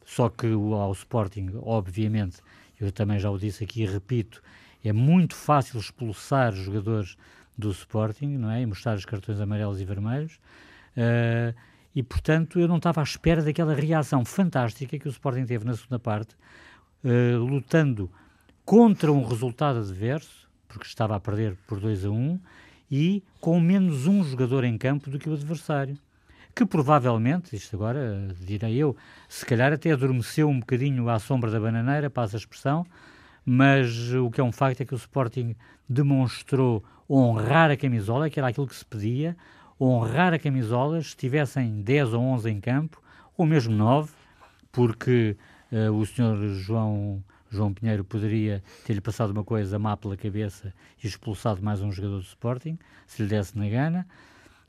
só 0.06 0.30
que 0.30 0.48
ao 0.48 0.92
Sporting, 0.92 1.52
obviamente, 1.62 2.38
eu 2.80 2.92
também 2.92 3.20
já 3.20 3.30
o 3.30 3.38
disse 3.38 3.64
aqui 3.64 3.84
e 3.84 3.86
repito, 3.86 4.42
é 4.84 4.92
muito 4.92 5.36
fácil 5.36 5.80
expulsar 5.80 6.54
jogadores 6.54 7.16
do 7.58 7.72
Sporting, 7.72 8.38
não 8.38 8.52
é? 8.52 8.62
E 8.62 8.66
mostrar 8.66 8.96
os 8.96 9.06
cartões 9.06 9.40
amarelos 9.40 9.80
e 9.80 9.86
vermelhos. 9.86 10.40
Uh, 10.98 11.56
e, 11.96 12.02
portanto, 12.02 12.60
eu 12.60 12.68
não 12.68 12.78
estava 12.78 13.02
à 13.02 13.04
espera 13.04 13.42
daquela 13.42 13.74
reação 13.74 14.26
fantástica 14.26 14.98
que 14.98 15.08
o 15.08 15.12
Sporting 15.12 15.46
teve 15.46 15.64
na 15.64 15.76
segunda 15.76 16.00
parte, 16.00 16.36
uh, 17.04 17.38
lutando 17.38 18.12
contra 18.66 19.12
um 19.12 19.24
resultado 19.24 19.80
adverso, 19.80 20.50
porque 20.68 20.86
estava 20.86 21.16
a 21.16 21.20
perder 21.20 21.56
por 21.68 21.80
2 21.80 22.06
a 22.06 22.10
1, 22.10 22.14
um, 22.14 22.40
e 22.90 23.24
com 23.40 23.60
menos 23.60 24.08
um 24.08 24.24
jogador 24.24 24.64
em 24.64 24.78
campo 24.78 25.10
do 25.10 25.20
que 25.20 25.30
o 25.30 25.34
adversário. 25.34 25.98
Que 26.56 26.66
provavelmente, 26.66 27.56
isto 27.56 27.76
agora 27.76 28.28
direi 28.40 28.76
eu, 28.78 28.96
se 29.28 29.44
calhar 29.44 29.74
até 29.74 29.92
adormeceu 29.92 30.48
um 30.48 30.60
bocadinho 30.60 31.10
à 31.10 31.18
sombra 31.18 31.50
da 31.50 31.60
bananeira, 31.60 32.12
passa 32.12 32.38
a 32.38 32.40
expressão, 32.40 32.86
mas 33.44 34.14
o 34.14 34.30
que 34.30 34.40
é 34.40 34.44
um 34.44 34.52
facto 34.52 34.82
é 34.82 34.86
que 34.86 34.94
o 34.94 34.98
Sporting 34.98 35.56
demonstrou 35.90 36.84
honrar 37.10 37.72
a 37.72 37.78
camisola, 37.78 38.30
que 38.30 38.40
era 38.40 38.50
aquilo 38.50 38.68
que 38.68 38.76
se 38.76 38.86
pedia, 38.86 39.36
honrar 39.82 40.34
a 40.34 40.40
camisola, 40.40 41.00
estivessem 41.00 41.82
10 41.82 42.14
ou 42.14 42.22
11 42.22 42.50
em 42.50 42.62
campo, 42.62 43.02
ou 43.36 43.46
mesmo 43.48 43.74
9, 43.76 44.12
porque 44.72 45.36
uh, 45.72 45.92
o 45.92 46.06
senhor 46.06 46.38
João, 46.54 47.24
João 47.50 47.74
Pinheiro 47.74 48.04
poderia 48.04 48.64
ter-lhe 48.86 49.02
passado 49.02 49.32
uma 49.32 49.44
coisa 49.44 49.80
má 49.80 49.98
pela 49.98 50.16
cabeça 50.16 50.72
e 51.04 51.08
expulsado 51.08 51.64
mais 51.64 51.82
um 51.82 51.92
jogador 51.92 52.18
do 52.18 52.24
Sporting, 52.24 52.78
se 53.08 53.24
lhe 53.24 53.28
desse 53.28 53.58
na 53.58 53.68
gana. 53.68 54.08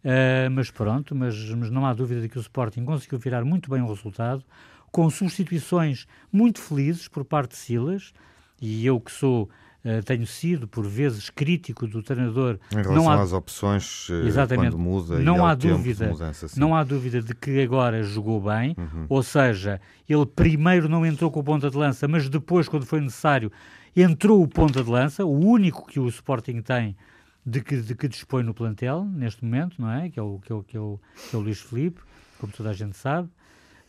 Uh, 0.05 0.51
mas 0.51 0.71
pronto, 0.71 1.15
mas, 1.15 1.35
mas 1.51 1.71
não 1.71 1.87
há 1.87 1.95
dúvida 1.95 2.21
de 2.21 2.29
que 2.29 2.37
o 2.37 2.41
Sporting 2.41 2.85
conseguiu 2.85 3.19
virar 3.19 3.43
muito 3.43 3.71
bem 3.71 3.81
o 3.81 3.89
resultado, 3.89 4.45
com 4.93 5.09
substituições 5.09 6.07
muito 6.31 6.61
felizes 6.61 7.09
por 7.09 7.25
parte 7.25 7.53
de 7.53 7.57
Silas, 7.57 8.13
e 8.61 8.85
eu 8.87 9.01
que 9.01 9.11
sou 9.11 9.49
Uh, 9.87 10.03
tenho 10.03 10.27
sido 10.27 10.67
por 10.67 10.87
vezes 10.87 11.29
crítico 11.29 11.87
do 11.87 12.03
treinador 12.03 12.59
em 12.73 12.77
relação 12.77 12.95
não 12.95 13.11
há, 13.11 13.21
às 13.21 13.35
opções 13.35 14.09
uh, 14.09 14.15
exatamente, 14.27 14.71
quando 14.71 14.79
muda 14.79 15.19
não 15.19 15.45
há 15.45 15.55
dúvida. 15.55 16.09
mudança, 16.09 16.47
não 16.59 16.75
há 16.75 16.83
dúvida 16.83 17.21
de 17.21 17.35
que 17.35 17.61
agora 17.61 18.03
jogou 18.03 18.41
bem 18.41 18.75
uhum. 18.79 19.05
ou 19.11 19.23
seja 19.23 19.79
ele 20.09 20.25
primeiro 20.25 20.89
não 20.89 21.05
entrou 21.05 21.31
com 21.31 21.41
o 21.41 21.45
ponta 21.45 21.69
de 21.71 21.77
lança 21.77 22.09
mas 22.09 22.31
depois 22.31 22.67
quando 22.67 22.87
foi 22.87 22.99
necessário 22.99 23.53
entrou 23.95 24.43
o 24.43 24.49
ponta 24.49 24.83
de 24.83 24.89
lança 24.89 25.23
o 25.23 25.39
único 25.39 25.87
que 25.87 26.01
o 26.01 26.09
Sporting 26.09 26.63
tem 26.63 26.97
de 27.45 27.61
que, 27.61 27.77
de 27.77 27.95
que 27.95 28.09
dispõe 28.09 28.43
no 28.43 28.55
plantel 28.55 29.05
neste 29.05 29.45
momento 29.45 29.81
não 29.81 29.91
é? 29.91 30.09
Que 30.09 30.19
é 30.19 30.23
o 30.23 30.39
que 30.39 30.53
é 30.53 30.55
o, 30.55 30.63
que 30.63 30.77
é 30.77 30.81
o, 30.81 31.01
que 31.31 31.37
é 31.37 31.39
o 31.39 31.43
Luís 31.43 31.61
Felipe 31.61 32.01
como 32.39 32.53
toda 32.53 32.71
a 32.71 32.73
gente 32.73 32.97
sabe. 32.97 33.29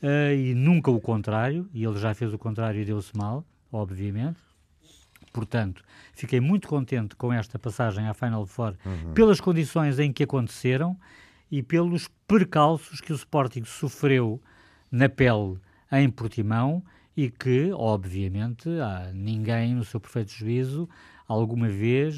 Uh, 0.03 0.35
e 0.35 0.53
nunca 0.53 0.91
o 0.91 0.99
contrário 0.99 1.67
e 1.73 1.83
ele 1.83 1.97
já 1.97 2.13
fez 2.13 2.33
o 2.33 2.37
contrário 2.37 2.81
e 2.81 2.85
deu-se 2.85 3.15
mal 3.15 3.45
obviamente. 3.71 4.39
Portanto, 5.33 5.83
fiquei 6.13 6.39
muito 6.39 6.67
contente 6.67 7.15
com 7.15 7.33
esta 7.33 7.59
passagem 7.59 8.07
à 8.07 8.13
Final 8.13 8.45
Four 8.45 8.75
uhum. 8.85 9.13
pelas 9.13 9.41
condições 9.41 9.99
em 9.99 10.13
que 10.13 10.23
aconteceram 10.23 10.97
e 11.51 11.61
pelos 11.61 12.07
percalços 12.27 13.01
que 13.01 13.11
o 13.11 13.15
Sporting 13.15 13.65
sofreu 13.65 14.41
na 14.89 15.09
pele 15.09 15.57
em 15.91 16.09
Portimão 16.09 16.83
e 17.15 17.29
que, 17.29 17.71
obviamente, 17.73 18.69
ninguém, 19.13 19.75
no 19.75 19.83
seu 19.83 19.99
perfeito 19.99 20.31
juízo, 20.31 20.89
alguma 21.27 21.67
vez 21.67 22.15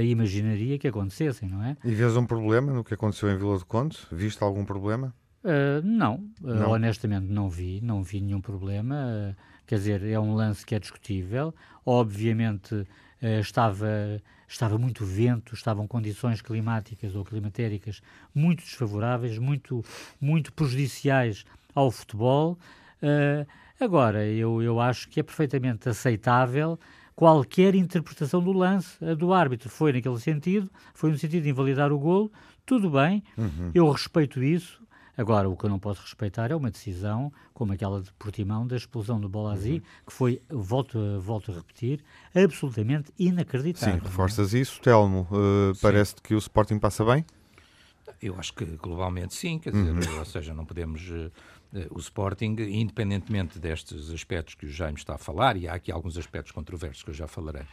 imaginaria 0.00 0.78
que 0.78 0.88
acontecessem, 0.88 1.48
não 1.48 1.62
é? 1.62 1.76
E 1.84 1.92
vês 1.92 2.16
um 2.16 2.24
problema 2.24 2.72
no 2.72 2.84
que 2.84 2.94
aconteceu 2.94 3.30
em 3.30 3.36
Vila 3.36 3.58
do 3.58 3.66
Conde? 3.66 3.98
Viste 4.10 4.42
algum 4.42 4.64
problema? 4.64 5.14
Uh, 5.44 5.84
não, 5.84 6.14
uh, 6.40 6.54
não, 6.54 6.70
honestamente 6.70 7.26
não 7.26 7.50
vi, 7.50 7.80
não 7.82 8.02
vi 8.02 8.20
nenhum 8.20 8.40
problema. 8.40 9.36
Quer 9.66 9.76
dizer, 9.76 10.04
é 10.04 10.18
um 10.18 10.34
lance 10.34 10.64
que 10.64 10.74
é 10.74 10.78
discutível. 10.78 11.54
Obviamente 11.84 12.86
eh, 13.22 13.38
estava, 13.38 14.20
estava 14.48 14.76
muito 14.76 15.04
vento, 15.04 15.54
estavam 15.54 15.86
condições 15.86 16.42
climáticas 16.42 17.14
ou 17.14 17.24
climatéricas 17.24 18.02
muito 18.34 18.64
desfavoráveis, 18.64 19.38
muito, 19.38 19.84
muito 20.20 20.52
prejudiciais 20.52 21.44
ao 21.72 21.90
futebol. 21.90 22.58
Uh, 23.00 23.46
agora, 23.80 24.26
eu, 24.26 24.60
eu 24.60 24.80
acho 24.80 25.08
que 25.08 25.20
é 25.20 25.22
perfeitamente 25.22 25.88
aceitável 25.88 26.78
qualquer 27.14 27.74
interpretação 27.74 28.42
do 28.42 28.52
lance 28.52 29.02
a 29.04 29.14
do 29.14 29.32
árbitro. 29.32 29.68
Foi 29.68 29.92
naquele 29.92 30.18
sentido, 30.18 30.70
foi 30.94 31.10
no 31.10 31.18
sentido 31.18 31.42
de 31.42 31.50
invalidar 31.50 31.92
o 31.92 31.98
golo, 31.98 32.32
tudo 32.64 32.90
bem, 32.90 33.22
uhum. 33.36 33.70
eu 33.74 33.90
respeito 33.90 34.42
isso, 34.42 34.82
Agora, 35.16 35.48
o 35.48 35.56
que 35.56 35.64
eu 35.64 35.70
não 35.70 35.78
posso 35.78 36.00
respeitar 36.00 36.50
é 36.50 36.56
uma 36.56 36.70
decisão 36.70 37.30
como 37.52 37.72
aquela 37.72 38.00
de 38.00 38.10
Portimão 38.14 38.66
da 38.66 38.76
explosão 38.76 39.20
do 39.20 39.28
Bolazzi, 39.28 39.74
uhum. 39.74 39.80
que 40.06 40.12
foi, 40.12 40.40
volto, 40.48 41.20
volto 41.20 41.52
a 41.52 41.54
repetir, 41.54 42.02
absolutamente 42.34 43.12
inacreditável. 43.18 43.94
Sim, 43.96 44.00
reforças 44.00 44.54
isso, 44.54 44.80
Telmo. 44.80 45.28
Uh, 45.30 45.76
Parece-te 45.82 46.22
que 46.22 46.34
o 46.34 46.38
Sporting 46.38 46.78
passa 46.78 47.04
bem? 47.04 47.26
Eu 48.22 48.38
acho 48.38 48.54
que 48.54 48.64
globalmente 48.64 49.34
sim, 49.34 49.58
quer 49.58 49.72
dizer, 49.72 49.90
uhum. 49.90 50.18
ou 50.18 50.24
seja, 50.24 50.54
não 50.54 50.64
podemos 50.64 51.02
uh, 51.10 51.26
eh, 51.26 51.30
o 51.90 51.98
Sporting, 51.98 52.56
independentemente 52.58 53.58
destes 53.58 54.10
aspectos 54.10 54.54
que 54.54 54.66
o 54.66 54.68
Jaime 54.70 54.98
está 54.98 55.14
a 55.14 55.18
falar, 55.18 55.56
e 55.56 55.66
há 55.66 55.74
aqui 55.74 55.90
alguns 55.90 56.18
aspectos 56.18 56.52
controversos 56.52 57.02
que 57.02 57.10
eu 57.10 57.14
já 57.14 57.26
falarei 57.26 57.64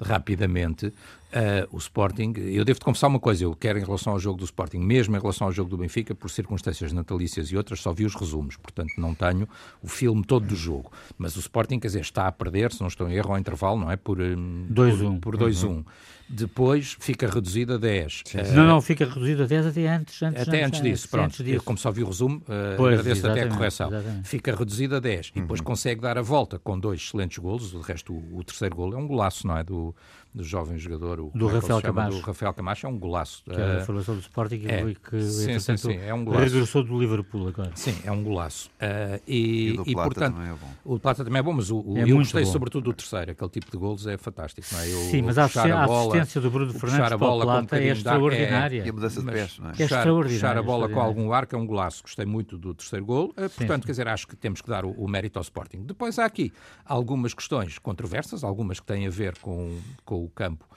rapidamente, 0.00 0.92
uh, 1.32 1.68
o 1.74 1.78
Sporting, 1.78 2.34
eu 2.36 2.64
devo-te 2.64 2.84
confessar 2.84 3.08
uma 3.08 3.20
coisa, 3.20 3.44
eu 3.44 3.54
quero 3.54 3.78
em 3.78 3.84
relação 3.84 4.12
ao 4.12 4.18
jogo 4.18 4.38
do 4.38 4.44
Sporting, 4.44 4.78
mesmo 4.78 5.16
em 5.16 5.20
relação 5.20 5.46
ao 5.46 5.52
jogo 5.52 5.70
do 5.70 5.76
Benfica, 5.76 6.14
por 6.14 6.30
circunstâncias 6.30 6.92
natalícias 6.92 7.50
e 7.50 7.56
outras, 7.56 7.80
só 7.80 7.92
vi 7.92 8.04
os 8.04 8.14
resumos, 8.14 8.56
portanto 8.56 8.92
não 8.98 9.14
tenho 9.14 9.48
o 9.82 9.88
filme 9.88 10.24
todo 10.24 10.46
do 10.46 10.56
jogo. 10.56 10.90
Mas 11.16 11.36
o 11.36 11.40
Sporting, 11.40 11.78
quer 11.78 11.88
dizer, 11.88 12.00
está 12.00 12.26
a 12.26 12.32
perder, 12.32 12.72
se 12.72 12.80
não 12.80 12.88
estou 12.88 13.08
em 13.08 13.14
erro, 13.14 13.32
ao 13.32 13.38
intervalo, 13.38 13.78
não 13.78 13.90
é? 13.90 13.96
Por 13.96 14.18
2-1. 14.18 15.06
Um, 15.06 15.20
por 15.20 15.36
2-1. 15.36 15.64
Uhum. 15.64 15.84
Depois 16.30 16.94
fica 17.00 17.26
reduzido 17.26 17.74
a 17.74 17.78
10. 17.78 18.20
Uh, 18.20 18.54
não, 18.54 18.66
não, 18.66 18.80
fica 18.82 19.06
reduzido 19.06 19.44
a 19.44 19.46
10 19.46 19.66
até 19.66 19.88
antes. 19.88 20.22
antes 20.22 20.42
até 20.42 20.62
antes, 20.62 20.80
antes 20.80 20.82
disso, 20.82 21.08
pronto. 21.08 21.24
Antes 21.24 21.38
disso. 21.38 21.56
Eu, 21.56 21.62
como 21.62 21.78
só 21.78 21.90
vi 21.90 22.02
o 22.02 22.06
resumo, 22.06 22.36
uh, 22.36 22.76
pois, 22.76 23.00
agradeço 23.00 23.26
até 23.26 23.42
a 23.44 23.48
correção. 23.48 23.88
Exatamente. 23.88 24.28
Fica 24.28 24.54
reduzido 24.54 24.96
a 24.96 25.00
10 25.00 25.26
uhum. 25.26 25.32
e 25.36 25.40
depois 25.40 25.60
uhum. 25.60 25.66
consegue 25.66 26.02
dar 26.02 26.18
a 26.18 26.22
volta 26.22 26.58
com 26.58 26.78
dois 26.78 27.00
excelentes 27.00 27.38
golos. 27.38 27.72
O 27.72 27.80
resto, 27.80 28.12
o, 28.12 28.38
o 28.38 28.44
terceiro 28.44 28.76
golo 28.76 28.94
é 28.94 28.98
um 28.98 29.06
golaço, 29.06 29.46
não 29.46 29.56
é? 29.56 29.64
Do, 29.64 29.94
do 30.38 30.44
jovem 30.44 30.78
jogador, 30.78 31.18
o, 31.20 31.30
do 31.34 31.50
é 31.50 31.54
Rafael 31.54 31.82
Camacho. 31.82 32.16
Do 32.16 32.20
Rafael 32.20 32.54
Camacho, 32.54 32.86
é 32.86 32.88
um 32.88 32.98
golaço. 32.98 33.42
Que 33.44 33.60
é 33.60 33.76
a 33.78 33.84
formação 33.84 34.14
do 34.14 34.20
Sporting 34.20 34.62
é, 34.66 34.94
que, 34.94 35.22
sim, 35.22 35.58
sim, 35.58 35.76
sim, 35.76 35.96
é 35.96 36.14
um 36.14 36.24
golaço. 36.24 36.44
regressou 36.44 36.84
do 36.84 36.98
Liverpool 36.98 37.48
agora. 37.48 37.72
Sim, 37.74 37.96
é 38.04 38.12
um 38.12 38.22
golaço. 38.22 38.70
Uh, 38.80 39.20
e, 39.26 39.74
e, 39.74 39.78
o 39.80 39.82
e 39.84 39.94
portanto, 39.94 40.34
também 40.34 40.50
é 40.50 40.54
bom. 40.54 40.70
O 40.84 40.98
Plata 41.00 41.24
também 41.24 41.40
é 41.40 41.42
bom, 41.42 41.52
mas 41.52 41.70
o, 41.70 41.80
o, 41.80 41.98
é 41.98 42.02
eu 42.02 42.16
gostei 42.16 42.44
bom. 42.44 42.52
sobretudo 42.52 42.84
do 42.84 42.92
terceiro, 42.92 43.32
aquele 43.32 43.50
tipo 43.50 43.70
de 43.70 43.76
golos 43.76 44.06
é 44.06 44.16
fantástico. 44.16 44.66
Não 44.72 44.80
é? 44.80 44.92
Eu, 44.92 44.98
sim, 45.10 45.22
mas 45.22 45.38
a, 45.38 45.44
a, 45.46 45.86
bola, 45.86 46.16
assistência 46.16 46.40
do 46.40 46.50
Bruno 46.50 46.72
Fernandes 46.72 47.12
a 47.12 47.18
bola 47.18 47.44
para 47.44 47.52
o 47.52 47.66
Plata 47.66 47.82
é 47.82 47.88
extraordinária. 47.88 48.82
É, 48.82 48.86
e 48.86 48.90
a 48.90 48.92
mudança 48.92 49.20
de 49.20 49.26
pés, 49.26 49.58
não 49.58 49.70
é? 49.70 49.72
é 49.76 49.82
extraordinária. 49.82 50.38
Puxar 50.38 50.56
a 50.56 50.62
bola 50.62 50.88
com 50.88 51.00
algum 51.00 51.32
arco 51.32 51.56
é 51.56 51.58
um 51.58 51.66
golaço. 51.66 52.02
Gostei 52.02 52.24
muito 52.24 52.56
do 52.56 52.74
terceiro 52.74 53.04
gol. 53.04 53.30
Uh, 53.30 53.50
portanto, 53.50 53.84
quer 53.84 53.92
dizer, 53.92 54.06
acho 54.06 54.28
que 54.28 54.36
temos 54.36 54.62
que 54.62 54.68
dar 54.68 54.84
o, 54.84 54.92
o 54.92 55.08
mérito 55.08 55.38
ao 55.38 55.42
Sporting. 55.42 55.82
Depois 55.82 56.16
há 56.18 56.24
aqui 56.24 56.52
algumas 56.84 57.34
questões 57.34 57.76
controversas, 57.78 58.44
algumas 58.44 58.78
que 58.78 58.86
têm 58.86 59.06
a 59.06 59.10
ver 59.10 59.36
com, 59.38 59.78
com 60.04 60.27
o 60.28 60.30
campo. 60.30 60.68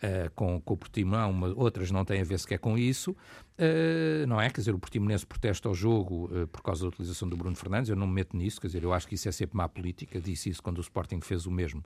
Uh, 0.00 0.30
com, 0.34 0.58
com, 0.62 0.72
o 0.72 0.76
Portimão, 0.78 1.30
uma, 1.30 1.48
outras 1.48 1.90
não 1.90 2.06
têm 2.06 2.22
a 2.22 2.24
ver 2.24 2.38
sequer 2.38 2.58
com 2.58 2.78
isso, 2.78 3.10
uh, 3.10 4.26
não 4.26 4.40
é? 4.40 4.48
Quer 4.48 4.62
dizer, 4.62 4.74
o 4.74 4.78
Portimonense 4.78 5.26
protesta 5.26 5.68
ao 5.68 5.74
jogo 5.74 6.24
uh, 6.32 6.46
por 6.46 6.62
causa 6.62 6.80
da 6.80 6.88
utilização 6.88 7.28
do 7.28 7.36
Bruno 7.36 7.54
Fernandes, 7.54 7.90
eu 7.90 7.96
não 7.96 8.06
me 8.06 8.14
meto 8.14 8.34
nisso, 8.34 8.58
quer 8.58 8.68
dizer, 8.68 8.82
eu 8.82 8.94
acho 8.94 9.06
que 9.06 9.14
isso 9.14 9.28
é 9.28 9.32
sempre 9.32 9.58
má 9.58 9.68
política, 9.68 10.18
disse 10.18 10.48
isso 10.48 10.62
quando 10.62 10.78
o 10.78 10.80
Sporting 10.80 11.20
fez 11.20 11.44
o 11.44 11.50
mesmo 11.50 11.84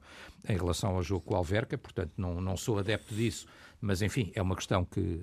em 0.49 0.57
relação 0.57 0.95
ao 0.95 1.03
jogo 1.03 1.23
com 1.23 1.35
o 1.35 1.37
Alverca, 1.37 1.77
portanto 1.77 2.13
não, 2.17 2.41
não 2.41 2.57
sou 2.57 2.79
adepto 2.79 3.13
disso, 3.17 3.49
mas 3.81 4.01
enfim, 4.01 4.31
é 4.37 4.41
uma 4.41 4.55
questão 4.55 4.85
que 4.85 5.21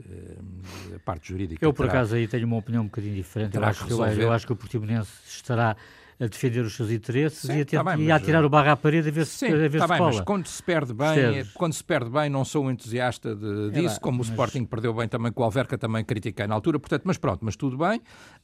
a 0.93 0.99
parte 0.99 1.29
jurídica... 1.29 1.63
Eu, 1.65 1.71
por 1.71 1.85
terá, 1.85 1.99
acaso, 1.99 2.15
aí 2.15 2.27
tenho 2.27 2.45
uma 2.45 2.57
opinião 2.57 2.83
um 2.83 2.87
bocadinho 2.87 3.15
diferente, 3.15 3.55
eu 3.55 3.63
acho, 3.63 3.85
que, 3.85 3.93
eu, 3.93 4.05
eu 4.05 4.33
acho 4.33 4.45
que 4.45 4.51
o 4.51 4.55
Portimonense 4.57 5.13
estará 5.25 5.77
a 6.21 6.27
defender 6.27 6.61
os 6.61 6.75
seus 6.75 6.91
interesses 6.91 7.41
sim, 7.41 7.57
e, 7.57 7.61
a, 7.61 7.65
tá 7.65 7.83
bem, 7.83 8.05
e 8.05 8.11
a 8.11 8.19
tirar 8.19 8.45
o 8.45 8.49
barro 8.49 8.69
à 8.69 8.77
parede 8.77 9.09
a 9.09 9.11
ver 9.11 9.25
se, 9.25 9.39
sim, 9.39 9.53
a 9.53 9.67
ver 9.67 9.79
tá 9.79 9.87
se 9.87 9.93
bem, 9.93 10.01
mas 10.01 10.21
quando 10.21 10.45
se 10.45 10.61
perde 10.61 10.93
bem, 10.93 11.43
quando 11.55 11.73
se 11.73 11.83
perde 11.83 12.11
bem, 12.11 12.29
não 12.29 12.45
sou 12.45 12.65
um 12.65 12.69
entusiasta 12.69 13.35
de, 13.35 13.69
é 13.69 13.81
disso, 13.81 13.99
como 13.99 14.19
mas... 14.19 14.27
o 14.27 14.29
Sporting 14.29 14.65
perdeu 14.65 14.93
bem 14.93 15.07
também 15.07 15.31
com 15.31 15.41
o 15.41 15.45
Alverca, 15.45 15.79
também 15.79 16.05
critiquei 16.05 16.45
na 16.45 16.53
altura, 16.53 16.79
portanto, 16.79 17.01
mas 17.05 17.17
pronto, 17.17 17.43
mas 17.43 17.55
tudo 17.55 17.75
bem. 17.75 17.99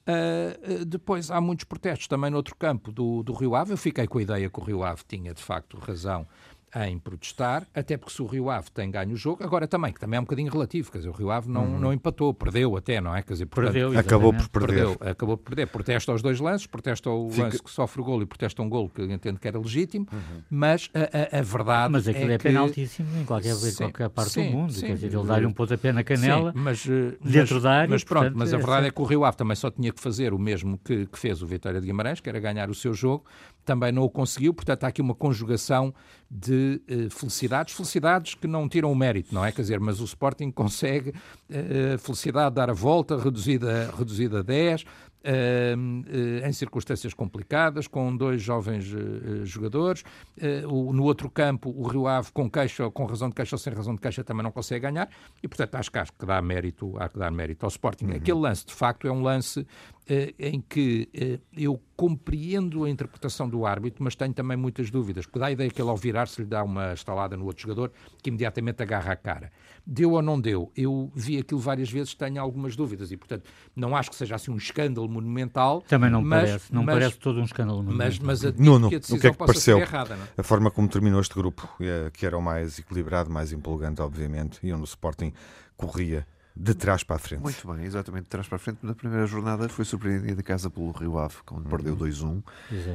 Uh, 0.08 0.86
depois 0.86 1.30
há 1.30 1.40
muitos 1.40 1.66
protestos 1.66 2.08
também 2.08 2.32
no 2.32 2.38
outro 2.38 2.56
campo 2.56 2.92
do, 2.92 3.22
do 3.22 3.34
Rio 3.34 3.54
Ave. 3.56 3.74
Eu 3.74 3.78
fiquei 3.78 4.08
com 4.08 4.18
a 4.18 4.22
ideia 4.22 4.50
que 4.50 4.60
o 4.60 4.64
Rio 4.64 4.84
Ave 4.84 5.02
tinha 5.08 5.34
de 5.34 5.44
facto 5.44 5.78
razão 5.78 6.26
em 6.76 7.00
protestar, 7.00 7.66
até 7.74 7.96
porque 7.98 8.14
se 8.14 8.22
o 8.22 8.26
Rio 8.26 8.50
Ave 8.50 8.70
tem 8.72 8.92
ganho 8.92 9.14
o 9.14 9.16
jogo, 9.16 9.44
agora 9.44 9.68
também, 9.68 9.94
que 9.94 10.00
também 10.00 10.18
é 10.18 10.20
um 10.20 10.24
bocadinho 10.24 10.52
relativo, 10.52 10.92
quer 10.92 10.98
dizer, 11.00 11.10
o 11.10 11.14
Rio 11.14 11.32
Ave 11.32 11.50
não, 11.50 11.64
uhum. 11.64 11.80
não 11.80 11.94
empatou, 11.94 12.34
perdeu 12.34 12.76
até, 12.76 13.00
não 13.00 13.16
é? 13.16 13.22
Quer 13.22 13.34
dizer, 13.34 13.46
portanto, 13.46 13.74
perdeu, 13.74 13.98
acabou 13.98 14.34
por 14.34 14.50
perder. 14.50 14.68
Perdeu, 14.68 14.98
acabou 15.10 15.38
por 15.38 15.46
perder. 15.46 15.68
Protesta 15.68 16.12
aos 16.12 16.22
dois 16.22 16.40
lances, 16.40 16.68
protesta 16.68 17.10
o 17.10 17.30
Fica... 17.30 17.44
lance 17.44 17.64
que 17.64 17.72
sofre 17.72 18.02
o 18.02 18.04
golo 18.04 18.24
e 18.24 18.26
protesta 18.26 18.62
um 18.62 18.70
golo 18.70 18.90
que 18.90 19.02
entende 19.02 19.40
que 19.40 19.48
era 19.48 19.58
legítimo, 19.58 20.08
uhum. 20.12 20.42
mas 20.50 20.90
a, 20.94 21.38
a, 21.38 21.40
a, 21.40 21.42
verdade 21.42 21.92
Mas 21.92 22.08
aquilo 22.08 22.32
é, 22.32 22.34
é 22.34 22.38
que... 22.38 22.44
penaltíssimo 22.44 23.08
em 23.18 23.26
qualquer, 23.26 23.56
sim, 23.56 23.76
qualquer 23.78 24.10
parte 24.10 24.32
sim, 24.32 24.46
do 24.46 24.52
mundo, 24.52 24.74
sim, 24.74 24.88
quer 24.88 24.94
dizer, 24.96 25.14
ele 25.14 25.26
dá-lhe 25.26 25.46
um 25.46 25.54
pontapé 25.54 25.94
na 25.94 26.04
canela 26.04 26.52
sim, 26.52 26.60
mas, 26.60 26.86
dentro 27.24 27.56
mas, 27.56 27.64
da 27.64 27.72
área. 27.72 27.90
Mas 27.90 28.04
pronto, 28.04 28.24
portanto, 28.24 28.40
mas 28.40 28.54
a 28.54 28.58
verdade 28.58 28.86
é, 28.86 28.88
é 28.90 28.92
que 28.92 29.02
o 29.02 29.06
Rio 29.06 29.24
Ave 29.24 29.38
também 29.38 29.56
só 29.56 29.72
tinha 29.72 29.92
que 29.92 30.02
fazer 30.02 30.34
o 30.34 30.40
mesmo 30.40 30.78
que, 30.78 31.06
que 31.06 31.18
fez 31.18 31.42
o 31.42 31.48
Vitória 31.48 31.80
de 31.80 31.88
Guimarães, 31.88 32.20
que 32.20 32.28
era 32.28 32.40
ganhar 32.40 32.70
o 32.70 32.76
seu 32.76 32.94
jogo, 32.94 33.26
também 33.64 33.92
não 33.92 34.04
o 34.04 34.10
conseguiu, 34.10 34.54
portanto 34.54 34.84
há 34.84 34.88
aqui 34.88 35.02
uma 35.02 35.16
conjugação 35.16 35.94
de 36.30 36.57
uh, 36.58 37.10
felicidades, 37.10 37.74
felicidades 37.74 38.36
que 38.36 38.48
não 38.48 38.68
tiram 38.68 38.92
o 38.92 38.96
mérito, 38.96 39.34
não 39.34 39.46
é? 39.46 39.52
Quer 39.52 39.62
dizer, 39.62 39.80
mas 39.80 40.00
o 40.00 40.06
Sporting 40.06 40.52
consegue 40.52 41.10
uh, 41.12 41.98
felicidade 42.00 42.56
dar 42.56 42.70
a 42.70 42.74
volta, 42.74 43.18
reduzida, 43.18 43.94
reduzida 43.98 44.40
a 44.40 44.44
10, 44.44 44.86
em 46.46 46.54
circunstâncias 46.54 47.14
complicadas, 47.14 47.88
com 47.88 48.16
dois 48.16 48.42
jovens 48.42 48.86
eh, 48.94 49.46
jogadores. 49.46 50.04
Eh, 50.40 50.62
no 50.62 51.04
outro 51.04 51.30
campo, 51.30 51.70
o 51.70 51.88
Rio 51.88 52.08
Ave, 52.08 52.32
com, 52.32 52.50
queixa, 52.50 52.90
com 52.90 53.06
razão 53.06 53.30
de 53.30 53.36
queixa 53.36 53.56
ou 53.56 53.60
sem 53.60 53.74
razão 53.74 53.96
de 53.96 54.02
queixa, 54.02 54.24
também 54.24 54.44
não 54.44 54.52
consegue 54.52 54.82
ganhar. 54.82 55.10
E, 55.44 55.48
portanto, 55.48 55.76
acho 55.76 55.92
que, 55.92 56.00
acho 56.00 56.14
que 56.14 56.26
dá 56.26 56.42
mérito, 56.42 56.96
há 56.98 57.10
que 57.10 57.20
dar 57.20 57.32
mérito 57.32 57.66
ao 57.66 57.70
Sporting. 57.70 58.06
Uhum. 58.06 58.16
Aquele 58.16 58.40
lance, 58.40 58.66
de 58.66 58.74
facto, 58.74 59.08
é 59.08 59.12
um 59.12 59.22
lance 59.22 59.68
eh, 60.08 60.34
em 60.40 60.62
que 60.62 61.10
eu 61.56 61.82
compreendo 61.96 62.86
a 62.86 62.90
interpretação 62.90 63.50
do 63.50 63.66
árbitro, 63.66 64.04
mas 64.04 64.16
tenho 64.16 64.34
também 64.34 64.56
muitas 64.56 64.90
dúvidas, 64.90 65.26
porque 65.26 65.40
dá 65.40 65.48
a 65.48 65.52
ideia 65.52 65.70
que 65.70 65.82
ele, 65.82 65.90
ao 65.90 65.98
virar-se, 65.98 66.42
lhe 66.42 66.48
dá 66.48 66.64
uma 66.64 66.94
estalada 66.94 67.36
no 67.36 67.46
outro 67.46 67.64
jogador 67.64 67.92
que 68.22 68.30
imediatamente 68.30 68.82
agarra 68.84 69.14
a 69.14 69.16
cara. 69.16 69.52
Deu 69.90 70.12
ou 70.12 70.22
não 70.22 70.40
deu? 70.40 70.70
Eu 70.76 71.10
vi 71.16 71.38
aquilo 71.38 71.62
várias 71.62 71.90
vezes, 71.90 72.14
tenho 72.14 72.42
algumas 72.42 72.76
dúvidas 72.76 73.10
e, 73.10 73.16
portanto, 73.16 73.46
não 73.74 73.96
acho 73.96 74.10
que 74.10 74.18
seja 74.18 74.36
assim 74.36 74.52
um 74.52 74.58
escândalo 74.58 75.08
monumental. 75.08 75.82
Também 75.88 76.10
não 76.10 76.22
mas, 76.22 76.50
parece, 76.50 76.74
não 76.74 76.84
mas, 76.84 76.96
parece 76.96 77.18
todo 77.18 77.40
um 77.40 77.46
escândalo 77.46 77.82
monumental. 77.82 78.20
Mas, 78.22 78.44
mas 78.44 78.54
Nuno, 78.60 78.90
que 78.90 78.96
a 78.96 79.00
decisão 79.00 79.18
o 79.18 79.22
que 79.22 79.28
é 79.28 79.32
que 79.32 79.38
pareceu? 79.38 79.80
Errada, 79.80 80.18
não? 80.18 80.26
É? 80.26 80.28
A 80.42 80.44
forma 80.44 80.70
como 80.70 80.90
terminou 80.90 81.22
este 81.22 81.36
grupo, 81.36 81.70
é, 81.80 82.10
que 82.12 82.26
era 82.26 82.38
o 82.38 82.42
mais 82.42 82.78
equilibrado, 82.78 83.30
mais 83.30 83.54
empolgante, 83.54 84.02
obviamente, 84.02 84.60
e 84.62 84.74
onde 84.74 84.82
o 84.82 84.86
Sporting 84.86 85.32
corria 85.78 86.28
de 86.54 86.74
trás 86.74 87.04
para 87.04 87.16
a 87.16 87.20
frente. 87.20 87.42
Muito 87.42 87.68
bem, 87.72 87.86
exatamente, 87.86 88.24
de 88.24 88.30
trás 88.30 88.48
para 88.48 88.56
a 88.58 88.60
frente. 88.60 88.80
Na 88.82 88.96
primeira 88.96 89.26
jornada 89.26 89.70
foi 89.70 89.86
surpreendido 89.86 90.36
de 90.36 90.44
casa 90.44 90.70
pelo 90.70 90.92
Rio 90.92 91.18
Ave, 91.18 91.36
quando 91.46 91.64
uhum. 91.64 91.70
perdeu 91.70 91.96
2-1, 91.96 92.44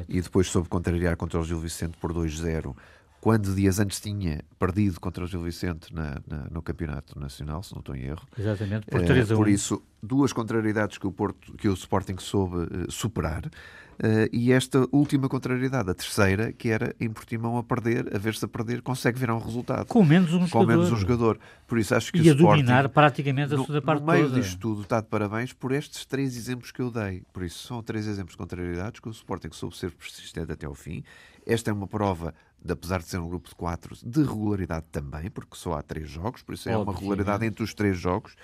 e 0.08 0.20
depois 0.20 0.48
soube 0.48 0.68
contrariar 0.68 1.16
contra 1.16 1.40
o 1.40 1.44
Gil 1.44 1.60
Vicente 1.60 1.96
por 1.96 2.12
2-0 2.12 2.74
quando 3.22 3.54
dias 3.54 3.78
antes 3.78 4.00
tinha 4.00 4.40
perdido 4.58 4.98
contra 4.98 5.22
o 5.22 5.28
Gil 5.28 5.40
Vicente 5.42 5.94
na, 5.94 6.20
na, 6.26 6.48
no 6.50 6.60
Campeonato 6.60 7.16
Nacional, 7.20 7.62
se 7.62 7.72
não 7.72 7.78
estou 7.78 7.94
em 7.94 8.02
erro. 8.02 8.26
Exatamente, 8.36 8.84
por 8.86 9.00
3 9.00 9.30
uh, 9.30 9.36
Por 9.36 9.48
isso, 9.48 9.80
duas 10.02 10.32
contrariedades 10.32 10.98
que 10.98 11.06
o, 11.06 11.12
Porto, 11.12 11.52
que 11.52 11.68
o 11.68 11.72
Sporting 11.72 12.16
soube 12.18 12.56
uh, 12.56 12.90
superar. 12.90 13.46
Uh, 13.46 14.26
e 14.32 14.50
esta 14.50 14.88
última 14.90 15.28
contrariedade, 15.28 15.88
a 15.88 15.94
terceira, 15.94 16.52
que 16.52 16.68
era 16.68 16.96
em 16.98 17.08
Portimão 17.10 17.56
a 17.58 17.62
perder, 17.62 18.12
a 18.12 18.18
ver-se 18.18 18.44
a 18.44 18.48
perder, 18.48 18.82
consegue 18.82 19.20
virar 19.20 19.36
um 19.36 19.38
resultado. 19.38 19.86
Com 19.86 20.04
menos 20.04 20.34
um 20.34 20.40
com 20.40 20.46
jogador. 20.46 20.66
menos 20.66 20.90
um 20.90 20.96
jogador. 20.96 21.38
Por 21.68 21.78
isso 21.78 21.94
acho 21.94 22.12
que 22.12 22.18
e 22.18 22.22
o 22.22 22.32
a 22.32 22.34
Sporting, 22.34 22.64
dominar 22.64 22.88
praticamente 22.88 23.54
a 23.54 23.58
segunda 23.58 23.80
parte 23.80 24.00
No 24.00 24.12
meio 24.12 24.28
toda. 24.30 24.40
disto 24.40 24.58
tudo, 24.58 24.82
está 24.82 25.00
de 25.00 25.06
parabéns 25.06 25.52
por 25.52 25.70
estes 25.70 26.04
três 26.04 26.36
exemplos 26.36 26.72
que 26.72 26.82
eu 26.82 26.90
dei. 26.90 27.22
Por 27.32 27.44
isso, 27.44 27.68
são 27.68 27.80
três 27.84 28.08
exemplos 28.08 28.32
de 28.32 28.38
contrariedades 28.38 28.98
que 28.98 29.08
o 29.08 29.12
Sporting 29.12 29.50
soube 29.52 29.76
ser 29.76 29.92
persistente 29.92 30.50
até 30.50 30.66
ao 30.66 30.74
fim. 30.74 31.04
Esta 31.46 31.70
é 31.70 31.72
uma 31.72 31.86
prova 31.86 32.34
de, 32.64 32.72
apesar 32.72 32.98
de 32.98 33.06
ser 33.06 33.18
um 33.18 33.28
grupo 33.28 33.48
de 33.48 33.54
quatro, 33.54 33.96
de 34.02 34.22
regularidade 34.22 34.86
também, 34.90 35.30
porque 35.30 35.56
só 35.56 35.74
há 35.74 35.82
três 35.82 36.08
jogos, 36.08 36.42
por 36.42 36.54
isso 36.54 36.68
é 36.68 36.76
uma 36.76 36.92
regularidade 36.92 37.44
entre 37.44 37.62
os 37.62 37.74
três 37.74 37.98
jogos 37.98 38.34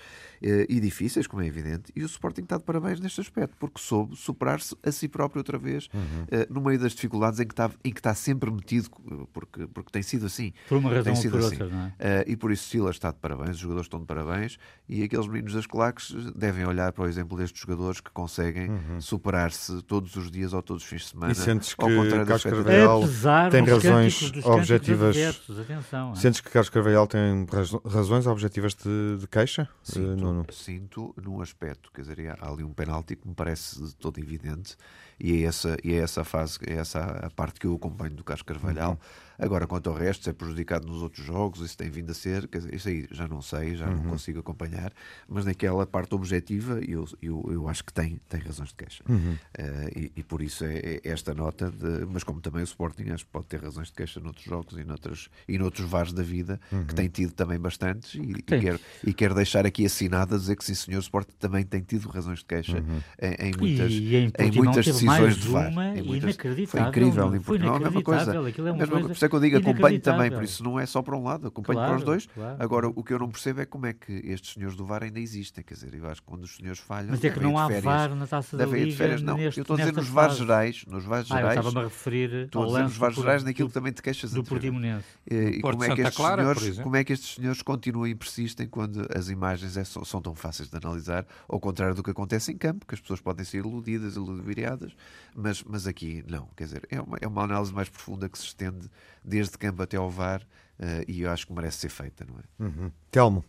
eh, 0.41 0.65
e 0.69 0.79
difíceis, 0.79 1.27
como 1.27 1.41
é 1.41 1.47
evidente. 1.47 1.91
E 1.95 2.03
o 2.03 2.05
Sporting 2.05 2.41
está 2.41 2.57
de 2.57 2.63
parabéns 2.63 2.99
neste 2.99 3.21
aspecto, 3.21 3.55
porque 3.57 3.79
soube 3.79 4.15
superar-se 4.15 4.75
a 4.83 4.91
si 4.91 5.07
próprio 5.07 5.39
outra 5.39 5.57
vez, 5.57 5.87
uhum. 5.93 6.25
eh, 6.29 6.47
no 6.49 6.61
meio 6.61 6.79
das 6.79 6.93
dificuldades 6.93 7.39
em 7.39 7.47
que, 7.47 7.53
está, 7.53 7.71
em 7.83 7.91
que 7.91 7.99
está 7.99 8.13
sempre 8.13 8.51
metido, 8.51 8.89
porque, 9.31 9.67
porque 9.67 9.91
tem 9.91 10.03
sido 10.03 10.25
assim. 10.25 10.53
Por 10.67 10.77
uma 10.77 10.93
razão 10.93 11.13
ou 11.13 11.21
por 11.21 11.39
assim. 11.39 11.45
outra, 11.45 11.67
não 11.69 11.85
é? 11.85 11.93
Eh, 11.99 12.25
e 12.27 12.35
por 12.35 12.51
isso 12.51 12.69
Silas 12.69 12.95
está 12.95 13.11
de 13.11 13.17
parabéns, 13.17 13.51
os 13.51 13.59
jogadores 13.59 13.85
estão 13.85 13.99
de 13.99 14.05
parabéns, 14.05 14.57
e 14.87 15.03
aqueles 15.03 15.27
meninos 15.27 15.53
das 15.53 15.65
claques 15.65 16.11
devem 16.35 16.65
olhar 16.65 16.91
para 16.91 17.05
o 17.05 17.07
exemplo 17.07 17.37
destes 17.37 17.61
jogadores 17.61 18.01
que 18.01 18.11
conseguem 18.11 18.69
uhum. 18.69 19.01
superar-se 19.01 19.81
todos 19.83 20.15
os 20.15 20.29
dias 20.29 20.53
ou 20.53 20.61
todos 20.61 20.83
os 20.83 20.89
fins 20.89 21.03
de 21.03 21.07
semana. 21.09 21.31
E 21.31 21.35
sentes 21.35 21.73
que 21.73 21.85
Carlos 22.25 22.43
Carvalhal 22.43 23.03
tem 23.49 23.63
razões 23.63 24.08
objetivas. 24.45 25.15
atenção, 25.61 26.11
é? 26.11 26.15
Sentes 26.15 26.41
que 26.41 26.49
Carlos 26.49 26.69
Carvalhal 26.69 27.07
tem 27.07 27.45
razões 27.85 28.27
objetivas 28.27 28.73
de, 28.73 29.17
de 29.19 29.27
queixa? 29.27 29.67
Sinto, 29.83 30.45
sinto 30.51 31.15
num 31.21 31.41
aspecto, 31.41 31.91
quer 31.93 32.01
dizer, 32.01 32.37
há 32.39 32.49
ali 32.49 32.63
um 32.63 32.73
penalti 32.73 33.15
que 33.15 33.27
me 33.27 33.33
parece 33.33 33.95
todo 33.95 34.19
evidente 34.19 34.75
e 35.19 35.43
é 35.43 35.47
essa, 35.47 35.77
e 35.83 35.93
é 35.93 35.97
essa 35.97 36.23
fase, 36.23 36.57
é 36.65 36.73
essa 36.73 36.99
a 36.99 37.29
parte 37.29 37.59
que 37.59 37.67
eu 37.67 37.75
acompanho 37.75 38.15
do 38.15 38.23
Carlos 38.23 38.43
Carvalhal. 38.43 38.91
Uhum. 38.91 39.29
Agora, 39.39 39.65
quanto 39.65 39.89
ao 39.89 39.95
resto, 39.95 40.25
se 40.25 40.29
é 40.29 40.33
prejudicado 40.33 40.85
nos 40.85 41.01
outros 41.01 41.25
jogos, 41.25 41.61
isso 41.61 41.77
tem 41.77 41.89
vindo 41.89 42.11
a 42.11 42.13
ser, 42.13 42.45
dizer, 42.45 42.73
isso 42.73 42.89
aí 42.89 43.07
já 43.09 43.25
não 43.25 43.41
sei, 43.41 43.73
já 43.73 43.87
uhum. 43.87 43.95
não 43.95 44.03
consigo 44.03 44.39
acompanhar, 44.39 44.91
mas 45.29 45.45
naquela 45.45 45.87
parte 45.87 46.13
objetiva 46.13 46.81
eu, 46.85 47.07
eu, 47.21 47.47
eu 47.49 47.69
acho 47.69 47.85
que 47.85 47.93
tem, 47.93 48.19
tem 48.27 48.41
razões 48.41 48.69
de 48.69 48.75
queixa. 48.75 49.01
Uhum. 49.07 49.37
Uh, 49.57 49.89
e, 49.95 50.11
e, 50.17 50.23
por 50.23 50.41
isso 50.41 50.65
é, 50.65 50.77
é, 50.77 51.01
esta 51.05 51.33
nota, 51.33 51.71
de, 51.71 52.05
mas 52.05 52.23
como 52.23 52.41
também 52.41 52.61
o 52.61 52.65
Sporting 52.65 53.09
acho 53.11 53.25
que 53.25 53.31
pode 53.31 53.45
ter 53.45 53.61
razões 53.61 53.87
de 53.87 53.93
queixa 53.93 54.19
noutros 54.19 54.43
jogos 54.43 54.77
e, 54.77 54.83
noutros, 54.83 55.29
e 55.47 55.57
noutros 55.57 55.89
VARs 55.89 56.11
da 56.11 56.21
vida, 56.21 56.59
uhum. 56.69 56.85
que 56.85 56.93
tem 56.93 57.07
tido 57.07 57.31
também 57.31 57.57
bastantes, 57.57 58.15
e, 58.15 58.19
e, 58.19 58.41
quero, 58.43 58.79
e 59.05 59.13
quero 59.13 59.33
deixar 59.33 59.65
aqui 59.65 59.85
assinado 59.85 60.35
a 60.35 60.37
dizer 60.37 60.57
que 60.57 60.65
sim, 60.65 60.75
senhor, 60.75 60.97
o 60.97 61.01
Sporting 61.01 61.35
também 61.39 61.63
tem 61.63 61.79
tido 61.79 62.09
razões 62.09 62.39
de 62.39 62.45
queixa 62.45 62.77
uhum. 62.77 63.01
em, 63.21 63.47
em, 63.47 63.53
muitas, 63.57 63.91
em, 63.93 64.31
em 64.37 64.51
muitas 64.51 64.85
decisões 64.85 65.08
de 65.17 65.47
VAR. 65.47 65.71
Em 65.97 66.03
muitas. 66.03 66.35
Foi 66.67 66.81
incrível, 66.81 67.35
em 67.35 67.41
Portugal, 67.41 67.75
a 67.75 67.79
mesma 67.79 68.01
coisa. 68.01 68.35
É 68.35 68.39
uma 68.39 68.85
coisa 68.85 69.25
é 69.25 69.29
que 69.29 69.35
eu 69.35 69.39
digo, 69.39 69.57
acompanho 69.57 69.99
também, 69.99 70.31
por 70.31 70.43
isso 70.43 70.63
não 70.63 70.79
é 70.79 70.85
só 70.85 71.01
para 71.01 71.15
um 71.15 71.23
lado, 71.23 71.47
acompanho 71.47 71.79
claro, 71.79 71.91
para 71.93 71.99
os 71.99 72.03
dois. 72.03 72.25
Claro. 72.27 72.55
Agora, 72.59 72.87
o 72.87 73.03
que 73.03 73.13
eu 73.13 73.19
não 73.19 73.29
percebo 73.29 73.61
é 73.61 73.65
como 73.65 73.85
é 73.85 73.93
que 73.93 74.11
estes 74.25 74.53
senhores 74.53 74.75
do 74.75 74.85
VAR 74.85 75.03
ainda 75.03 75.19
existem. 75.19 75.63
Quer 75.63 75.73
dizer, 75.73 75.93
eu 75.93 76.07
acho 76.07 76.21
que 76.21 76.27
quando 76.27 76.43
os 76.43 76.55
senhores 76.55 76.79
falham. 76.79 77.09
Mas 77.11 77.23
é 77.23 77.29
que 77.29 77.39
não 77.39 77.57
há 77.57 77.67
férias, 77.67 77.83
VAR 77.83 78.15
na 78.15 78.27
taça 78.27 78.57
da 78.57 78.65
Liga. 78.65 78.85
De 78.85 78.95
férias, 78.95 79.21
não. 79.21 79.37
Neste, 79.37 79.59
eu 79.59 79.61
estou 79.61 79.75
a 79.75 79.79
dizer 79.79 79.93
nos 79.93 80.07
VAR 80.07 80.31
gerais. 80.31 80.85
Nos 80.87 81.05
VAR 81.05 81.23
gerais. 81.23 81.45
Ah, 81.45 81.49
estava-me 81.55 81.79
a 81.79 81.83
referir. 81.83 82.33
Estou 82.45 82.63
a 82.63 82.67
dizer 82.67 82.83
nos 82.83 82.97
VAR 82.97 83.11
gerais 83.11 83.43
naquilo 83.43 83.69
que 83.69 83.73
também 83.73 83.91
te 83.91 84.01
queixas 84.01 84.31
do 84.31 84.43
Portimonense. 84.43 85.05
E 85.29 85.59
como 85.61 85.83
é, 85.83 85.95
que 85.95 86.01
estes 86.01 86.25
senhores, 86.25 86.79
como 86.79 86.95
é 86.95 87.03
que 87.03 87.13
estes 87.13 87.35
senhores 87.35 87.61
continuam 87.61 88.07
e 88.07 88.15
persistem 88.15 88.67
quando 88.67 89.07
as 89.15 89.29
imagens 89.29 89.77
é, 89.77 89.83
são, 89.83 90.21
tão 90.21 90.35
fáceis 90.35 90.69
de 90.69 90.77
analisar, 90.77 91.25
ao 91.47 91.59
contrário 91.59 91.95
do 91.95 92.03
que 92.03 92.11
acontece 92.11 92.51
em 92.51 92.57
campo, 92.57 92.85
que 92.85 92.95
as 92.95 93.01
pessoas 93.01 93.21
podem 93.21 93.45
ser 93.45 93.57
iludidas, 93.57 94.15
iludibriadas, 94.15 94.93
mas, 95.35 95.63
mas 95.63 95.87
aqui 95.87 96.23
não. 96.27 96.47
Quer 96.55 96.65
dizer, 96.65 96.87
é 96.89 97.01
uma, 97.01 97.17
é 97.21 97.27
uma 97.27 97.43
análise 97.43 97.73
mais 97.73 97.89
profunda 97.89 98.27
que 98.27 98.37
se 98.37 98.45
estende 98.45 98.89
desde 99.23 99.57
campo 99.57 99.81
até 99.81 99.97
ao 99.97 100.09
VAR 100.09 100.41
uh, 100.41 101.03
e 101.07 101.21
eu 101.21 101.31
acho 101.31 101.47
que 101.47 101.53
merece 101.53 101.77
ser 101.77 101.89
feita, 101.89 102.25
não 102.27 102.39
é? 102.39 102.63
Uhum. 102.63 102.91
Telmo. 103.11 103.43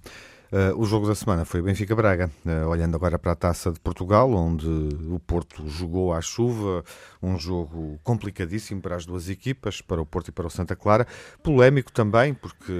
Uh, 0.52 0.76
o 0.76 0.84
jogo 0.84 1.06
da 1.06 1.14
semana 1.14 1.44
foi 1.44 1.62
Benfica-Braga, 1.62 2.28
uh, 2.44 2.68
olhando 2.68 2.96
agora 2.96 3.16
para 3.16 3.30
a 3.30 3.36
Taça 3.36 3.70
de 3.70 3.78
Portugal, 3.78 4.32
onde 4.32 4.66
o 4.66 5.20
Porto 5.20 5.68
jogou 5.68 6.12
à 6.12 6.20
chuva, 6.20 6.84
um 7.22 7.38
jogo 7.38 8.00
complicadíssimo 8.02 8.80
para 8.80 8.96
as 8.96 9.06
duas 9.06 9.28
equipas, 9.28 9.80
para 9.80 10.02
o 10.02 10.06
Porto 10.06 10.28
e 10.28 10.32
para 10.32 10.48
o 10.48 10.50
Santa 10.50 10.74
Clara, 10.74 11.06
polémico 11.40 11.92
também, 11.92 12.34
porque 12.34 12.72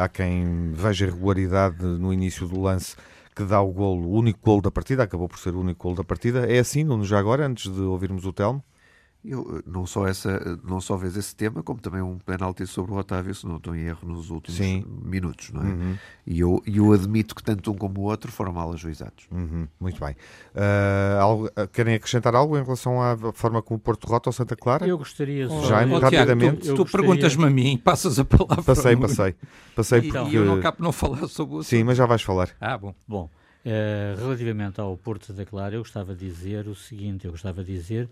há 0.00 0.08
quem 0.08 0.72
veja 0.72 1.06
irregularidade 1.06 1.84
no 1.84 2.12
início 2.12 2.48
do 2.48 2.60
lance 2.60 2.96
que 3.34 3.44
dá 3.44 3.60
o 3.60 3.72
golo, 3.72 4.08
o 4.08 4.12
único 4.18 4.40
golo 4.42 4.62
da 4.62 4.70
partida, 4.70 5.02
acabou 5.02 5.28
por 5.28 5.38
ser 5.38 5.54
o 5.54 5.60
único 5.60 5.82
golo 5.82 5.96
da 5.96 6.04
partida. 6.04 6.46
É 6.46 6.58
assim, 6.58 6.84
Nuno, 6.84 7.04
já 7.04 7.18
agora, 7.18 7.46
antes 7.46 7.72
de 7.72 7.80
ouvirmos 7.80 8.24
o 8.24 8.32
Telmo? 8.32 8.62
Eu, 9.24 9.58
eh, 9.58 9.62
não 9.66 9.86
só 9.86 10.06
essa, 10.08 10.30
eh, 10.30 10.56
não 10.64 10.80
só 10.80 10.96
vês 10.96 11.16
esse 11.16 11.34
tema, 11.34 11.62
como 11.62 11.80
também 11.80 12.02
um 12.02 12.18
penalti 12.18 12.66
sobre 12.66 12.90
o 12.90 12.96
Otávio, 12.96 13.32
se 13.32 13.46
não 13.46 13.56
estou 13.56 13.74
em 13.74 13.82
erro, 13.82 14.08
nos 14.08 14.30
últimos 14.30 14.58
Sim. 14.58 14.84
minutos, 15.00 15.50
não 15.52 15.62
é? 15.62 15.66
Uhum. 15.66 15.98
E 16.26 16.40
eu, 16.40 16.62
eu 16.66 16.92
admito 16.92 17.32
que 17.32 17.42
tanto 17.42 17.70
um 17.70 17.74
como 17.74 18.00
o 18.00 18.04
outro 18.04 18.32
foram 18.32 18.52
mal 18.52 18.72
ajuizados. 18.72 19.28
Uhum. 19.30 19.68
Muito 19.80 20.00
bem. 20.04 20.16
Uh, 20.54 21.20
algo, 21.20 21.50
querem 21.72 21.94
acrescentar 21.94 22.34
algo 22.34 22.58
em 22.58 22.64
relação 22.64 23.00
à 23.00 23.16
forma 23.32 23.62
como 23.62 23.78
o 23.78 23.80
Porto 23.80 24.06
derrota 24.06 24.28
ao 24.28 24.32
Santa 24.32 24.56
Clara? 24.56 24.86
Eu 24.86 24.98
gostaria 24.98 25.46
só... 25.46 25.62
Já, 25.66 25.86
oh, 25.86 25.98
rapidamente. 26.00 26.62
Tiago, 26.62 26.74
tu, 26.74 26.74
tu 26.74 26.82
gostaria... 26.82 27.06
perguntas-me 27.06 27.44
a 27.44 27.50
mim, 27.50 27.78
passas 27.78 28.18
a 28.18 28.24
palavra 28.24 28.62
Passei, 28.64 28.96
passei. 28.96 29.34
Passei 29.76 29.98
e, 30.00 30.12
porque... 30.12 30.36
eu 30.36 30.44
não 30.44 30.60
capo 30.60 30.82
não 30.82 30.90
falar 30.90 31.28
sobre 31.28 31.56
o 31.56 31.62
Sim, 31.62 31.84
mas 31.84 31.96
já 31.96 32.06
vais 32.06 32.22
falar. 32.22 32.50
Ah, 32.60 32.76
bom. 32.76 32.92
Bom, 33.06 33.30
uh, 33.64 34.20
relativamente 34.20 34.80
ao 34.80 34.96
Porto 34.96 35.26
Santa 35.26 35.44
Clara, 35.44 35.76
eu 35.76 35.80
gostava 35.80 36.12
de 36.12 36.26
dizer 36.26 36.66
o 36.66 36.74
seguinte, 36.74 37.24
eu 37.24 37.30
gostava 37.30 37.62
de 37.62 37.72
dizer 37.72 38.08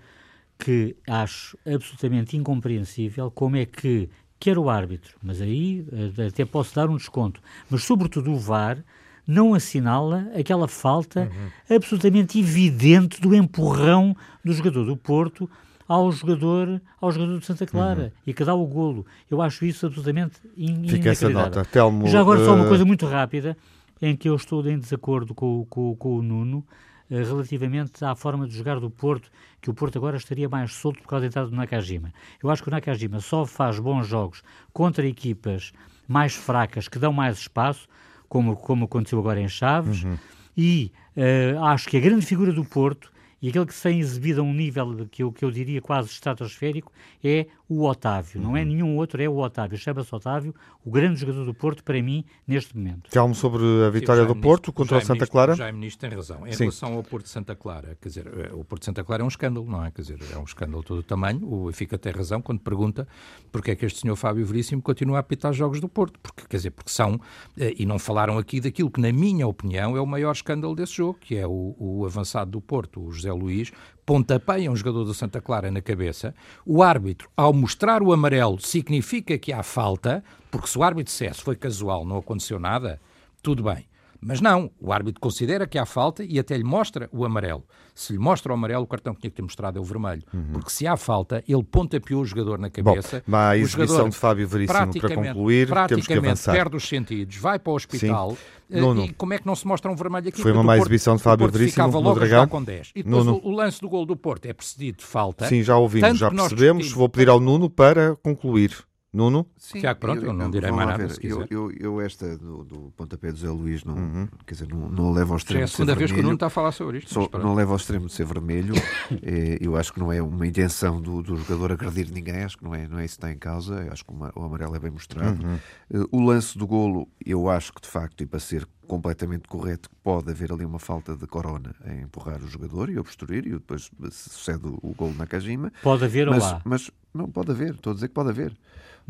que 0.60 0.94
acho 1.08 1.56
absolutamente 1.66 2.36
incompreensível 2.36 3.30
como 3.30 3.56
é 3.56 3.64
que 3.64 4.08
quer 4.38 4.58
o 4.58 4.70
árbitro, 4.70 5.16
mas 5.22 5.40
aí 5.40 5.84
eh, 6.18 6.26
até 6.26 6.44
posso 6.44 6.74
dar 6.74 6.88
um 6.88 6.96
desconto, 6.96 7.40
mas 7.68 7.84
sobretudo 7.84 8.32
o 8.32 8.38
VAR 8.38 8.78
não 9.26 9.54
assinala 9.54 10.30
aquela 10.34 10.66
falta 10.66 11.22
uhum. 11.22 11.76
absolutamente 11.76 12.38
evidente 12.38 13.20
do 13.20 13.34
empurrão 13.34 14.16
do 14.44 14.52
jogador 14.52 14.84
do 14.84 14.96
Porto 14.96 15.48
ao 15.86 16.10
jogador, 16.10 16.80
ao 17.00 17.12
jogador 17.12 17.38
de 17.38 17.46
Santa 17.46 17.66
Clara 17.66 18.04
uhum. 18.04 18.10
e 18.26 18.32
que 18.32 18.44
dá 18.44 18.54
o 18.54 18.66
golo. 18.66 19.04
Eu 19.30 19.42
acho 19.42 19.64
isso 19.64 19.86
absolutamente 19.86 20.40
in 20.56 20.88
Fica 20.88 21.10
essa 21.10 21.28
nota. 21.28 21.64
Telmo, 21.64 22.06
Já 22.06 22.20
agora 22.20 22.44
só 22.44 22.54
uma 22.54 22.64
uh... 22.64 22.68
coisa 22.68 22.84
muito 22.84 23.06
rápida, 23.06 23.56
em 24.00 24.16
que 24.16 24.28
eu 24.28 24.36
estou 24.36 24.66
em 24.66 24.78
desacordo 24.78 25.34
com, 25.34 25.66
com, 25.68 25.94
com 25.96 26.16
o 26.16 26.22
Nuno, 26.22 26.58
uh, 26.58 26.64
relativamente 27.10 28.04
à 28.04 28.14
forma 28.14 28.46
de 28.46 28.56
jogar 28.56 28.78
do 28.78 28.88
Porto, 28.88 29.28
que 29.60 29.68
o 29.68 29.74
Porto 29.74 29.98
agora 29.98 30.16
estaria 30.16 30.48
mais 30.48 30.72
solto 30.72 31.02
por 31.02 31.08
causa 31.08 31.22
da 31.22 31.26
entrada 31.26 31.48
do 31.48 31.56
Nakajima. 31.56 32.12
Eu 32.42 32.50
acho 32.50 32.62
que 32.62 32.68
o 32.68 32.70
Nakajima 32.70 33.20
só 33.20 33.44
faz 33.44 33.78
bons 33.78 34.06
jogos 34.06 34.42
contra 34.72 35.06
equipas 35.06 35.72
mais 36.06 36.34
fracas, 36.34 36.88
que 36.88 36.98
dão 36.98 37.12
mais 37.12 37.38
espaço, 37.38 37.88
como, 38.28 38.56
como 38.56 38.84
aconteceu 38.84 39.18
agora 39.18 39.40
em 39.40 39.48
Chaves, 39.48 40.04
uhum. 40.04 40.16
e 40.56 40.92
uh, 41.16 41.64
acho 41.64 41.88
que 41.88 41.96
a 41.96 42.00
grande 42.00 42.24
figura 42.24 42.52
do 42.52 42.64
Porto 42.64 43.12
e 43.42 43.48
aquele 43.48 43.66
que 43.66 43.74
se 43.74 43.82
tem 43.82 43.98
exibido 44.00 44.40
a 44.40 44.44
um 44.44 44.52
nível 44.52 45.06
que 45.10 45.22
eu, 45.22 45.32
que 45.32 45.44
eu 45.44 45.50
diria 45.50 45.80
quase 45.80 46.08
estratosférico 46.08 46.92
é 47.24 47.46
o 47.68 47.84
Otávio. 47.84 48.40
Uhum. 48.40 48.48
Não 48.48 48.56
é 48.56 48.60
uhum. 48.60 48.66
nenhum 48.66 48.96
outro, 48.96 49.22
é 49.22 49.28
o 49.28 49.38
Otávio. 49.38 49.78
Chama-se 49.78 50.14
Otávio, 50.14 50.54
o 50.84 50.90
grande 50.90 51.20
jogador 51.20 51.44
do 51.44 51.54
Porto 51.54 51.82
para 51.82 52.02
mim 52.02 52.24
neste 52.46 52.76
momento. 52.76 53.10
Calmo 53.10 53.34
sobre 53.34 53.62
a 53.86 53.90
vitória 53.90 54.24
do 54.26 54.36
Porto 54.36 54.72
contra 54.72 54.98
o, 54.98 55.00
Santa 55.00 55.26
Clara? 55.26 55.52
O 55.52 55.56
Jaime 55.56 55.78
Ministro 55.78 56.08
tem 56.08 56.16
razão. 56.16 56.46
Em 56.46 56.52
Sim. 56.52 56.64
relação 56.64 56.94
ao 56.94 57.02
Porto 57.02 57.24
de 57.24 57.30
Santa 57.30 57.54
Clara, 57.54 57.96
quer 58.00 58.08
dizer, 58.08 58.26
eh, 58.26 58.50
o 58.52 58.64
Porto 58.64 58.82
de 58.82 58.86
Santa 58.86 59.04
Clara 59.04 59.22
é 59.22 59.24
um 59.24 59.28
escândalo, 59.28 59.66
não 59.66 59.84
é? 59.84 59.90
Quer 59.90 60.02
dizer, 60.02 60.18
é 60.32 60.38
um 60.38 60.44
escândalo 60.44 60.82
todo 60.82 60.98
o 60.98 61.02
tamanho. 61.02 61.46
O 61.50 61.66
Benfica 61.66 61.96
tem 61.96 62.12
razão 62.12 62.42
quando 62.42 62.60
pergunta 62.60 63.06
porque 63.50 63.70
é 63.70 63.76
que 63.76 63.86
este 63.86 64.00
senhor 64.00 64.16
Fábio 64.16 64.44
Veríssimo 64.44 64.82
continua 64.82 65.16
a 65.18 65.20
apitar 65.20 65.52
jogos 65.52 65.80
do 65.80 65.88
Porto. 65.88 66.18
Porque, 66.20 66.42
quer 66.46 66.56
dizer, 66.56 66.70
porque 66.72 66.90
são, 66.90 67.20
eh, 67.56 67.74
e 67.78 67.86
não 67.86 67.98
falaram 67.98 68.36
aqui 68.36 68.60
daquilo 68.60 68.90
que, 68.90 69.00
na 69.00 69.12
minha 69.12 69.46
opinião, 69.46 69.96
é 69.96 70.00
o 70.00 70.06
maior 70.06 70.32
escândalo 70.32 70.74
desse 70.74 70.94
jogo, 70.94 71.18
que 71.20 71.36
é 71.36 71.46
o, 71.46 71.74
o 71.78 72.04
avançado 72.04 72.50
do 72.50 72.60
Porto, 72.60 73.00
o 73.00 73.12
José 73.12 73.29
Luís, 73.34 73.72
pontapeia 74.04 74.70
um 74.70 74.76
jogador 74.76 75.04
do 75.04 75.14
Santa 75.14 75.40
Clara 75.40 75.70
na 75.70 75.80
cabeça, 75.80 76.34
o 76.64 76.82
árbitro, 76.82 77.28
ao 77.36 77.52
mostrar 77.52 78.02
o 78.02 78.12
amarelo, 78.12 78.60
significa 78.60 79.38
que 79.38 79.52
há 79.52 79.62
falta, 79.62 80.24
porque 80.50 80.68
se 80.68 80.78
o 80.78 80.82
árbitro 80.82 81.12
dissesse 81.12 81.42
foi 81.42 81.56
casual, 81.56 82.04
não 82.04 82.18
aconteceu 82.18 82.58
nada, 82.58 83.00
tudo 83.42 83.62
bem. 83.62 83.89
Mas 84.20 84.40
não, 84.40 84.70
o 84.78 84.92
árbitro 84.92 85.20
considera 85.20 85.66
que 85.66 85.78
há 85.78 85.86
falta 85.86 86.22
e 86.22 86.38
até 86.38 86.56
lhe 86.56 86.64
mostra 86.64 87.08
o 87.10 87.24
amarelo. 87.24 87.64
Se 87.94 88.12
lhe 88.12 88.18
mostra 88.18 88.52
o 88.52 88.54
amarelo, 88.54 88.84
o 88.84 88.86
cartão 88.86 89.14
que 89.14 89.20
tinha 89.20 89.30
que 89.30 89.36
ter 89.36 89.42
mostrado 89.42 89.78
é 89.78 89.80
o 89.80 89.84
vermelho. 89.84 90.22
Uhum. 90.32 90.52
Porque 90.52 90.70
se 90.70 90.86
há 90.86 90.96
falta, 90.96 91.42
ele 91.48 91.62
pontapeou 91.62 92.22
o 92.22 92.24
jogador 92.24 92.58
na 92.58 92.68
cabeça. 92.68 93.22
Bom, 93.26 93.36
a 93.36 93.56
exibição 93.56 94.08
de 94.08 94.16
Fábio 94.16 94.46
Veríssimo 94.46 94.92
para 95.00 95.14
concluir, 95.14 95.68
temos 95.88 96.06
que 96.06 96.14
avançar. 96.14 96.52
perde 96.52 96.76
os 96.76 96.86
sentidos, 96.86 97.36
vai 97.36 97.58
para 97.58 97.72
o 97.72 97.76
hospital. 97.76 98.36
Uh, 98.70 99.04
e 99.04 99.12
como 99.14 99.34
é 99.34 99.38
que 99.38 99.46
não 99.46 99.56
se 99.56 99.66
mostra 99.66 99.90
um 99.90 99.96
vermelho 99.96 100.28
aqui? 100.28 100.40
Foi 100.40 100.52
uma 100.52 100.62
má 100.62 100.76
exibição 100.76 101.16
de 101.16 101.22
Fábio 101.22 101.48
Veríssimo 101.50 102.00
no 102.00 102.14
Dragão. 102.14 102.46
Com 102.46 102.62
10. 102.62 102.92
E 102.94 103.02
depois 103.02 103.26
o, 103.26 103.40
o, 103.42 103.50
lance 103.50 103.80
do 103.80 103.88
gol 103.88 104.06
do 104.06 104.16
Porto 104.16 104.46
é 104.46 104.52
precedido 104.52 104.98
de 104.98 105.04
falta. 105.04 105.48
Sim, 105.48 105.62
já 105.62 105.76
ouvimos, 105.76 106.18
já 106.18 106.30
percebemos. 106.30 106.92
Vou 106.92 107.08
pedir 107.08 107.28
ao 107.28 107.40
Nuno 107.40 107.68
para 107.68 108.16
concluir. 108.16 108.89
Nuno? 109.12 109.46
Sim, 109.56 109.80
Tiago, 109.80 109.98
pronto, 109.98 110.22
eu, 110.22 110.28
eu 110.28 110.32
não 110.32 110.50
direi 110.50 110.70
mais 110.70 110.88
nada. 110.88 111.08
Eu, 111.20 111.44
eu, 111.50 111.72
eu, 111.72 112.00
esta 112.00 112.38
do, 112.38 112.64
do 112.64 112.92
pontapé 112.96 113.32
do 113.32 113.38
Zé 113.38 113.48
Luís 113.48 113.82
não, 113.82 113.96
uhum. 113.96 114.28
quer 114.46 114.54
dizer, 114.54 114.68
não, 114.68 114.88
não 114.88 115.12
leva 115.12 115.32
ao 115.32 115.36
extremo. 115.36 115.58
Já 115.58 115.62
é 115.62 115.64
a 115.64 115.68
segunda 115.68 115.94
vez 115.96 116.12
que 116.12 116.20
o 116.20 116.22
Nuno 116.22 116.34
está 116.34 116.46
a 116.46 116.50
falar 116.50 116.70
sobre 116.70 116.98
isto. 116.98 117.12
Só, 117.12 117.28
não 117.38 117.54
leva 117.54 117.72
ao 117.72 117.76
extremo 117.76 118.06
de 118.06 118.12
ser 118.12 118.24
vermelho. 118.24 118.74
é, 119.22 119.58
eu 119.60 119.76
acho 119.76 119.92
que 119.92 119.98
não 119.98 120.12
é 120.12 120.22
uma 120.22 120.46
intenção 120.46 121.00
do, 121.00 121.22
do 121.22 121.36
jogador 121.36 121.72
agredir 121.72 122.08
ninguém, 122.12 122.44
acho 122.44 122.56
que 122.56 122.64
não 122.64 122.72
é, 122.72 122.86
não 122.86 123.00
é 123.00 123.04
isso 123.04 123.16
que 123.16 123.24
está 123.24 123.32
em 123.32 123.38
causa. 123.38 123.82
Eu 123.82 123.92
acho 123.92 124.04
que 124.04 124.12
o 124.12 124.44
amarelo 124.44 124.76
é 124.76 124.78
bem 124.78 124.92
mostrado. 124.92 125.44
Uhum. 125.44 126.02
Uh, 126.02 126.08
o 126.12 126.20
lance 126.20 126.56
do 126.56 126.66
golo, 126.66 127.08
eu 127.24 127.50
acho 127.50 127.72
que 127.72 127.80
de 127.80 127.88
facto, 127.88 128.22
e 128.22 128.26
para 128.26 128.38
ser 128.38 128.64
completamente 128.90 129.46
correto, 129.46 129.88
pode 130.02 130.32
haver 130.32 130.50
ali 130.50 130.64
uma 130.64 130.80
falta 130.80 131.14
de 131.14 131.24
corona 131.24 131.76
em 131.86 132.02
empurrar 132.02 132.42
o 132.42 132.48
jogador 132.48 132.90
e 132.90 132.98
obstruir, 132.98 133.46
e 133.46 133.50
depois 133.50 133.88
sucede 134.10 134.66
o 134.66 134.92
golo 134.96 135.14
na 135.16 135.28
Kajima. 135.28 135.72
Pode 135.80 136.04
haver 136.04 136.26
mas, 136.26 136.42
ou 136.42 136.48
há? 136.48 136.60
Mas 136.64 136.90
não 137.14 137.30
pode 137.30 137.52
haver, 137.52 137.74
estou 137.74 137.92
a 137.92 137.94
dizer 137.94 138.08
que 138.08 138.14
pode 138.14 138.30
haver. 138.30 138.52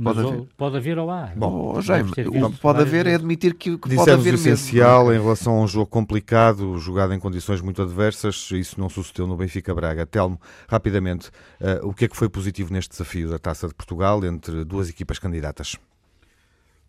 Pode 0.03 0.21
haver. 0.21 0.49
pode 0.55 0.77
haver 0.77 0.99
ou 0.99 1.11
há. 1.11 1.33
Bom, 1.35 1.75
oh, 1.77 1.81
Jaime, 1.81 2.11
o 2.11 2.13
que 2.51 2.61
pode 2.61 2.83
haver 2.83 3.07
é 3.07 3.15
admitir 3.15 3.55
que, 3.55 3.79
que 3.79 3.97
pode 3.97 4.11
haver 4.11 4.35
o 4.35 4.37
essencial 4.37 5.07
mesmo. 5.07 5.19
em 5.19 5.23
relação 5.23 5.55
a 5.55 5.63
um 5.63 5.67
jogo 5.67 5.87
complicado, 5.87 6.77
jogado 6.77 7.15
em 7.15 7.19
condições 7.19 7.63
muito 7.63 7.81
adversas, 7.81 8.51
isso 8.53 8.79
não 8.79 8.91
sucedeu 8.91 9.27
no 9.27 9.35
Benfica 9.35 9.75
Braga. 9.75 10.05
Telmo, 10.05 10.39
rapidamente, 10.69 11.31
uh, 11.59 11.89
o 11.89 11.95
que 11.95 12.05
é 12.05 12.09
que 12.09 12.17
foi 12.17 12.29
positivo 12.29 12.71
neste 12.71 12.91
desafio 12.91 13.31
da 13.31 13.39
Taça 13.39 13.67
de 13.67 13.73
Portugal 13.73 14.23
entre 14.27 14.63
duas 14.63 14.91
equipas 14.91 15.19
candidatas? 15.19 15.79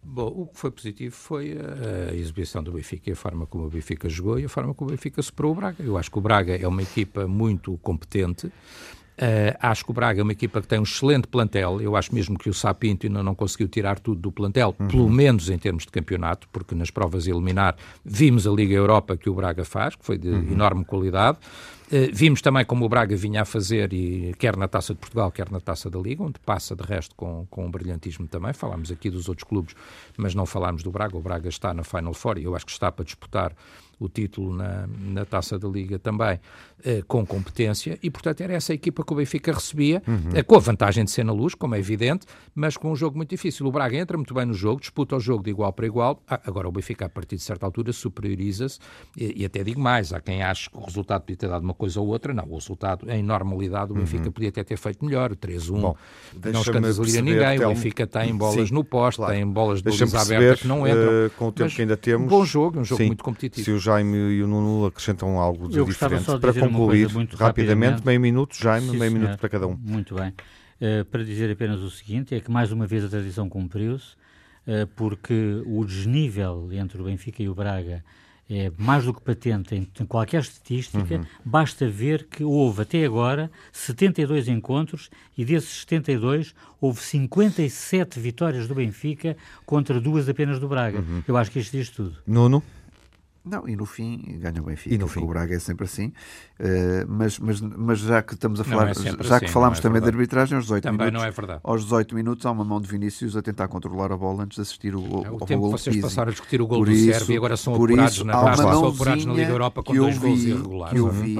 Bom, 0.03 0.27
o 0.27 0.47
que 0.47 0.59
foi 0.59 0.71
positivo 0.71 1.15
foi 1.15 1.55
a, 1.57 2.13
exibição 2.13 2.63
do 2.63 2.71
Benfica 2.71 3.09
e 3.09 3.13
a 3.13 3.15
forma 3.15 3.45
como 3.45 3.65
o 3.65 3.69
Benfica 3.69 4.09
jogou 4.09 4.39
e 4.39 4.45
a 4.45 4.49
forma 4.49 4.73
como 4.73 4.89
o 4.89 4.93
Benfica 4.93 5.21
superou 5.21 5.51
o 5.51 5.55
Braga. 5.55 5.83
Eu 5.83 5.97
acho 5.97 6.09
que 6.09 6.17
o 6.17 6.21
Braga 6.21 6.55
é 6.55 6.67
uma 6.67 6.81
equipa 6.81 7.27
muito 7.27 7.77
competente, 7.77 8.51
Uh, 9.21 9.53
acho 9.59 9.85
que 9.85 9.91
o 9.91 9.93
Braga 9.93 10.19
é 10.19 10.23
uma 10.23 10.31
equipa 10.31 10.59
que 10.61 10.67
tem 10.67 10.79
um 10.79 10.83
excelente 10.83 11.27
plantel. 11.27 11.79
Eu 11.79 11.95
acho 11.95 12.13
mesmo 12.13 12.39
que 12.39 12.49
o 12.49 12.53
Sapinto 12.55 13.05
ainda 13.05 13.21
não 13.21 13.35
conseguiu 13.35 13.67
tirar 13.67 13.99
tudo 13.99 14.19
do 14.19 14.31
plantel, 14.31 14.75
uhum. 14.79 14.87
pelo 14.87 15.09
menos 15.09 15.47
em 15.47 15.59
termos 15.59 15.83
de 15.83 15.91
campeonato, 15.91 16.47
porque 16.51 16.73
nas 16.73 16.89
provas 16.89 17.27
eliminar 17.27 17.75
vimos 18.03 18.47
a 18.47 18.51
Liga 18.51 18.73
Europa 18.73 19.15
que 19.15 19.29
o 19.29 19.35
Braga 19.35 19.63
faz, 19.63 19.95
que 19.95 20.03
foi 20.03 20.17
de 20.17 20.27
uhum. 20.27 20.51
enorme 20.51 20.83
qualidade. 20.83 21.37
Uh, 21.91 22.09
vimos 22.13 22.41
também 22.41 22.63
como 22.63 22.85
o 22.85 22.89
Braga 22.89 23.17
vinha 23.17 23.41
a 23.41 23.45
fazer, 23.45 23.91
e 23.91 24.33
quer 24.39 24.55
na 24.55 24.67
Taça 24.67 24.93
de 24.93 24.99
Portugal, 24.99 25.29
quer 25.29 25.51
na 25.51 25.59
Taça 25.59 25.89
da 25.89 25.99
Liga, 25.99 26.23
onde 26.23 26.39
passa 26.39 26.73
de 26.73 26.83
resto 26.83 27.13
com, 27.15 27.45
com 27.49 27.65
um 27.65 27.71
brilhantismo 27.71 28.27
também. 28.27 28.53
Falámos 28.53 28.91
aqui 28.91 29.09
dos 29.09 29.27
outros 29.27 29.43
clubes, 29.43 29.75
mas 30.15 30.33
não 30.33 30.45
falámos 30.45 30.83
do 30.83 30.91
Braga. 30.91 31.17
O 31.17 31.21
Braga 31.21 31.49
está 31.49 31.73
na 31.73 31.83
Final 31.83 32.13
Four 32.13 32.37
e 32.37 32.45
eu 32.45 32.55
acho 32.55 32.65
que 32.65 32.71
está 32.71 32.89
para 32.91 33.03
disputar 33.03 33.53
o 33.99 34.09
título 34.09 34.53
na, 34.53 34.87
na 34.87 35.25
Taça 35.25 35.59
da 35.59 35.67
Liga 35.67 35.99
também, 35.99 36.39
eh, 36.83 37.01
com 37.07 37.25
competência, 37.25 37.97
e 38.01 38.09
portanto 38.09 38.41
era 38.41 38.53
essa 38.53 38.73
a 38.73 38.75
equipa 38.75 39.03
que 39.03 39.13
o 39.13 39.15
Benfica 39.15 39.51
recebia, 39.51 40.01
uhum. 40.07 40.43
com 40.45 40.55
a 40.55 40.59
vantagem 40.59 41.03
de 41.03 41.11
ser 41.11 41.23
na 41.23 41.33
luz, 41.33 41.55
como 41.55 41.75
é 41.75 41.79
evidente, 41.79 42.25
mas 42.53 42.77
com 42.77 42.91
um 42.91 42.95
jogo 42.95 43.17
muito 43.17 43.29
difícil. 43.29 43.65
O 43.65 43.71
Braga 43.71 43.97
entra 43.97 44.17
muito 44.17 44.33
bem 44.33 44.45
no 44.45 44.53
jogo, 44.53 44.81
disputa 44.81 45.15
o 45.15 45.19
jogo 45.19 45.43
de 45.43 45.49
igual 45.49 45.71
para 45.73 45.85
igual, 45.85 46.21
ah, 46.27 46.39
agora 46.45 46.67
o 46.67 46.71
Benfica 46.71 47.05
a 47.05 47.09
partir 47.09 47.35
de 47.35 47.43
certa 47.43 47.65
altura 47.65 47.93
superioriza-se, 47.93 48.79
e, 49.15 49.41
e, 49.41 49.45
até 49.45 49.63
digo 49.63 49.79
mais, 49.79 50.13
há 50.13 50.19
quem 50.19 50.43
ache 50.43 50.69
que 50.69 50.77
o 50.77 50.81
resultado 50.81 51.21
podia 51.21 51.37
ter 51.37 51.49
dado 51.49 51.63
uma 51.63 51.73
coisa 51.73 51.99
ou 51.99 52.07
outra, 52.07 52.33
não, 52.33 52.45
o 52.49 52.55
resultado 52.55 53.09
em 53.09 53.23
normalidade 53.23 53.91
o 53.91 53.95
Benfica 53.95 54.25
uhum. 54.25 54.31
podia 54.31 54.49
até 54.49 54.63
ter 54.63 54.77
feito 54.77 55.03
melhor, 55.03 55.35
3-1, 55.35 55.95
não 56.51 56.61
escandaliza 56.61 57.21
ninguém, 57.21 57.63
o 57.63 57.69
Benfica 57.69 58.07
tem 58.07 58.35
bolas 58.35 58.69
Sim, 58.69 58.73
no 58.73 58.83
poste, 58.83 59.17
claro. 59.17 59.33
tem 59.33 59.47
bolas 59.47 59.81
de 59.81 59.89
baliza 59.89 60.21
aberta 60.21 60.61
que 60.61 60.67
não 60.67 60.87
entram. 60.87 61.27
Uh, 61.27 61.29
com 61.37 61.47
o 61.47 61.51
tempo 61.51 61.69
que 61.73 61.81
ainda 61.81 61.97
temos. 61.97 62.25
Um 62.25 62.29
bom 62.29 62.45
jogo, 62.45 62.79
um 62.79 62.83
jogo 62.83 63.01
Sim, 63.01 63.07
muito 63.07 63.23
competitivo. 63.23 63.65
Se 63.65 63.71
o 63.71 63.79
Jaime 63.79 64.17
e 64.17 64.43
o 64.43 64.47
Nuno 64.47 64.85
acrescentam 64.85 65.39
algo 65.39 65.67
de 65.67 65.83
diferente. 65.83 66.25
Para 66.39 66.53
concluir, 66.71 67.05
rapidamente, 67.05 67.35
rapidamente, 67.35 68.05
meio 68.05 68.19
minuto, 68.19 68.55
Jaime, 68.55 68.89
Sim, 68.89 68.97
meio 68.97 69.11
senhor. 69.11 69.23
minuto 69.23 69.39
para 69.39 69.49
cada 69.49 69.67
um. 69.67 69.75
Muito 69.75 70.15
bem. 70.15 70.29
Uh, 70.29 71.05
para 71.05 71.23
dizer 71.23 71.51
apenas 71.51 71.79
o 71.81 71.89
seguinte, 71.89 72.33
é 72.33 72.39
que 72.39 72.49
mais 72.49 72.71
uma 72.71 72.87
vez 72.87 73.03
a 73.03 73.09
tradição 73.09 73.47
cumpriu-se, 73.47 74.13
uh, 74.67 74.87
porque 74.95 75.61
o 75.65 75.85
desnível 75.85 76.69
entre 76.71 77.01
o 77.01 77.05
Benfica 77.05 77.43
e 77.43 77.49
o 77.49 77.53
Braga 77.53 78.03
é 78.53 78.69
mais 78.77 79.05
do 79.05 79.13
que 79.13 79.21
patente 79.21 79.73
em, 79.73 79.87
em 79.99 80.05
qualquer 80.05 80.41
estatística, 80.41 81.15
uhum. 81.15 81.23
basta 81.45 81.87
ver 81.87 82.25
que 82.25 82.43
houve 82.43 82.81
até 82.81 83.05
agora 83.05 83.49
72 83.71 84.49
encontros 84.49 85.09
e 85.37 85.45
desses 85.45 85.81
72 85.81 86.53
houve 86.81 86.99
57 87.01 88.19
vitórias 88.19 88.67
do 88.67 88.75
Benfica 88.75 89.37
contra 89.65 90.01
duas 90.01 90.27
apenas 90.27 90.59
do 90.59 90.67
Braga. 90.67 90.99
Uhum. 90.99 91.23
Eu 91.25 91.37
acho 91.37 91.49
que 91.49 91.59
isto 91.59 91.71
diz 91.71 91.89
tudo. 91.89 92.17
Nuno? 92.27 92.61
Não, 93.43 93.67
e 93.67 93.75
no 93.75 93.85
fim 93.85 94.37
ganha 94.39 94.61
o 94.61 94.65
Benfica. 94.65 94.93
E 94.93 94.97
no 94.97 95.07
fim. 95.07 95.21
O 95.21 95.27
Braga 95.27 95.55
é 95.55 95.59
sempre 95.59 95.85
assim. 95.85 96.11
Uh, 96.61 97.05
mas, 97.07 97.39
mas, 97.39 97.59
mas 97.59 97.97
já 97.97 98.21
que 98.21 98.35
estamos 98.35 98.61
a 98.61 98.63
falar, 98.63 98.91
é 98.91 98.93
já 98.93 99.37
assim, 99.37 99.45
que 99.45 99.51
falámos 99.51 99.79
é 99.79 99.81
também 99.81 99.99
de 99.99 100.07
arbitragem, 100.07 100.55
aos 100.55 100.65
18 100.65 100.83
também 100.83 101.07
minutos. 101.07 101.19
não 101.19 101.27
é 101.27 101.31
verdade. 101.31 101.59
Aos 101.63 101.81
18 101.85 102.13
minutos 102.13 102.45
há 102.45 102.51
uma 102.51 102.63
mão 102.63 102.79
de 102.79 102.87
Vinícius 102.87 103.35
a 103.35 103.41
tentar 103.41 103.67
controlar 103.67 104.11
a 104.11 104.17
bola 104.17 104.43
antes 104.43 104.57
de 104.57 104.61
assistir 104.61 104.95
o, 104.95 104.99
é, 104.99 105.29
o, 105.31 105.37
o 105.37 105.39
tempo 105.39 105.65
que 105.65 105.71
vocês 105.71 105.99
passaram 105.99 106.29
a 106.29 106.31
discutir 106.31 106.61
o 106.61 106.67
gol 106.67 106.85
do 106.85 106.95
Sérvio 106.95 107.33
e 107.33 107.37
agora 107.37 107.57
são 107.57 107.73
apurados 107.73 108.13
isso, 108.13 108.23
na 108.23 108.33
taça, 108.33 108.61
são 108.61 108.87
apurados 108.87 109.25
na 109.25 109.33
Liga 109.33 109.51
Europa 109.51 109.81
com 109.81 109.95
dois 109.95 110.17
gols 110.19 110.43
irregulares. 110.43 110.93
Que 110.93 110.99
eu 110.99 111.09
vi 111.09 111.37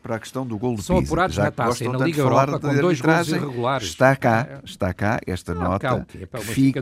para 0.00 0.14
a 0.14 0.20
questão 0.20 0.46
do 0.46 0.56
gol 0.56 0.76
do 0.76 0.82
São 0.82 0.98
apurados 0.98 1.36
na 1.36 1.50
taça 1.50 1.84
e 1.84 1.88
na 1.88 1.98
Liga 1.98 2.20
Europa 2.20 2.60
com 2.60 2.74
dois 2.76 3.00
gols 3.00 3.28
irregulares. 3.28 3.88
Está 3.88 4.14
cá, 4.14 4.60
está 4.64 4.94
cá 4.94 5.18
esta 5.26 5.52
nota 5.52 6.06
que 6.08 6.26
fica 6.44 6.80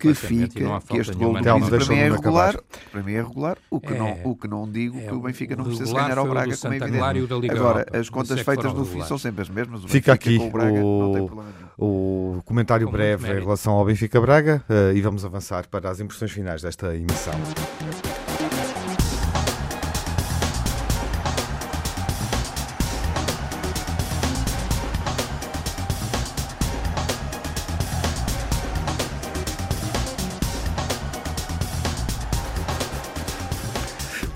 que 0.00 0.14
fica 0.14 0.80
que 0.80 0.96
este 0.96 1.14
gol 1.14 1.34
do 1.34 1.44
para 1.44 1.86
mim 1.86 1.94
é 1.94 2.10
regular, 2.10 2.60
para 2.90 3.02
mim 3.04 3.12
é 3.12 3.22
regular, 3.22 3.58
o 3.70 4.34
que 4.34 4.48
não 4.48 4.68
digo 4.68 4.98
é, 4.98 5.06
que 5.06 5.14
o 5.14 5.20
Benfica 5.20 5.54
não 5.54 5.64
precisa 5.64 5.94
ganhar 5.94 6.18
ao 6.18 6.26
Braga, 6.26 6.56
como 6.56 6.74
é 6.74 6.76
evidente. 6.76 7.03
Agora, 7.50 7.86
as 7.92 8.08
contas 8.08 8.38
é 8.38 8.44
feitas 8.44 8.72
no 8.72 8.84
fim 8.84 9.02
são 9.02 9.18
sempre 9.18 9.42
as 9.42 9.48
mesmas. 9.48 9.84
O 9.84 9.88
Fica 9.88 10.12
aqui 10.12 10.38
o, 10.38 10.50
Braga, 10.50 10.84
o, 10.84 12.38
o 12.38 12.42
comentário 12.44 12.90
breve 12.90 13.30
em 13.30 13.40
relação 13.40 13.74
ao 13.74 13.84
Benfica 13.84 14.20
Braga 14.20 14.64
uh, 14.68 14.96
e 14.96 15.00
vamos 15.00 15.24
avançar 15.24 15.66
para 15.68 15.90
as 15.90 16.00
impressões 16.00 16.30
finais 16.30 16.62
desta 16.62 16.94
emissão. 16.94 17.34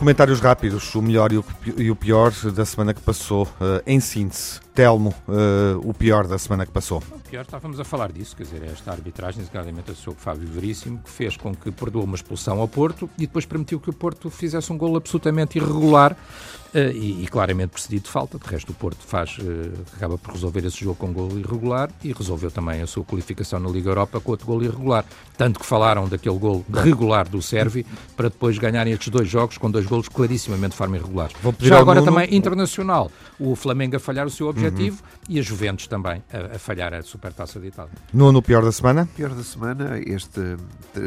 Comentários 0.08 0.40
rápidos, 0.40 0.94
o 0.94 1.02
melhor 1.02 1.30
e 1.32 1.90
o 1.90 1.94
pior 1.94 2.32
da 2.32 2.64
semana 2.64 2.94
que 2.94 3.00
passou, 3.02 3.42
uh, 3.42 3.82
em 3.86 4.00
síntese. 4.00 4.58
Telmo, 4.74 5.12
uh, 5.28 5.86
o 5.86 5.92
pior 5.92 6.26
da 6.26 6.38
semana 6.38 6.64
que 6.64 6.72
passou. 6.72 7.02
O 7.10 7.18
pior, 7.18 7.42
estávamos 7.42 7.78
a 7.78 7.84
falar 7.84 8.10
disso, 8.10 8.34
quer 8.34 8.44
dizer, 8.44 8.62
esta 8.62 8.90
arbitragem, 8.90 9.40
desgraçadamente, 9.42 9.92
com 9.92 10.12
Fábio 10.12 10.48
Veríssimo, 10.48 10.98
que 11.04 11.10
fez 11.10 11.36
com 11.36 11.54
que 11.54 11.70
perdoou 11.70 12.04
uma 12.04 12.14
expulsão 12.14 12.58
ao 12.58 12.66
Porto 12.66 13.10
e 13.18 13.26
depois 13.26 13.44
permitiu 13.44 13.78
que 13.78 13.90
o 13.90 13.92
Porto 13.92 14.30
fizesse 14.30 14.72
um 14.72 14.78
gol 14.78 14.96
absolutamente 14.96 15.58
irregular 15.58 16.16
uh, 16.74 16.78
e, 16.92 17.24
e, 17.24 17.28
claramente 17.28 17.70
precedido 17.70 18.04
de 18.04 18.10
falta. 18.10 18.38
De 18.38 18.46
resto, 18.46 18.70
o 18.70 18.74
Porto 18.74 19.04
faz, 19.04 19.36
acaba 19.96 20.18
por 20.18 20.32
resolver 20.32 20.64
esse 20.64 20.80
jogo 20.80 20.96
com 20.96 21.08
um 21.08 21.12
gol 21.12 21.38
irregular 21.38 21.90
e 22.02 22.12
resolveu 22.12 22.50
também 22.50 22.82
a 22.82 22.86
sua 22.86 23.04
qualificação 23.04 23.58
na 23.60 23.68
Liga 23.68 23.90
Europa 23.90 24.20
com 24.20 24.30
outro 24.30 24.46
gol 24.46 24.62
irregular. 24.62 25.04
Tanto 25.36 25.60
que 25.60 25.66
falaram 25.66 26.08
daquele 26.08 26.38
gol 26.38 26.64
regular 26.72 27.28
do 27.28 27.40
Sérvio 27.40 27.84
para 28.16 28.28
depois 28.28 28.58
ganharem 28.58 28.92
estes 28.92 29.08
dois 29.08 29.28
jogos 29.28 29.58
com 29.58 29.70
dois 29.70 29.86
golos 29.86 30.08
clarissimamente 30.08 30.72
de 30.72 30.76
forma 30.76 30.96
irregular. 30.96 31.30
Já 31.60 31.78
agora 31.78 32.00
Nuno... 32.00 32.12
também 32.12 32.34
internacional, 32.34 33.10
o 33.38 33.54
Flamengo 33.54 33.96
a 33.96 34.00
falhar 34.00 34.26
o 34.26 34.30
seu 34.30 34.48
objetivo 34.48 35.02
uhum. 35.02 35.34
e 35.36 35.38
a 35.38 35.42
Juventus 35.42 35.86
também 35.86 36.22
a, 36.32 36.56
a, 36.56 36.58
falhar 36.58 36.92
a 36.94 37.02
Supertaça 37.02 37.60
de 37.60 37.68
Itália. 37.68 37.92
No 38.12 38.42
pior 38.42 38.64
da 38.64 38.72
semana? 38.72 39.08
Pior 39.16 39.30
da 39.30 39.42
semana, 39.42 40.00
esta 40.06 40.56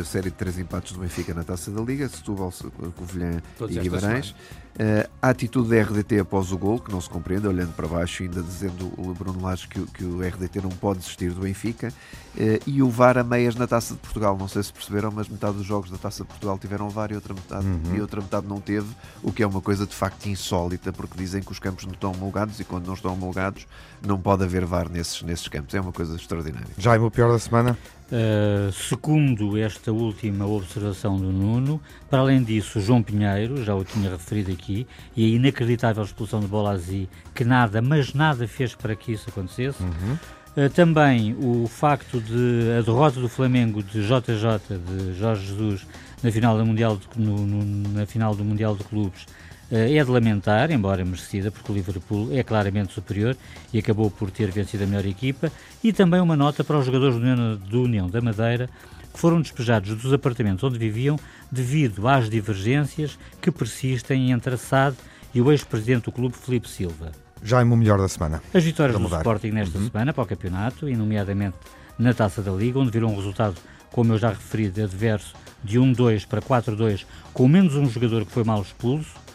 série 0.03 0.30
de 0.30 0.36
três 0.36 0.57
empates 0.57 0.93
do 0.93 0.99
Benfica 0.99 1.34
na 1.34 1.43
Taça 1.43 1.72
da 1.72 1.82
Liga, 1.82 2.07
Setúbal, 2.07 2.53
Covilhã 2.95 3.41
e 3.70 3.80
Guimarães. 3.80 4.36
Uh, 4.72 5.09
a 5.22 5.30
atitude 5.30 5.69
da 5.69 5.82
RDT 5.82 6.19
após 6.19 6.51
o 6.51 6.57
gol, 6.57 6.80
que 6.80 6.91
não 6.91 7.01
se 7.01 7.09
compreende, 7.09 7.45
olhando 7.45 7.74
para 7.74 7.88
baixo, 7.88 8.24
ainda 8.24 8.41
dizendo 8.41 8.91
o 8.97 9.13
Bruno 9.13 9.41
Lage 9.41 9.67
que, 9.67 9.86
que 9.88 10.03
o 10.03 10.22
RDT 10.22 10.61
não 10.61 10.69
pode 10.69 10.99
desistir 10.99 11.32
do 11.32 11.41
Benfica, 11.41 11.89
uh, 11.89 12.39
e 12.65 12.82
o 12.82 12.89
VAR 12.89 13.17
a 13.17 13.24
meias 13.24 13.55
na 13.55 13.67
Taça 13.67 13.93
de 13.93 13.99
Portugal. 13.99 14.38
Não 14.38 14.47
sei 14.47 14.63
se 14.63 14.72
perceberam, 14.72 15.11
mas 15.11 15.28
metade 15.28 15.57
dos 15.57 15.65
jogos 15.65 15.91
da 15.91 15.97
Taça 15.97 16.24
de 16.24 16.30
Portugal 16.30 16.57
tiveram 16.57 16.89
VAR 16.89 17.11
e 17.11 17.15
outra 17.15 17.34
metade, 17.34 17.65
uhum. 17.65 17.95
e 17.95 18.01
outra 18.01 18.22
metade 18.22 18.47
não 18.47 18.61
teve, 18.61 18.88
o 19.22 19.32
que 19.32 19.43
é 19.43 19.47
uma 19.47 19.61
coisa 19.61 19.86
de 19.86 19.93
facto 19.93 20.26
insólita, 20.28 20.93
porque 20.93 21.17
dizem 21.17 21.43
que 21.43 21.51
os 21.51 21.59
campos 21.59 21.86
não 21.86 21.93
estão 21.93 22.11
homologados 22.11 22.59
e 22.59 22.63
quando 22.63 22.88
não 22.88 22.93
estão 22.93 23.13
homologados 23.13 23.67
não 24.05 24.19
pode 24.19 24.43
haver 24.43 24.65
VAR 24.65 24.89
nesses, 24.89 25.21
nesses 25.21 25.47
campos. 25.47 25.73
É 25.73 25.81
uma 25.81 25.91
coisa 25.91 26.15
extraordinária. 26.15 26.67
Já 26.77 26.95
é 26.95 26.99
o 26.99 27.11
pior 27.11 27.31
da 27.31 27.39
semana? 27.39 27.77
Uh, 28.11 28.71
segundo 28.73 29.57
esta 29.57 29.91
última 29.91 30.45
observação 30.45 31.17
do 31.17 31.31
Nuno, 31.31 31.81
para 32.09 32.19
além 32.19 32.43
disso, 32.43 32.81
João 32.81 33.01
Pinheiro, 33.01 33.63
já 33.63 33.73
o 33.73 33.85
tinha 33.85 34.09
referido 34.09 34.51
aqui, 34.51 34.85
e 35.15 35.25
a 35.25 35.35
inacreditável 35.35 36.03
expulsão 36.03 36.41
de 36.41 36.47
Bolazzi, 36.47 37.07
que 37.33 37.45
nada, 37.45 37.81
mas 37.81 38.13
nada 38.13 38.45
fez 38.49 38.75
para 38.75 38.97
que 38.97 39.13
isso 39.13 39.29
acontecesse. 39.29 39.81
Uhum. 39.81 40.17
Uh, 40.57 40.69
também 40.71 41.33
o 41.39 41.65
facto 41.67 42.19
de 42.19 42.77
a 42.77 42.81
derrota 42.81 43.21
do 43.21 43.29
Flamengo 43.29 43.81
de 43.81 44.01
JJ, 44.01 44.77
de 44.85 45.17
Jorge 45.17 45.47
Jesus, 45.47 45.87
na 46.21 46.29
final, 46.31 46.57
do 46.57 46.65
mundial 46.65 46.97
de, 46.97 47.07
no, 47.17 47.47
no, 47.47 47.89
na 47.93 48.05
final 48.05 48.35
do 48.35 48.43
Mundial 48.43 48.75
de 48.75 48.83
Clubes, 48.83 49.25
é 49.72 50.03
de 50.03 50.11
lamentar, 50.11 50.69
embora 50.72 51.03
merecida, 51.05 51.49
porque 51.49 51.72
o 51.72 51.76
Liverpool 51.76 52.30
é 52.32 52.43
claramente 52.43 52.93
superior 52.93 53.38
e 53.74 53.80
acabou 53.80 54.11
por 54.11 54.30
ter 54.30 54.51
vencido 54.51 54.84
a 54.84 54.88
melhor 54.88 55.05
equipa, 55.05 55.51
e 55.84 55.93
também 55.93 56.19
uma 56.19 56.36
nota 56.36 56.63
para 56.63 56.78
os 56.78 56.86
jogadores 56.86 57.17
do 57.59 57.84
União 57.84 58.09
da 58.09 58.22
Madeira 58.22 58.69
que 59.13 59.19
foram 59.19 59.41
despejados 59.41 59.95
dos 59.95 60.13
apartamentos 60.13 60.63
onde 60.63 60.78
viviam 60.78 61.17
devido 61.51 62.07
às 62.07 62.30
divergências 62.30 63.17
que 63.41 63.51
persistem 63.51 64.32
entre 64.32 64.53
a 64.53 64.57
SAD 64.57 64.95
e 65.34 65.41
o 65.41 65.51
ex-presidente 65.51 66.05
do 66.05 66.11
clube, 66.11 66.36
Felipe 66.36 66.69
Silva. 66.69 67.11
Já 67.43 67.61
é 67.61 67.63
o 67.63 67.76
melhor 67.76 67.97
da 67.97 68.07
semana. 68.07 68.41
As 68.53 68.63
vitórias 68.63 68.97
do 68.97 69.15
Sporting 69.17 69.51
nesta 69.51 69.78
uhum. 69.78 69.88
semana 69.88 70.13
para 70.13 70.24
o 70.24 70.28
campeonato, 70.28 70.88
e 70.88 70.95
nomeadamente 70.95 71.57
na 71.97 72.13
Taça 72.13 72.41
da 72.41 72.51
Liga, 72.51 72.80
onde 72.80 72.91
viram 72.91 73.09
um 73.09 73.15
resultado, 73.15 73.55
como 73.91 74.13
eu 74.13 74.17
já 74.17 74.30
referi, 74.30 74.67
adverso 74.67 75.34
de 75.63 75.80
1-2 75.80 76.26
para 76.28 76.41
4-2, 76.41 77.05
com 77.34 77.47
menos 77.47 77.76
um 77.76 77.89
jogador 77.89 78.26
que 78.26 78.32
foi 78.32 78.43
mal 78.43 78.61
expulso, 78.61 79.15
eh, 79.15 79.30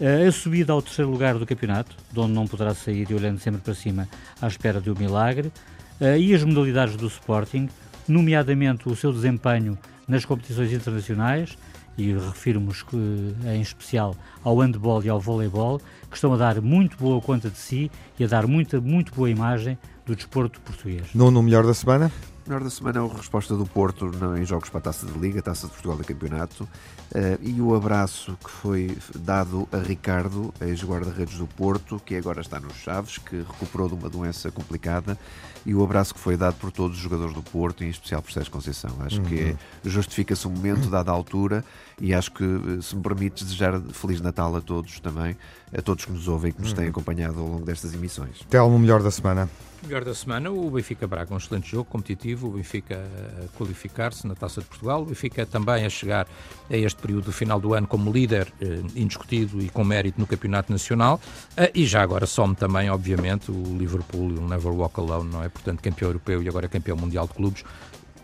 a 0.00 0.32
subida 0.32 0.72
ao 0.72 0.80
terceiro 0.80 1.10
lugar 1.10 1.38
do 1.38 1.46
campeonato, 1.46 1.94
de 2.10 2.18
onde 2.18 2.32
não 2.32 2.46
poderá 2.46 2.74
sair 2.74 3.10
e 3.10 3.14
olhando 3.14 3.38
sempre 3.38 3.60
para 3.60 3.74
cima 3.74 4.08
à 4.40 4.46
espera 4.46 4.80
de 4.80 4.90
um 4.90 4.94
milagre, 4.94 5.52
eh, 6.00 6.18
e 6.18 6.34
as 6.34 6.42
modalidades 6.42 6.96
do 6.96 7.06
Sporting, 7.06 7.68
nomeadamente 8.08 8.88
o 8.88 8.96
seu 8.96 9.12
desempenho 9.12 9.78
nas 10.08 10.24
competições 10.24 10.72
internacionais, 10.72 11.56
e 11.98 12.14
refiro-nos 12.14 12.84
em 13.44 13.60
especial 13.60 14.16
ao 14.42 14.56
handball 14.58 15.02
e 15.04 15.08
ao 15.08 15.20
voleibol, 15.20 15.80
que 16.08 16.16
estão 16.16 16.32
a 16.32 16.36
dar 16.36 16.60
muito 16.62 16.96
boa 16.96 17.20
conta 17.20 17.50
de 17.50 17.58
si 17.58 17.90
e 18.18 18.24
a 18.24 18.26
dar 18.26 18.46
muita, 18.46 18.80
muito 18.80 19.14
boa 19.14 19.28
imagem 19.28 19.76
do 20.06 20.16
desporto 20.16 20.60
português. 20.62 21.08
No, 21.14 21.30
no 21.30 21.42
melhor 21.42 21.66
da 21.66 21.74
semana? 21.74 22.10
Melhor 22.46 22.62
da 22.62 22.70
semana 22.70 23.00
é 23.00 23.02
a 23.02 23.16
resposta 23.16 23.56
do 23.56 23.66
Porto 23.66 24.10
em 24.38 24.44
jogos 24.44 24.68
para 24.68 24.78
a 24.78 24.82
Taça 24.82 25.06
de 25.06 25.18
Liga, 25.18 25.42
Taça 25.42 25.66
de 25.66 25.72
Portugal 25.72 25.96
do 25.96 26.04
Campeonato, 26.04 26.64
uh, 26.64 26.68
e 27.40 27.60
o 27.60 27.74
abraço 27.74 28.36
que 28.42 28.50
foi 28.50 28.96
dado 29.14 29.68
a 29.72 29.78
Ricardo, 29.78 30.52
ex-guarda-redes 30.60 31.38
do 31.38 31.46
Porto, 31.46 32.00
que 32.04 32.16
agora 32.16 32.40
está 32.40 32.58
nos 32.58 32.74
Chaves, 32.74 33.18
que 33.18 33.36
recuperou 33.36 33.88
de 33.88 33.94
uma 33.94 34.08
doença 34.08 34.50
complicada, 34.50 35.18
e 35.64 35.74
o 35.74 35.82
abraço 35.82 36.14
que 36.14 36.20
foi 36.20 36.36
dado 36.36 36.54
por 36.54 36.70
todos 36.70 36.96
os 36.96 37.02
jogadores 37.02 37.34
do 37.34 37.42
Porto, 37.42 37.84
em 37.84 37.88
especial 37.88 38.22
por 38.22 38.32
Sérgio 38.32 38.52
Conceição. 38.52 38.90
Acho 39.00 39.18
uhum. 39.18 39.24
que 39.24 39.40
é, 39.40 39.56
justifica-se 39.84 40.46
um 40.46 40.50
momento, 40.50 40.88
dada 40.90 41.10
a 41.10 41.14
altura, 41.14 41.64
e 42.00 42.14
acho 42.14 42.32
que, 42.32 42.44
eh, 42.44 42.80
se 42.80 42.96
me 42.96 43.02
permites, 43.02 43.44
desejar 43.44 43.80
Feliz 43.92 44.20
Natal 44.20 44.56
a 44.56 44.60
todos 44.60 44.98
também, 45.00 45.36
a 45.76 45.82
todos 45.82 46.04
que 46.04 46.12
nos 46.12 46.28
ouvem 46.28 46.50
e 46.50 46.52
que 46.52 46.60
nos 46.60 46.72
têm 46.72 46.84
uhum. 46.84 46.90
acompanhado 46.90 47.40
ao 47.40 47.46
longo 47.46 47.64
destas 47.64 47.94
emissões. 47.94 48.40
Telmo, 48.48 48.78
melhor 48.78 49.02
da 49.02 49.10
semana. 49.10 49.48
Melhor 49.82 50.04
da 50.04 50.14
semana, 50.14 50.50
o 50.50 50.70
Benfica 50.70 51.06
Braga, 51.06 51.32
um 51.32 51.38
excelente 51.38 51.70
jogo 51.70 51.84
competitivo, 51.84 52.48
o 52.48 52.50
Benfica 52.50 53.00
a 53.42 53.56
qualificar-se 53.56 54.26
na 54.26 54.34
Taça 54.34 54.60
de 54.60 54.66
Portugal, 54.66 55.00
o 55.02 55.06
Benfica 55.06 55.46
também 55.46 55.86
a 55.86 55.88
chegar 55.88 56.26
a 56.68 56.76
este 56.76 57.00
período 57.00 57.32
final 57.32 57.58
do 57.58 57.72
ano 57.72 57.86
como 57.86 58.12
líder 58.12 58.52
eh, 58.60 58.82
indiscutido 58.94 59.58
e 59.60 59.70
com 59.70 59.82
mérito 59.82 60.20
no 60.20 60.26
Campeonato 60.26 60.70
Nacional, 60.70 61.18
eh, 61.56 61.70
e 61.74 61.86
já 61.86 62.02
agora 62.02 62.26
some 62.26 62.54
também, 62.54 62.90
obviamente, 62.90 63.50
o 63.50 63.78
Liverpool, 63.78 64.26
o 64.26 64.48
Never 64.48 64.70
Walk 64.70 65.00
Alone, 65.00 65.30
não 65.30 65.42
é? 65.42 65.48
Portanto, 65.50 65.80
campeão 65.82 66.08
europeu 66.08 66.42
e 66.42 66.48
agora 66.48 66.68
campeão 66.68 66.96
mundial 66.96 67.26
de 67.26 67.34
clubes, 67.34 67.64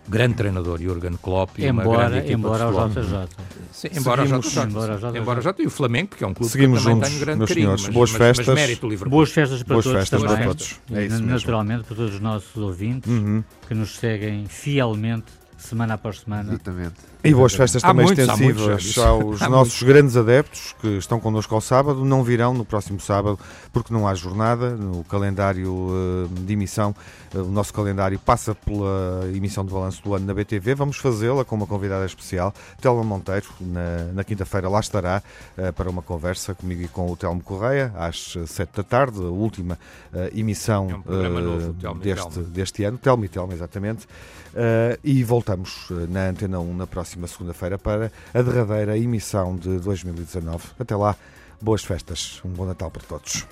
grande 0.09 0.35
treinador, 0.35 0.81
Jurgen 0.81 1.17
Klopp, 1.21 1.59
e 1.59 1.67
embora, 1.67 1.89
uma 1.89 1.97
grande 1.97 2.19
equipa 2.19 2.33
embora 2.33 2.69
o 2.69 2.89
JJ. 2.89 3.29
Sim, 3.73 3.89
embora 3.97 4.23
o 4.23 4.27
JJ. 4.27 4.63
Embora, 4.63 4.97
JJ. 4.97 5.21
embora 5.21 5.41
JJ. 5.41 5.55
E 5.59 5.67
o 5.67 5.71
Flamengo, 5.71 6.09
porque 6.09 6.25
é 6.25 6.27
um 6.27 6.35
clube 6.35 6.51
Seguimos 6.51 6.79
que 6.79 6.85
também 6.85 6.97
juntos, 6.97 7.11
tem 7.11 7.17
um 7.17 7.21
grande 7.21 7.47
carinho. 7.47 7.65
Senhores. 7.65 7.85
Mas, 7.85 7.95
Boas 7.95 8.11
mas, 8.13 8.19
festas. 8.19 8.47
Mas 8.47 8.55
mérito 8.55 8.89
Liverpool. 8.89 9.11
Boas 9.11 9.31
festas 9.31 9.63
para 9.63 9.75
Boas 9.75 9.85
todos 9.85 9.99
festas 9.99 10.23
também. 10.23 10.37
Para 10.37 10.47
todos. 10.47 10.81
É 10.93 11.07
isso 11.07 11.23
Naturalmente 11.23 11.85
para 11.85 11.97
todos 11.97 12.15
os 12.15 12.21
nossos 12.21 12.57
ouvintes 12.57 13.11
uhum. 13.11 13.43
que 13.67 13.75
nos 13.75 13.97
seguem 13.97 14.47
fielmente 14.47 15.27
semana 15.57 15.95
após 15.95 16.21
semana. 16.21 16.51
Exatamente. 16.51 16.95
E 17.25 17.35
boas 17.35 17.55
festas 17.55 17.83
há 17.83 17.89
também 17.89 18.07
muitos, 18.07 18.25
extensivas 18.25 18.99
aos 18.99 19.43
há 19.43 19.49
nossos 19.49 19.83
muitos. 19.83 19.83
grandes 19.83 20.17
adeptos 20.17 20.75
que 20.81 20.99
estão 20.99 21.19
connosco 21.19 21.55
ao 21.55 21.61
sábado. 21.61 22.05
Não 22.05 22.23
virão 22.23 22.55
no 22.55 22.65
próximo 22.65 23.01
sábado 23.01 23.39
porque 23.73 23.93
não 23.93 24.07
há 24.07 24.15
jornada. 24.15 24.77
No 24.77 25.03
calendário 25.05 25.73
uh, 25.73 26.29
de 26.29 26.53
emissão, 26.53 26.95
uh, 27.35 27.39
o 27.41 27.51
nosso 27.51 27.73
calendário 27.75 28.17
passa 28.19 28.55
pela 28.55 29.29
emissão 29.35 29.65
de 29.65 29.73
balanço 29.73 30.03
do 30.05 30.15
ano 30.15 30.25
na 30.25 30.35
BTV. 30.35 30.77
Vamos 30.77 30.99
fazê-la 30.99 31.45
com 31.45 31.57
uma 31.57 31.67
convidada 31.67 32.07
especial, 32.07 32.55
Telma 32.81 33.03
Monteiro. 33.03 33.47
Na, 33.61 34.13
na 34.15 34.25
quinta-feira 34.25 34.69
lá 34.69 34.79
estará 34.79 35.21
uh, 35.59 35.73
para 35.73 35.91
uma 35.91 36.03
conversa 36.03 36.55
comigo 36.55 36.83
e 36.83 36.89
com 36.89 37.11
o 37.11 37.17
Telmo 37.17 37.43
Correia 37.43 37.93
às 37.97 38.35
sete 38.47 38.77
da 38.77 38.85
tarde, 38.85 39.19
a 39.19 39.29
última 39.29 39.79
emissão 40.33 41.03
é 41.09 41.29
um 41.29 41.41
novo, 41.41 42.01
deste, 42.01 42.41
deste 42.41 42.85
ano. 42.85 42.99
Telmo 42.99 43.25
e 43.25 43.29
Telma, 43.29 43.53
exatamente. 43.53 44.07
E 45.05 45.23
voltamos 45.23 45.89
na 46.09 46.29
Antena 46.29 46.59
1 46.61 46.75
na 46.75 46.87
próxima 46.87 47.07
próxima 47.17 47.27
segunda-feira 47.27 47.79
para 47.79 48.11
a 48.33 48.43
derradeira 48.43 48.99
emissão 48.99 49.57
de 49.57 49.79
2019. 49.79 50.65
Até 50.79 50.97
lá, 50.97 51.17
boas 51.61 51.85
festas, 51.85 52.41
um 52.45 52.51
bom 52.51 52.67
Natal 52.67 52.91
para 52.91 53.03
todos. 53.03 53.47